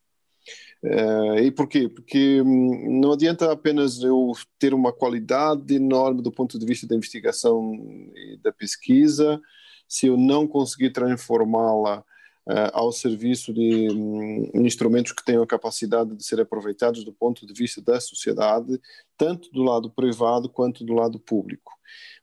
[0.83, 1.87] Uh, e por quê?
[1.87, 6.95] Porque hum, não adianta apenas eu ter uma qualidade enorme do ponto de vista da
[6.95, 7.73] investigação
[8.15, 9.41] e da pesquisa,
[9.87, 12.03] se eu não conseguir transformá-la
[12.47, 17.45] uh, ao serviço de um, instrumentos que tenham a capacidade de ser aproveitados do ponto
[17.45, 18.79] de vista da sociedade,
[19.17, 21.73] tanto do lado privado quanto do lado público.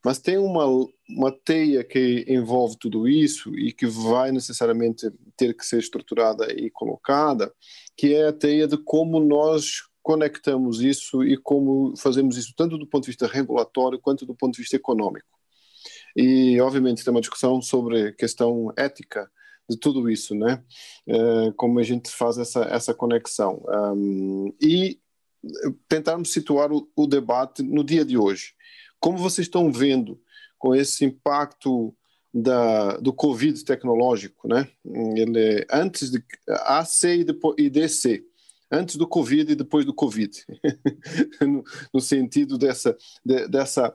[0.03, 0.65] Mas tem uma,
[1.09, 6.69] uma teia que envolve tudo isso e que vai necessariamente ter que ser estruturada e
[6.69, 7.53] colocada,
[7.95, 12.85] que é a teia de como nós conectamos isso e como fazemos isso tanto do
[12.85, 15.25] ponto de vista regulatório quanto do ponto de vista econômico.
[16.15, 19.29] E, obviamente, tem uma discussão sobre questão ética
[19.69, 20.63] de tudo isso, né?
[21.07, 23.63] Uh, como a gente faz essa, essa conexão.
[23.95, 24.99] Um, e
[25.87, 28.53] tentarmos situar o, o, debate no dia de hoje.
[28.99, 30.21] Como vocês estão vendo
[30.57, 31.93] com esse impacto
[32.33, 34.67] da, do Covid tecnológico, né?
[34.85, 38.23] Ele antes de AC e, depois, e DC,
[38.71, 40.43] antes do Covid e depois do Covid,
[41.41, 41.63] no,
[41.93, 43.93] no, sentido dessa, de, dessa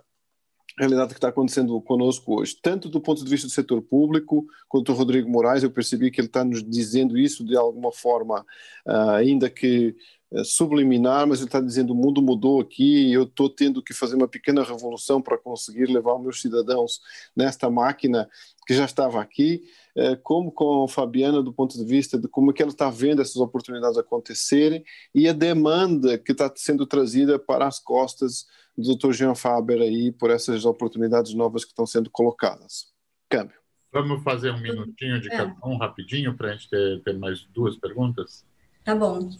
[0.78, 4.92] realidade que está acontecendo conosco hoje, tanto do ponto de vista do setor público, quanto
[4.92, 8.40] o Rodrigo Moraes, eu percebi que ele está nos dizendo isso de alguma forma,
[8.86, 9.96] uh, ainda que
[10.30, 14.14] uh, subliminar, mas ele está dizendo o mundo mudou aqui, eu estou tendo que fazer
[14.14, 17.00] uma pequena revolução para conseguir levar os meus cidadãos
[17.34, 18.28] nesta máquina
[18.66, 19.62] que já estava aqui,
[19.96, 22.88] uh, como com a Fabiana do ponto de vista de como é que ela está
[22.88, 24.84] vendo essas oportunidades acontecerem
[25.14, 28.46] e a demanda que está sendo trazida para as costas
[28.78, 29.12] do Dr.
[29.12, 32.86] Jean Faber aí por essas oportunidades novas que estão sendo colocadas.
[33.28, 33.56] Câmbio.
[33.92, 35.36] Vamos fazer um minutinho de é.
[35.36, 38.44] cada um rapidinho para a gente ter, ter, mais duas perguntas?
[38.84, 39.30] Tá bom.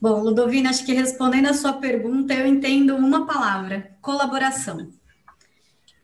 [0.00, 4.90] Bom, Ludovina, acho que respondendo a sua pergunta, eu entendo uma palavra: colaboração.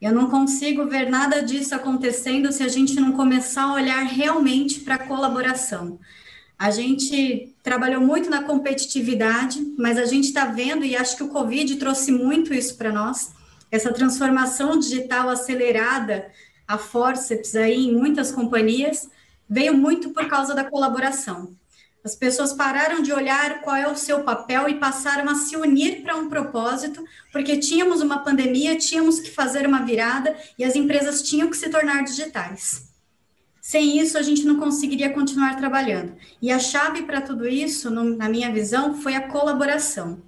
[0.01, 4.81] Eu não consigo ver nada disso acontecendo se a gente não começar a olhar realmente
[4.81, 5.99] para a colaboração.
[6.57, 11.29] A gente trabalhou muito na competitividade, mas a gente está vendo, e acho que o
[11.29, 13.33] Covid trouxe muito isso para nós,
[13.71, 16.31] essa transformação digital acelerada,
[16.67, 19.09] a forceps aí em muitas companhias,
[19.49, 21.53] veio muito por causa da colaboração.
[22.03, 26.03] As pessoas pararam de olhar qual é o seu papel e passaram a se unir
[26.03, 31.23] para um propósito, porque tínhamos uma pandemia, tínhamos que fazer uma virada e as empresas
[31.23, 32.94] tinham que se tornar digitais.
[33.67, 36.13] Sem isso, a gente não conseguiria continuar trabalhando.
[36.39, 40.21] E a chave para tudo isso, no, na minha visão, foi a colaboração.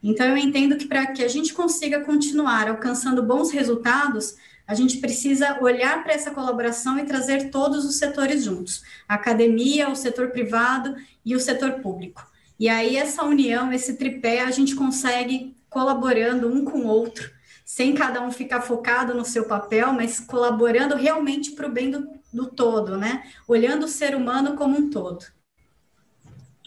[0.00, 4.98] Então, eu entendo que para que a gente consiga continuar alcançando bons resultados, a gente
[4.98, 10.30] precisa olhar para essa colaboração e trazer todos os setores juntos: a academia, o setor
[10.30, 10.94] privado
[11.24, 12.24] e o setor público.
[12.60, 17.28] E aí, essa união, esse tripé, a gente consegue colaborando um com o outro,
[17.64, 22.08] sem cada um ficar focado no seu papel, mas colaborando realmente para o bem do,
[22.34, 23.30] do todo, né?
[23.46, 25.24] Olhando o ser humano como um todo.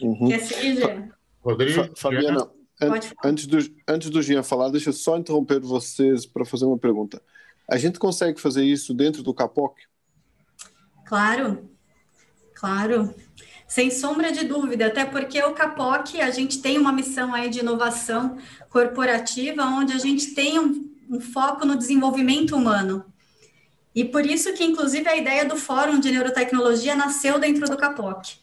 [0.00, 0.28] Uhum.
[0.28, 1.10] Quer seguir, Jean?
[1.42, 1.90] Rodrigo?
[1.94, 2.48] Fabiana,
[2.80, 6.78] an antes, do, antes do Jean falar, deixa eu só interromper vocês para fazer uma
[6.78, 7.20] pergunta.
[7.68, 9.82] A gente consegue fazer isso dentro do CAPOC?
[11.04, 11.68] Claro,
[12.54, 13.14] claro.
[13.66, 17.58] Sem sombra de dúvida, até porque o CAPOC, a gente tem uma missão aí de
[17.58, 18.38] inovação
[18.70, 23.04] corporativa, onde a gente tem um, um foco no desenvolvimento humano.
[23.98, 28.36] E por isso que, inclusive, a ideia do Fórum de Neurotecnologia nasceu dentro do CAPOC.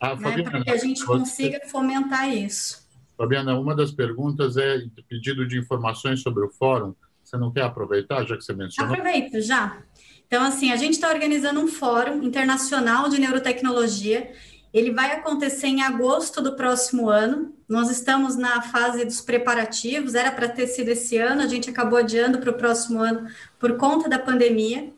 [0.00, 2.88] Ah, né, para que a gente consiga fomentar isso.
[3.14, 6.94] Fabiana, uma das perguntas é pedido de informações sobre o fórum.
[7.22, 8.94] Você não quer aproveitar, já que você mencionou?
[8.94, 9.82] Aproveito, já.
[10.26, 14.32] Então, assim, a gente está organizando um fórum internacional de neurotecnologia.
[14.72, 17.54] Ele vai acontecer em agosto do próximo ano.
[17.68, 21.98] Nós estamos na fase dos preparativos, era para ter sido esse ano, a gente acabou
[21.98, 23.28] adiando para o próximo ano
[23.58, 24.90] por conta da pandemia.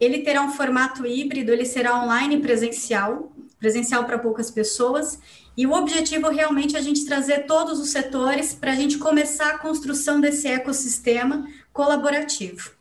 [0.00, 5.20] Ele terá um formato híbrido, ele será online presencial, presencial para poucas pessoas.
[5.56, 9.50] E o objetivo realmente é a gente trazer todos os setores para a gente começar
[9.50, 12.80] a construção desse ecossistema colaborativo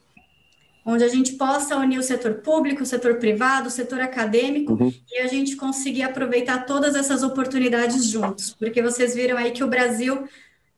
[0.85, 4.93] onde a gente possa unir o setor público, o setor privado, o setor acadêmico uhum.
[5.11, 9.67] e a gente conseguir aproveitar todas essas oportunidades juntos, porque vocês viram aí que o
[9.67, 10.27] Brasil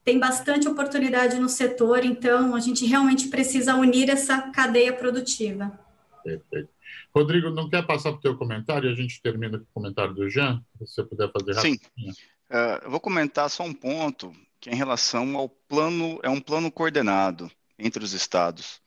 [0.03, 5.79] tem bastante oportunidade no setor, então a gente realmente precisa unir essa cadeia produtiva.
[6.23, 6.69] Perfeito.
[7.13, 8.89] Rodrigo, não quer passar para o teu comentário?
[8.89, 11.81] A gente termina com o comentário do Jean, se você puder fazer rápido.
[11.97, 12.11] Sim.
[12.49, 16.41] Uh, eu vou comentar só um ponto, que é em relação ao plano, é um
[16.41, 17.49] plano coordenado
[17.79, 18.81] entre os estados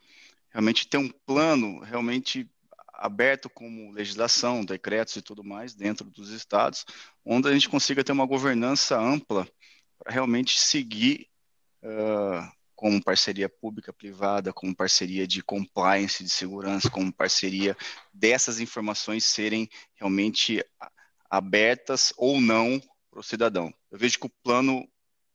[0.54, 2.48] realmente ter um plano realmente
[2.92, 6.86] aberto como legislação, decretos e tudo mais dentro dos estados,
[7.24, 9.48] onde a gente consiga ter uma governança ampla
[9.98, 11.26] para realmente seguir
[11.82, 12.48] uh,
[12.84, 17.74] como parceria pública-privada, como parceria de compliance, de segurança, como parceria
[18.12, 20.62] dessas informações serem realmente
[21.30, 22.78] abertas ou não
[23.10, 23.72] para o cidadão.
[23.90, 24.86] Eu vejo que o plano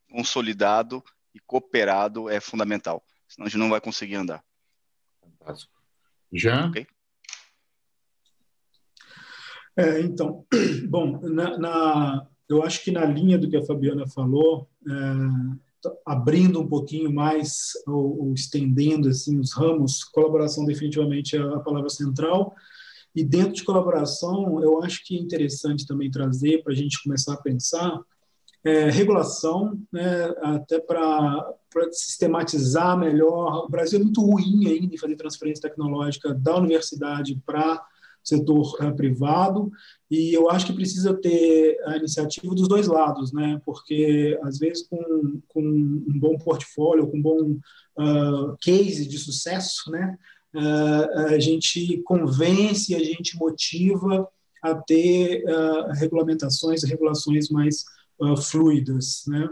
[0.08, 1.02] consolidado
[1.34, 4.44] e cooperado é fundamental, senão a gente não vai conseguir andar.
[5.20, 5.72] Fantástico.
[6.32, 6.68] Jean?
[6.68, 6.86] Okay.
[9.76, 10.46] É, então,
[10.88, 15.69] bom, na, na, eu acho que na linha do que a Fabiana falou, é,
[16.04, 21.88] abrindo um pouquinho mais ou, ou, estendendo assim os ramos, colaboração definitivamente é a palavra
[21.88, 22.54] central.
[23.14, 27.34] E dentro de colaboração, eu acho que é interessante também trazer para a gente começar
[27.34, 28.00] a pensar
[28.62, 31.54] é, regulação, né, até para
[31.92, 33.64] sistematizar melhor.
[33.64, 37.82] O Brasil é muito ruim ainda em fazer transferência tecnológica da universidade para
[38.22, 39.70] setor é, privado,
[40.10, 44.86] e eu acho que precisa ter a iniciativa dos dois lados, né, porque às vezes
[44.88, 47.58] com, com um bom portfólio, com um bom
[47.98, 50.16] uh, case de sucesso, né,
[50.54, 54.28] uh, a gente convence, a gente motiva
[54.62, 57.84] a ter uh, regulamentações, regulações mais
[58.20, 59.48] uh, fluidas, né?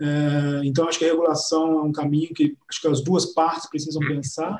[0.00, 3.68] Uh, então acho que a regulação é um caminho que acho que as duas partes
[3.68, 4.56] precisam pensar.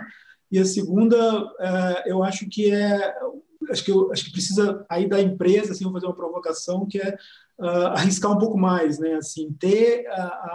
[0.54, 3.12] E a segunda, uh, eu acho que é
[3.68, 7.16] acho que eu, acho que precisa aí da empresa assim, fazer uma provocação que é
[7.58, 9.14] uh, arriscar um pouco mais, né?
[9.14, 10.06] Assim, ter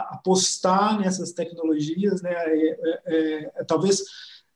[0.10, 2.32] apostar nessas tecnologias, né?
[2.34, 4.02] É, é, é, talvez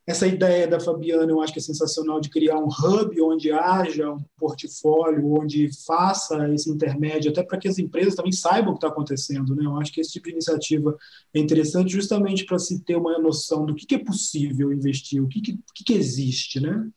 [0.05, 4.11] essa ideia da Fabiana eu acho que é sensacional de criar um hub onde haja
[4.11, 8.80] um portfólio, onde faça esse intermédio, até para que as empresas também saibam o que
[8.80, 9.55] está acontecendo.
[9.55, 9.65] Né?
[9.65, 10.97] Eu acho que esse tipo de iniciativa
[11.34, 15.27] é interessante justamente para se ter uma noção do que, que é possível investir, o
[15.27, 16.59] que, que, que existe.
[16.59, 16.89] Né?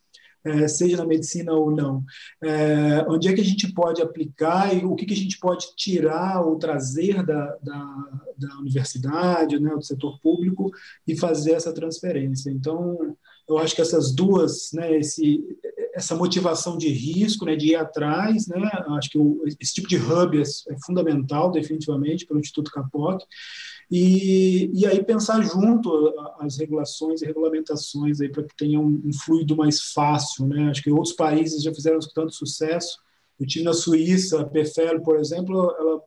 [0.46, 2.04] É, seja na medicina ou não.
[2.42, 5.74] É, onde é que a gente pode aplicar e o que, que a gente pode
[5.74, 10.70] tirar ou trazer da, da, da universidade, né, do setor público
[11.06, 12.50] e fazer essa transferência.
[12.50, 13.16] Então,
[13.48, 15.42] eu acho que essas duas, né, esse,
[15.94, 19.96] essa motivação de risco, né, de ir atrás, né, acho que o, esse tipo de
[19.96, 23.22] hub é, é fundamental, definitivamente, pelo Instituto Capoc,
[23.90, 29.12] e, e aí pensar junto as regulações e regulamentações aí para que tenha um, um,
[29.12, 30.70] fluido mais fácil, né?
[30.70, 32.98] Acho que outros países já fizeram tanto sucesso.
[33.38, 36.00] Eu tive na Suíça, a PFL, por exemplo, ela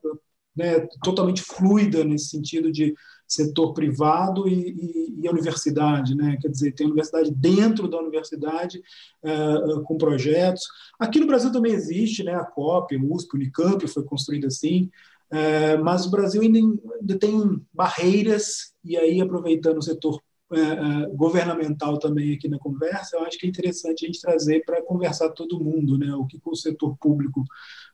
[0.56, 2.93] né, totalmente fluida nesse sentido de
[3.26, 6.38] setor privado e, e, e, universidade, né?
[6.41, 8.81] Quer dizer, tem universidade dentro da universidade
[9.23, 10.64] uh, com projetos.
[10.99, 12.34] Aqui no Brasil também existe, né?
[12.34, 14.89] A COP, o USP, o Unicamp foi construída assim.
[15.31, 16.60] É, mas o Brasil ainda,
[16.99, 20.19] ainda, tem barreiras, e aí, aproveitando o setor
[20.51, 24.65] é, é, governamental também aqui na conversa, eu acho que é interessante a gente trazer
[24.65, 26.11] para conversar todo mundo, né?
[26.15, 27.43] O que, que, o setor público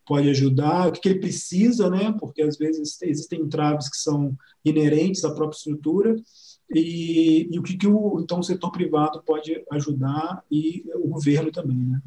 [0.06, 2.16] pode ajudar, o que, que ele precisa, né?
[2.18, 4.34] Porque às vezes existem entraves que são
[4.64, 6.16] inerentes à própria estrutura,
[6.74, 11.52] e, e o que, que o, então o setor privado pode ajudar e o governo
[11.52, 12.02] também, né?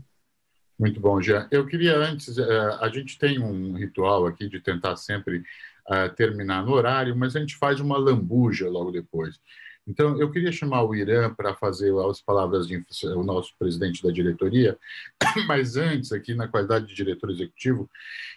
[0.79, 1.49] Muito bom, Jean.
[1.51, 2.45] Eu queria antes, eh,
[2.81, 5.43] a gente tem um ritual aqui de tentar sempre
[5.91, 9.41] eh, terminar no horário, mas a gente faz uma lambuja logo depois.
[9.87, 12.85] Então, eu queria chamar o Irã para fazer as palavras de
[13.17, 14.79] o nosso presidente da diretoria,
[15.49, 17.91] mas antes, aqui na qualidade de diretor executivo,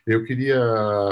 [0.06, 0.60] eu queria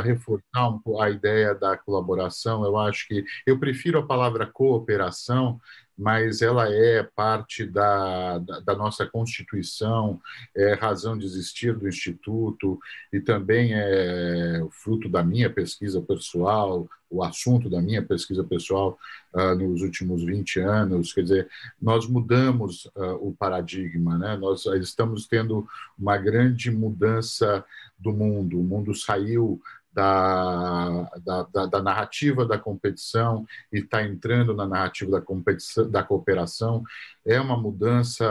[0.02, 2.64] reforçar um, a ideia da colaboração.
[2.66, 5.60] Eu acho que eu prefiro a palavra cooperação,
[6.00, 10.18] mas ela é parte da, da, da, nossa Constituição,
[10.56, 12.80] é razão de existir do Instituto
[13.12, 18.98] e também é fruto da minha pesquisa pessoal, o assunto da minha pesquisa pessoal
[19.34, 21.12] uh, nos últimos 20 anos.
[21.12, 21.50] Quer dizer,
[21.82, 24.38] nós mudamos uh, o paradigma, né?
[24.38, 25.68] nós estamos tendo
[25.98, 27.66] uma grande mudança
[28.00, 29.62] do mundo, o mundo saiu
[29.92, 36.04] da, da, da, da, narrativa da competição e está entrando na narrativa da, competição, da
[36.04, 36.84] cooperação,
[37.26, 38.26] é uma mudança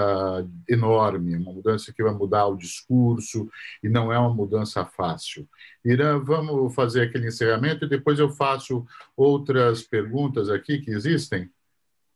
[0.68, 3.48] enorme, uma mudança que vai mudar o discurso
[3.82, 5.48] e não é uma mudança fácil.
[5.84, 8.86] Irã, vamos fazer aquele encerramento e depois eu faço
[9.16, 11.50] outras perguntas aqui que existem.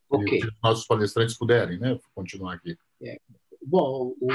[0.08, 0.40] Ok.
[0.40, 1.98] Se os nossos palestrantes puderem, né?
[2.14, 2.76] Continuar aqui.
[3.02, 3.18] É.
[3.64, 4.28] Bom, o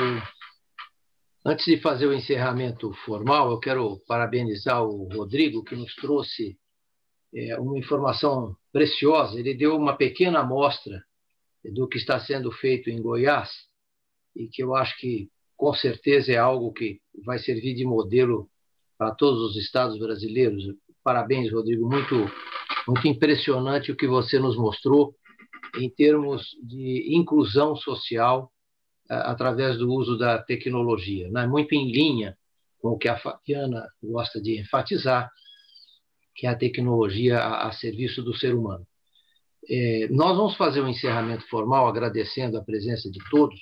[1.50, 6.58] Antes de fazer o encerramento formal, eu quero parabenizar o Rodrigo, que nos trouxe
[7.34, 9.40] é, uma informação preciosa.
[9.40, 11.02] Ele deu uma pequena amostra
[11.64, 13.50] do que está sendo feito em Goiás
[14.36, 18.50] e que eu acho que, com certeza, é algo que vai servir de modelo
[18.98, 20.66] para todos os estados brasileiros.
[21.02, 21.90] Parabéns, Rodrigo.
[21.90, 22.30] Muito,
[22.86, 25.16] muito impressionante o que você nos mostrou
[25.80, 28.52] em termos de inclusão social
[29.10, 31.46] através do uso da tecnologia, né?
[31.48, 32.38] muito em linha
[32.80, 35.30] com o que a Fabiana gosta de enfatizar,
[36.36, 38.86] que é a tecnologia a, a serviço do ser humano.
[39.70, 43.60] É, nós vamos fazer um encerramento formal agradecendo a presença de todos,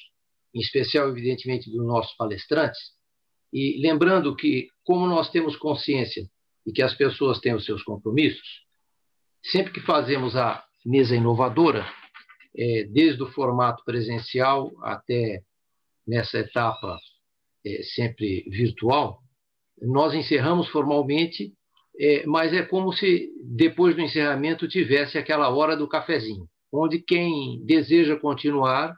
[0.53, 2.79] em especial, evidentemente, dos nossos palestrantes,
[3.51, 6.23] e lembrando que, como nós temos consciência
[6.65, 8.65] de que as pessoas têm os seus compromissos,
[9.43, 11.85] sempre que fazemos a mesa inovadora,
[12.57, 15.41] é, desde o formato presencial até
[16.07, 16.97] nessa etapa
[17.65, 19.21] é, sempre virtual,
[19.81, 21.53] nós encerramos formalmente,
[21.99, 27.63] é, mas é como se depois do encerramento tivesse aquela hora do cafezinho, onde quem
[27.65, 28.95] deseja continuar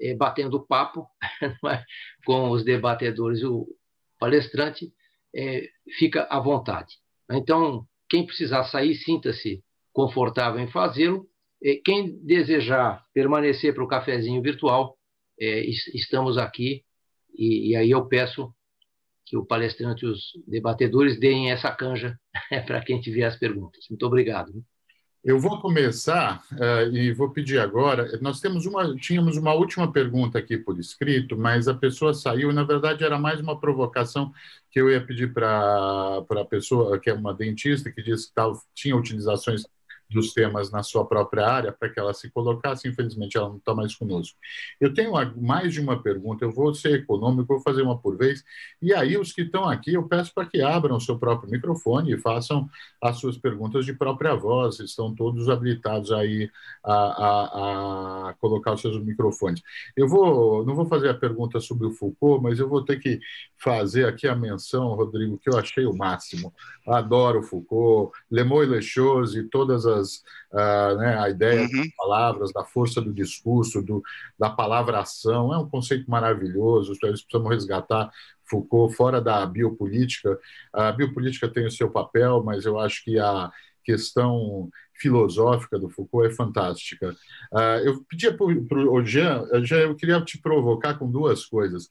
[0.00, 1.06] é, batendo papo
[2.24, 3.66] com os debatedores, o
[4.18, 4.92] palestrante,
[5.34, 5.68] é,
[5.98, 6.96] fica à vontade.
[7.30, 9.62] Então, quem precisar sair, sinta-se
[9.92, 11.26] confortável em fazê-lo,
[11.84, 14.96] quem desejar permanecer para o cafezinho virtual,
[15.38, 15.64] é,
[15.94, 16.84] estamos aqui
[17.34, 18.52] e, e, aí eu peço
[19.24, 22.18] que o palestrante e os debatedores deem essa canja
[22.66, 23.86] para quem tiver as perguntas.
[23.88, 24.52] Muito obrigado.
[25.22, 28.18] Eu vou começar uh, e vou pedir agora.
[28.22, 32.52] Nós temos uma, tínhamos uma última pergunta aqui por escrito, mas a pessoa saiu.
[32.52, 34.32] Na verdade, era mais uma provocação
[34.70, 38.58] que eu ia pedir para a pessoa que é uma dentista que disse que tal,
[38.74, 39.66] tinha utilizações
[40.10, 42.88] dos temas na sua própria área para que ela se colocasse.
[42.88, 44.36] Infelizmente, ela não está mais conosco.
[44.80, 48.44] Eu tenho mais de uma pergunta, eu vou ser econômico, vou fazer uma por vez.
[48.82, 52.12] E aí, os que estão aqui, eu peço para que abram o seu próprio microfone
[52.12, 52.68] e façam
[53.00, 54.80] as suas perguntas de própria voz.
[54.80, 56.50] Estão todos habilitados aí
[56.82, 59.62] a, a, a colocar os seus microfones.
[59.96, 63.20] Eu vou, não vou fazer a pergunta sobre o Foucault, mas eu vou ter que
[63.56, 66.52] fazer aqui a menção, Rodrigo, que eu achei o máximo.
[66.86, 69.99] Adoro Foucault, Lemoy Lechose, todas as
[70.52, 71.68] uh, né, a ideia uhum.
[71.68, 74.02] das palavras, da força do discurso, do,
[74.38, 78.10] da palavra-ação, é um conceito maravilhoso, eles precisam resgatar
[78.50, 80.36] Foucault fora da biopolítica.
[80.72, 83.50] A biopolítica tem o seu papel, mas eu acho que a
[83.84, 84.68] questão
[85.00, 87.16] filosófica do Foucault é fantástica.
[87.52, 91.84] Uh, eu pedia para o Jean, Jean, eu queria te provocar com duas coisas.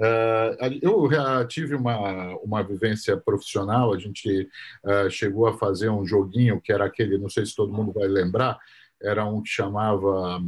[0.00, 1.08] Uh, eu
[1.46, 4.48] tive uma, uma vivência profissional, a gente
[4.84, 8.08] uh, chegou a fazer um joguinho que era aquele, não sei se todo mundo vai
[8.08, 8.58] lembrar,
[9.00, 10.42] era um que chamava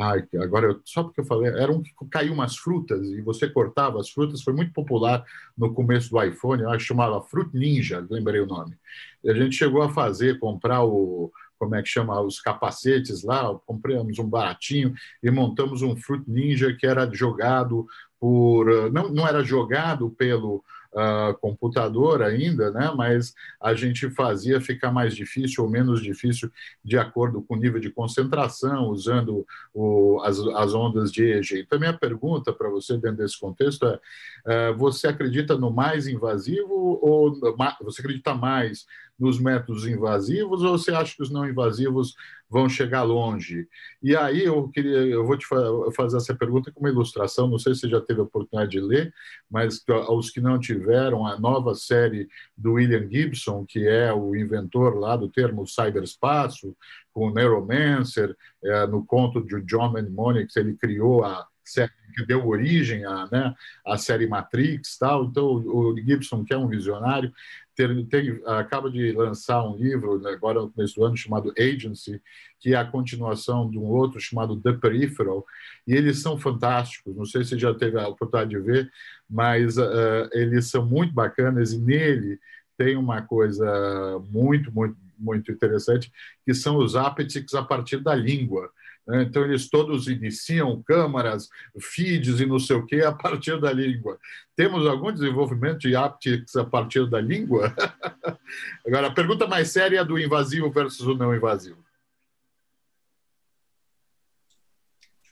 [0.00, 4.00] Ai, agora, eu, só porque eu falei, era que caiu umas frutas e você cortava
[4.00, 5.24] as frutas, foi muito popular
[5.56, 8.76] no começo do iPhone, eu chamava Fruit Ninja, lembrei o nome.
[9.22, 13.54] E a gente chegou a fazer, comprar o, como é que chama, os capacetes lá,
[13.64, 17.86] compramos um baratinho e montamos um Fruit Ninja que era jogado
[18.18, 20.64] por, não, não era jogado pelo
[20.94, 22.92] uh, computador ainda, né?
[22.96, 26.50] mas a gente fazia ficar mais difícil ou menos difícil
[26.84, 31.60] de acordo com o nível de concentração, usando o, as, as ondas de EG.
[31.60, 36.72] Então, minha pergunta para você dentro desse contexto é: uh, você acredita no mais invasivo
[37.02, 37.34] ou
[37.82, 38.86] você acredita mais
[39.18, 42.14] nos métodos invasivos ou você acha que os não invasivos
[42.48, 43.68] vão chegar longe?
[44.02, 45.46] E aí eu queria, eu vou te
[45.94, 48.80] fazer essa pergunta com uma ilustração, não sei se você já teve a oportunidade de
[48.80, 49.12] ler,
[49.50, 54.98] mas aos que não tiveram, a nova série do William Gibson, que é o inventor
[54.98, 56.76] lá do termo cyberespaço,
[57.12, 62.46] com o Neuromancer, é, no conto de John Mnemonics, ele criou a série que deu
[62.46, 63.54] origem à, né,
[63.84, 65.24] à série Matrix, tal.
[65.24, 67.32] Então o Gibson, que é um visionário,
[67.74, 72.20] tem, tem, acaba de lançar um livro, né, agora no começo do ano, chamado Agency,
[72.60, 75.44] que é a continuação de um outro chamado The Peripheral,
[75.86, 77.16] e eles são fantásticos.
[77.16, 78.90] Não sei se já teve a oportunidade de ver,
[79.28, 82.38] mas uh, eles são muito bacanas, e nele
[82.76, 86.12] tem uma coisa muito, muito, muito interessante,
[86.44, 88.70] que são os apetics a partir da língua.
[89.06, 89.22] Né?
[89.22, 91.48] Então, eles todos iniciam câmaras,
[91.80, 94.18] feeds e não sei o quê a partir da língua.
[94.56, 97.74] Temos algum desenvolvimento de aptics a partir da língua?
[98.86, 101.84] Agora, a pergunta mais séria é do invasivo versus o não invasivo.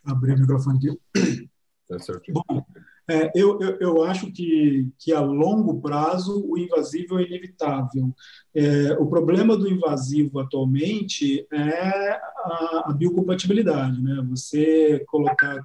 [0.04, 1.48] Abrir o microfone aqui.
[1.88, 2.32] Tá certo.
[2.32, 2.66] Bom,
[3.10, 8.14] é, eu, eu, eu, acho que, que a longo prazo o invasivo é inevitável.
[8.54, 14.24] É, o problema do invasivo atualmente é a, a biocompatibilidade, né?
[14.30, 15.60] Você colocar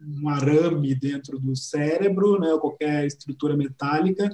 [0.00, 4.30] um arame dentro do cérebro, né, qualquer estrutura metálica,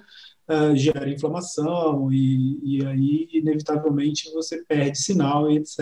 [0.48, 5.80] uh, gera inflamação e, e aí, inevitavelmente, você perde sinal e etc.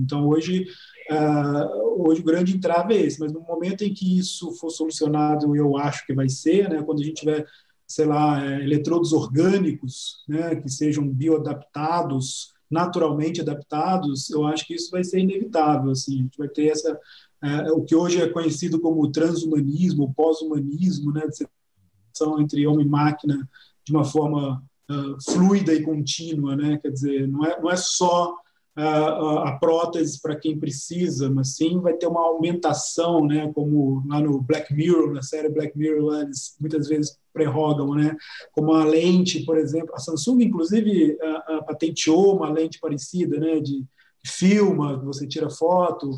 [0.00, 0.66] Então, hoje,
[1.10, 5.54] Uh, hoje o grande entrave é esse, mas no momento em que isso for solucionado,
[5.54, 7.46] eu acho que vai ser, né, quando a gente tiver,
[7.86, 14.90] sei lá, é, eletrodos orgânicos, né, que sejam bioadaptados, naturalmente adaptados, eu acho que isso
[14.90, 16.98] vai ser inevitável, assim, a gente vai ter essa,
[17.42, 22.88] é, o que hoje é conhecido como transhumanismo, pós-humanismo, né, de separação entre homem e
[22.88, 23.48] máquina
[23.84, 24.60] de uma forma
[24.90, 28.34] uh, fluida e contínua, né, quer dizer, não é, não é só
[28.76, 34.40] a, prótese para quem precisa, mas sim vai ter uma aumentação, né, como lá no
[34.42, 38.14] Black Mirror, na série Black Mirror, eles muitas vezes prerrogam, né,
[38.52, 43.60] como a lente, por exemplo, a Samsung inclusive a, a patenteou uma lente parecida, né,
[43.60, 43.84] de,
[44.28, 46.10] filma, você tira foto,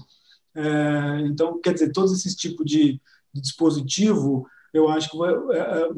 [0.55, 3.01] é, então, quer dizer, todos esses tipos de,
[3.33, 5.89] de dispositivo eu acho que vai, é,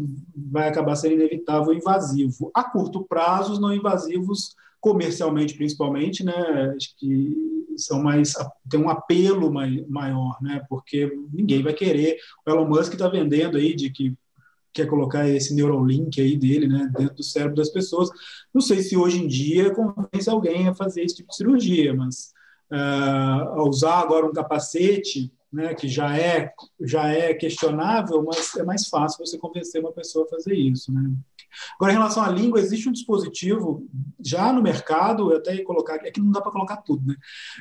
[0.50, 2.50] vai acabar sendo inevitável invasivo.
[2.54, 6.34] A curto prazo, os não invasivos comercialmente principalmente, né,
[6.76, 7.36] acho que
[7.76, 8.34] são mais
[8.68, 12.18] tem um apelo mai, maior, né, porque ninguém vai querer.
[12.46, 14.14] O Elon Musk está vendendo aí de que
[14.72, 18.08] quer colocar esse Neuralink aí dele, né, dentro do cérebro das pessoas.
[18.54, 22.32] Não sei se hoje em dia convence alguém a fazer esse tipo de cirurgia, mas
[22.70, 28.88] uh, usar agora um capacete, né, que já é já é questionável, mas é mais
[28.88, 31.10] fácil você convencer uma pessoa a fazer isso, né.
[31.74, 33.86] Agora, em relação à língua, existe um dispositivo
[34.24, 37.16] já no mercado, eu até ia colocar, é que não dá para colocar tudo, né?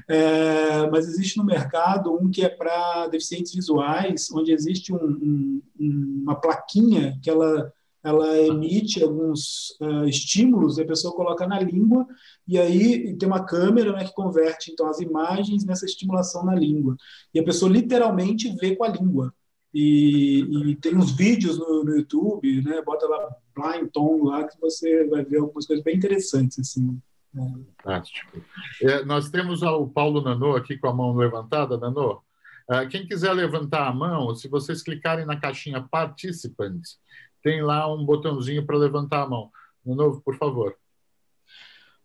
[0.07, 6.21] É, mas existe no mercado um que é para deficientes visuais, onde existe um, um,
[6.23, 7.71] uma plaquinha que ela
[8.01, 12.07] ela emite alguns uh, estímulos e a pessoa coloca na língua
[12.47, 16.95] e aí tem uma câmera né, que converte então as imagens nessa estimulação na língua
[17.33, 19.33] e a pessoa literalmente vê com a língua
[19.73, 22.81] e, e tem uns vídeos no, no, YouTube, né?
[22.81, 26.99] Bota lá Blind Tom lá que você vai ver algumas coisas bem interessantes assim.
[27.33, 27.53] Né?
[27.77, 28.41] Fantástico.
[28.81, 32.21] É, nós temos o Paulo Nanô aqui com a mão levantada, Nanô.
[32.69, 36.99] Uh, quem quiser levantar a mão, se vocês clicarem na caixinha Participants,
[37.41, 39.51] tem lá um botãozinho para levantar a mão.
[39.85, 40.75] Nanô, por favor.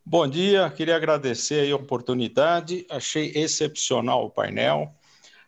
[0.06, 4.94] Bom dia, queria agradecer a oportunidade, achei excepcional o painel.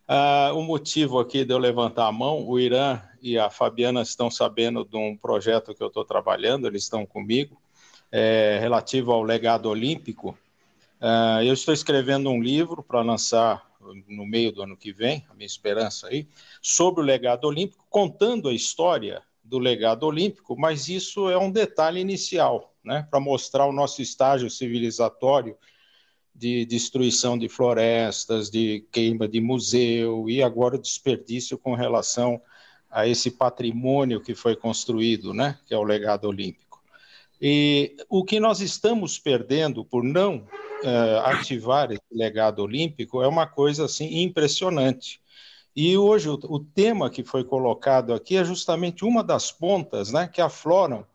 [0.08, 4.30] Uh, o motivo aqui de eu levantar a mão, o Irã e a Fabiana estão
[4.30, 7.60] sabendo de um projeto que eu estou trabalhando, eles estão comigo,
[8.12, 10.38] é, relativo ao legado olímpico.
[11.00, 13.66] Uh, eu estou escrevendo um livro para lançar
[14.08, 16.28] no meio do ano que vem, a minha esperança aí,
[16.62, 22.00] sobre o legado olímpico, contando a história do legado olímpico, mas isso é um detalhe
[22.00, 25.56] inicial, né, para mostrar o nosso estágio civilizatório
[26.36, 32.40] de destruição de florestas, de queima de museu e agora o desperdício com relação
[32.90, 36.82] a esse patrimônio que foi construído, né, que é o legado olímpico.
[37.40, 43.46] E o que nós estamos perdendo por não uh, ativar esse legado olímpico é uma
[43.46, 45.20] coisa assim impressionante.
[45.74, 50.28] E hoje o, o tema que foi colocado aqui é justamente uma das pontas, né,
[50.28, 51.06] que afloram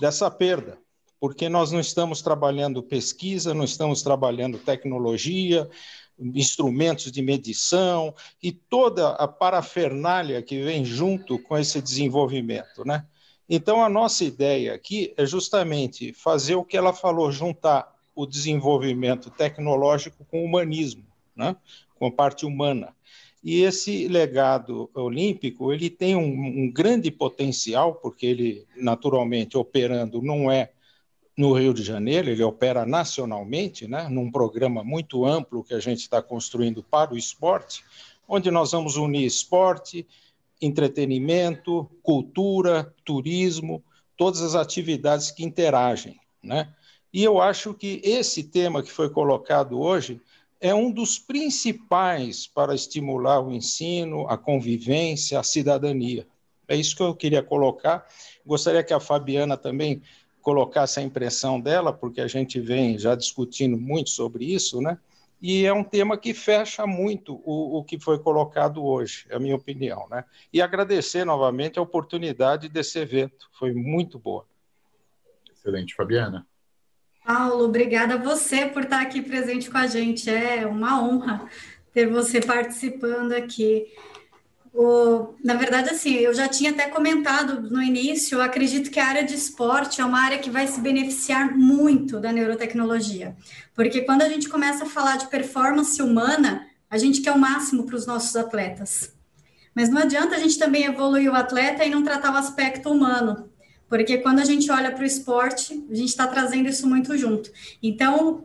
[0.00, 0.78] dessa perda
[1.26, 5.68] porque nós não estamos trabalhando pesquisa, não estamos trabalhando tecnologia,
[6.16, 13.04] instrumentos de medição e toda a parafernália que vem junto com esse desenvolvimento, né?
[13.50, 19.28] Então a nossa ideia aqui é justamente fazer o que ela falou, juntar o desenvolvimento
[19.28, 21.02] tecnológico com o humanismo,
[21.34, 21.56] né?
[21.98, 22.94] Com a parte humana.
[23.42, 30.48] E esse legado olímpico ele tem um, um grande potencial porque ele naturalmente operando não
[30.48, 30.70] é
[31.36, 36.00] no Rio de Janeiro, ele opera nacionalmente, né, num programa muito amplo que a gente
[36.00, 37.84] está construindo para o esporte,
[38.26, 40.06] onde nós vamos unir esporte,
[40.60, 43.84] entretenimento, cultura, turismo,
[44.16, 46.18] todas as atividades que interagem.
[46.42, 46.72] né?
[47.12, 50.20] E eu acho que esse tema que foi colocado hoje
[50.60, 56.26] é um dos principais para estimular o ensino, a convivência, a cidadania.
[56.66, 58.06] É isso que eu queria colocar.
[58.44, 60.02] Gostaria que a Fabiana também
[60.46, 64.96] colocasse a impressão dela, porque a gente vem já discutindo muito sobre isso, né?
[65.42, 69.40] E é um tema que fecha muito o, o que foi colocado hoje, é a
[69.40, 70.24] minha opinião, né?
[70.52, 74.46] E agradecer novamente a oportunidade desse evento, foi muito boa.
[75.52, 76.46] Excelente, Fabiana.
[77.24, 80.30] Paulo, obrigada a você por estar aqui presente com a gente.
[80.30, 81.50] É uma honra
[81.92, 83.92] ter você participando aqui.
[84.78, 89.24] O, na verdade, assim, eu já tinha até comentado no início, acredito que a área
[89.24, 93.34] de esporte é uma área que vai se beneficiar muito da neurotecnologia.
[93.74, 97.86] Porque quando a gente começa a falar de performance humana, a gente quer o máximo
[97.86, 99.14] para os nossos atletas.
[99.74, 103.48] Mas não adianta a gente também evoluir o atleta e não tratar o aspecto humano.
[103.88, 107.50] Porque quando a gente olha para o esporte, a gente está trazendo isso muito junto.
[107.82, 108.44] Então,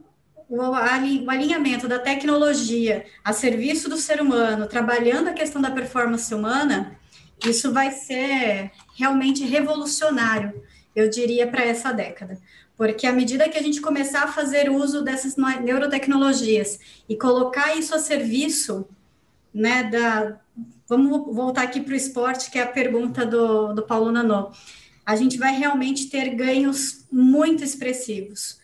[0.60, 7.00] o, alinhamento da tecnologia a serviço do ser humano, trabalhando a questão da performance humana,
[7.46, 10.54] isso vai ser realmente revolucionário,
[10.96, 12.38] eu diria, para essa década.
[12.76, 17.96] Porque à medida que a gente começar a fazer uso dessas neurotecnologias e colocar isso
[17.96, 18.88] a serviço,
[19.54, 20.38] né, da...
[20.88, 24.52] Vamos voltar aqui para o esporte, que é a pergunta do, do Paulo Nanô
[25.06, 28.60] a gente vai realmente ter ganhos muito expressivos,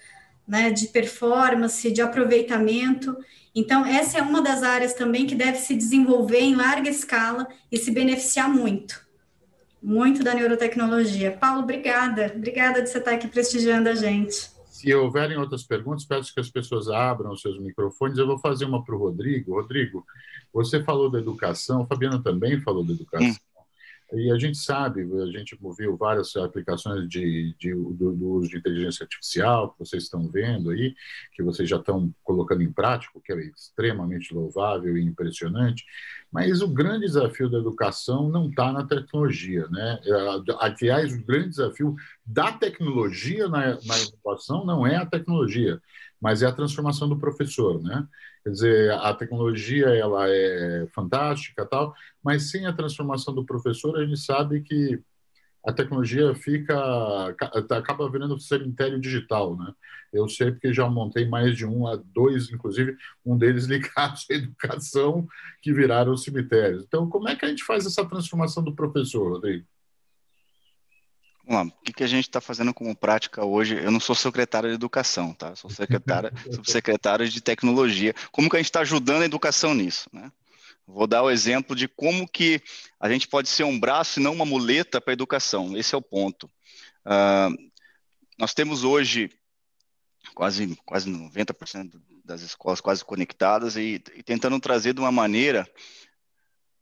[0.48, 3.18] né, de performance, de aproveitamento.
[3.54, 7.78] Então, essa é uma das áreas também que deve se desenvolver em larga escala e
[7.78, 9.06] se beneficiar muito,
[9.82, 11.32] muito da neurotecnologia.
[11.32, 14.56] Paulo, obrigada, obrigada de você estar aqui prestigiando a gente.
[14.70, 18.18] Se houverem outras perguntas, peço que as pessoas abram os seus microfones.
[18.20, 19.56] Eu vou fazer uma para o Rodrigo.
[19.56, 20.06] Rodrigo,
[20.54, 23.36] você falou da educação, Fabiana também falou da educação.
[24.14, 28.58] E a gente sabe, a gente viu várias aplicações de, de do, do, uso de
[28.58, 30.96] inteligência artificial que vocês estão vendo aí,
[31.34, 35.84] que vocês já estão colocando em prática, que é extremamente louvável e impressionante.
[36.32, 40.00] Mas o grande desafio da educação não está na tecnologia, né?
[40.04, 40.14] É,
[40.60, 45.82] aliás, o grande desafio da tecnologia na, na educação não é a tecnologia,
[46.20, 48.08] mas é a transformação do professor, né?
[48.48, 51.94] Quer dizer, a tecnologia ela é fantástica, tal,
[52.24, 55.04] mas sem a transformação do professor, a gente sabe que
[55.66, 57.36] a tecnologia fica
[57.72, 59.74] acaba virando cemitério digital, né?
[60.14, 62.96] Eu sei porque já montei mais de um a dois, inclusive
[63.26, 65.28] um deles ligados à educação
[65.62, 66.86] que viraram cemitérios.
[66.88, 69.66] Então, como é que a gente faz essa transformação do professor, Rodrigo?
[71.48, 73.82] Vamos lá, o que, que a gente está fazendo como prática hoje?
[73.82, 75.56] Eu não sou secretário de educação, tá?
[75.56, 78.14] Sou secretário, subsecretário de tecnologia.
[78.34, 80.30] Como que a gente está ajudando a educação nisso, né?
[80.86, 82.62] Vou dar o exemplo de como que
[83.00, 85.78] a gente pode ser um braço e não uma muleta para a educação.
[85.78, 86.48] Esse é o ponto.
[87.06, 87.56] Uh,
[88.38, 89.30] nós temos hoje
[90.36, 91.94] quase, quase 90%
[92.26, 95.66] das escolas quase conectadas e, e, tentando trazer de uma maneira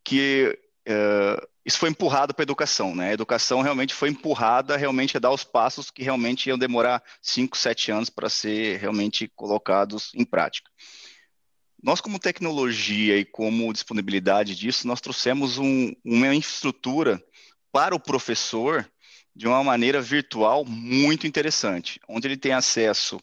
[0.03, 3.09] que uh, isso foi empurrado para a educação, né?
[3.09, 7.57] A educação realmente foi empurrada realmente a dar os passos que realmente iam demorar 5,
[7.57, 10.69] 7 anos para ser realmente colocados em prática.
[11.81, 17.21] Nós, como tecnologia e como disponibilidade disso, nós trouxemos um, uma infraestrutura
[17.71, 18.87] para o professor
[19.35, 23.19] de uma maneira virtual muito interessante, onde ele tem acesso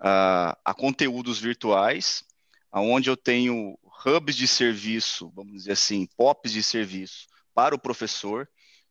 [0.00, 2.24] a, a conteúdos virtuais,
[2.72, 7.26] aonde eu tenho hubs de serviço, vamos dizer assim, POPs de serviço,
[7.56, 8.46] para o professor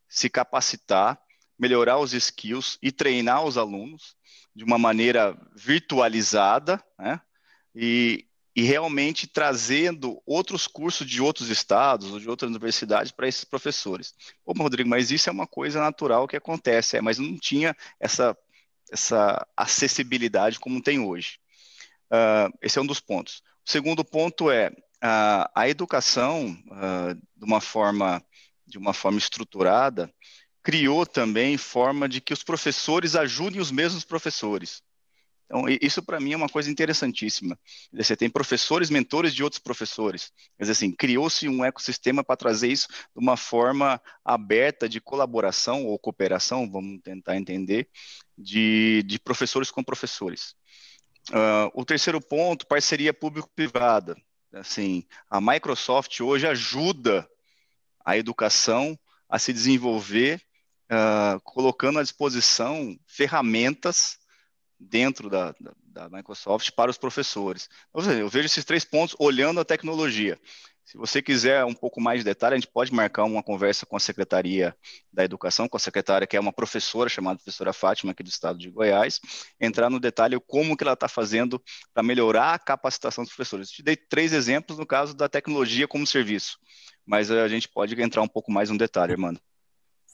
[0.08, 1.20] se capacitar,
[1.56, 4.16] melhorar os skills e treinar os alunos
[4.54, 7.20] de uma maneira virtualizada, né?
[7.72, 13.44] E, e realmente trazendo outros cursos de outros estados ou de outras universidades para esses
[13.44, 14.14] professores.
[14.44, 18.36] Ô, Rodrigo, mas isso é uma coisa natural que acontece, é, mas não tinha essa,
[18.90, 21.38] essa acessibilidade como tem hoje.
[22.06, 23.42] Uh, esse é um dos pontos.
[23.64, 28.24] O segundo ponto é uh, a educação, uh, de uma forma
[28.66, 30.12] de uma forma estruturada,
[30.62, 34.82] criou também forma de que os professores ajudem os mesmos professores.
[35.46, 37.56] Então, isso para mim é uma coisa interessantíssima.
[37.92, 40.32] Você tem professores, mentores de outros professores.
[40.56, 45.86] Quer dizer assim, criou-se um ecossistema para trazer isso de uma forma aberta de colaboração
[45.86, 47.88] ou cooperação, vamos tentar entender,
[48.36, 50.56] de, de professores com professores.
[51.30, 54.16] Uh, o terceiro ponto, parceria público-privada.
[54.52, 57.28] Assim, a Microsoft hoje ajuda
[58.06, 58.96] a educação
[59.28, 60.40] a se desenvolver,
[60.90, 64.18] uh, colocando à disposição ferramentas
[64.78, 67.68] dentro da, da, da, Microsoft para os professores.
[67.92, 70.38] Eu vejo esses três pontos olhando a tecnologia.
[70.86, 73.96] Se você quiser um pouco mais de detalhe, a gente pode marcar uma conversa com
[73.96, 74.72] a Secretaria
[75.12, 78.56] da Educação, com a secretária que é uma professora chamada professora Fátima aqui do estado
[78.56, 79.20] de Goiás,
[79.60, 81.60] entrar no detalhe como que ela está fazendo
[81.92, 83.68] para melhorar a capacitação dos professores.
[83.68, 86.56] Eu te dei três exemplos no caso da tecnologia como serviço,
[87.04, 89.40] mas a gente pode entrar um pouco mais no detalhe, Armando.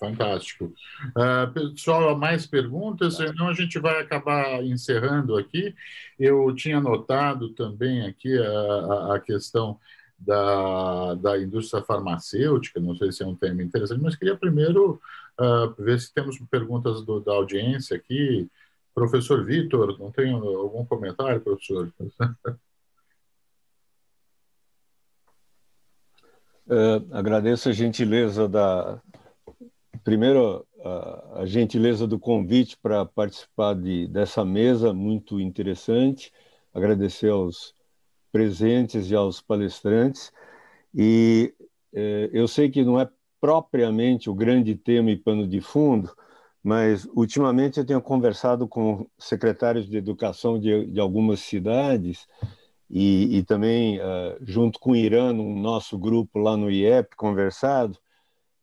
[0.01, 0.73] Fantástico.
[1.11, 3.19] Uh, pessoal, mais perguntas?
[3.19, 5.74] Senão a gente vai acabar encerrando aqui.
[6.19, 9.78] Eu tinha notado também aqui a, a, a questão
[10.24, 15.01] da, da indústria farmacêutica, não sei se é um tema interessante, mas queria primeiro
[15.40, 18.49] uh, ver se temos perguntas do, da audiência aqui.
[18.94, 21.93] Professor Vitor, não tem algum comentário, professor?
[26.66, 29.01] Uh, agradeço a gentileza da.
[30.05, 36.32] Primeiro, a, a gentileza do convite para participar de, dessa mesa muito interessante.
[36.74, 37.74] Agradecer aos
[38.33, 40.33] presentes e aos palestrantes.
[40.95, 41.55] E
[41.93, 43.09] eh, eu sei que não é
[43.41, 46.11] propriamente o grande tema e pano de fundo,
[46.63, 52.27] mas ultimamente eu tenho conversado com secretários de educação de, de algumas cidades
[52.89, 57.99] e, e também uh, junto com o Irã, no nosso grupo lá no IEP, conversado.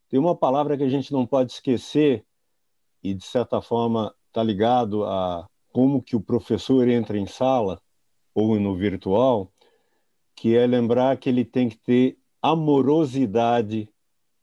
[0.07, 2.23] Tem uma palavra que a gente não pode esquecer
[3.03, 7.81] e de certa forma está ligado a como que o professor entra em sala
[8.33, 9.51] ou no virtual,
[10.39, 13.89] que é lembrar que ele tem que ter amorosidade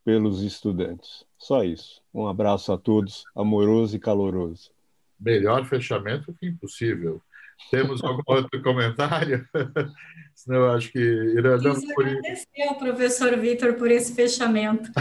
[0.04, 1.24] pelos estudantes.
[1.38, 2.02] Só isso.
[2.12, 4.70] Um abraço a todos, amoroso e caloroso.
[5.18, 7.22] Melhor fechamento que impossível.
[7.70, 9.46] Temos algum outro comentário?
[10.34, 14.90] Senão eu acho que iremos por agradecer ao professor Vitor por esse fechamento.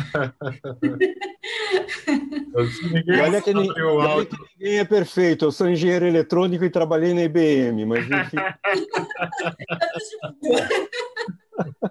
[2.90, 5.44] ninguém, olha que, ninguém, olha que ninguém é perfeito.
[5.44, 8.38] Eu sou engenheiro eletrônico e trabalhei na IBM, mas enfim.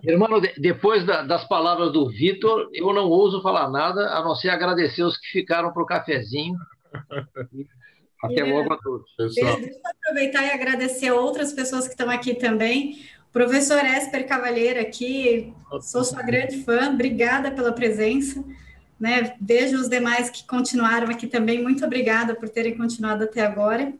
[0.02, 5.02] Irmão, depois das palavras do Vitor, eu não ouso falar nada, a não ser agradecer
[5.02, 6.56] os que ficaram para o cafezinho.
[8.24, 9.10] Até logo a todos.
[9.18, 12.98] Deixa eu aproveitar e agradecer a outras pessoas que estão aqui também.
[13.32, 18.44] Professor Esper Cavalheiro aqui, sou sua grande fã, obrigada pela presença.
[18.98, 19.34] Né?
[19.40, 23.92] Vejo os demais que continuaram aqui também, muito obrigada por terem continuado até agora.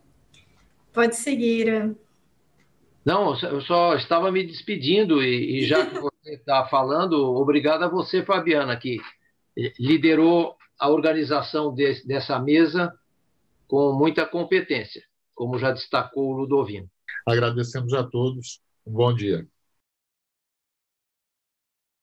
[0.93, 1.97] Pode seguir.
[3.05, 7.89] Não, eu só estava me despedindo e, e já que você está falando, obrigado a
[7.89, 8.99] você, Fabiana, que
[9.79, 12.95] liderou a organização de, dessa mesa
[13.67, 15.03] com muita competência,
[15.35, 16.89] como já destacou o Ludovino.
[17.27, 18.61] Agradecemos a todos.
[18.87, 19.47] Um bom dia.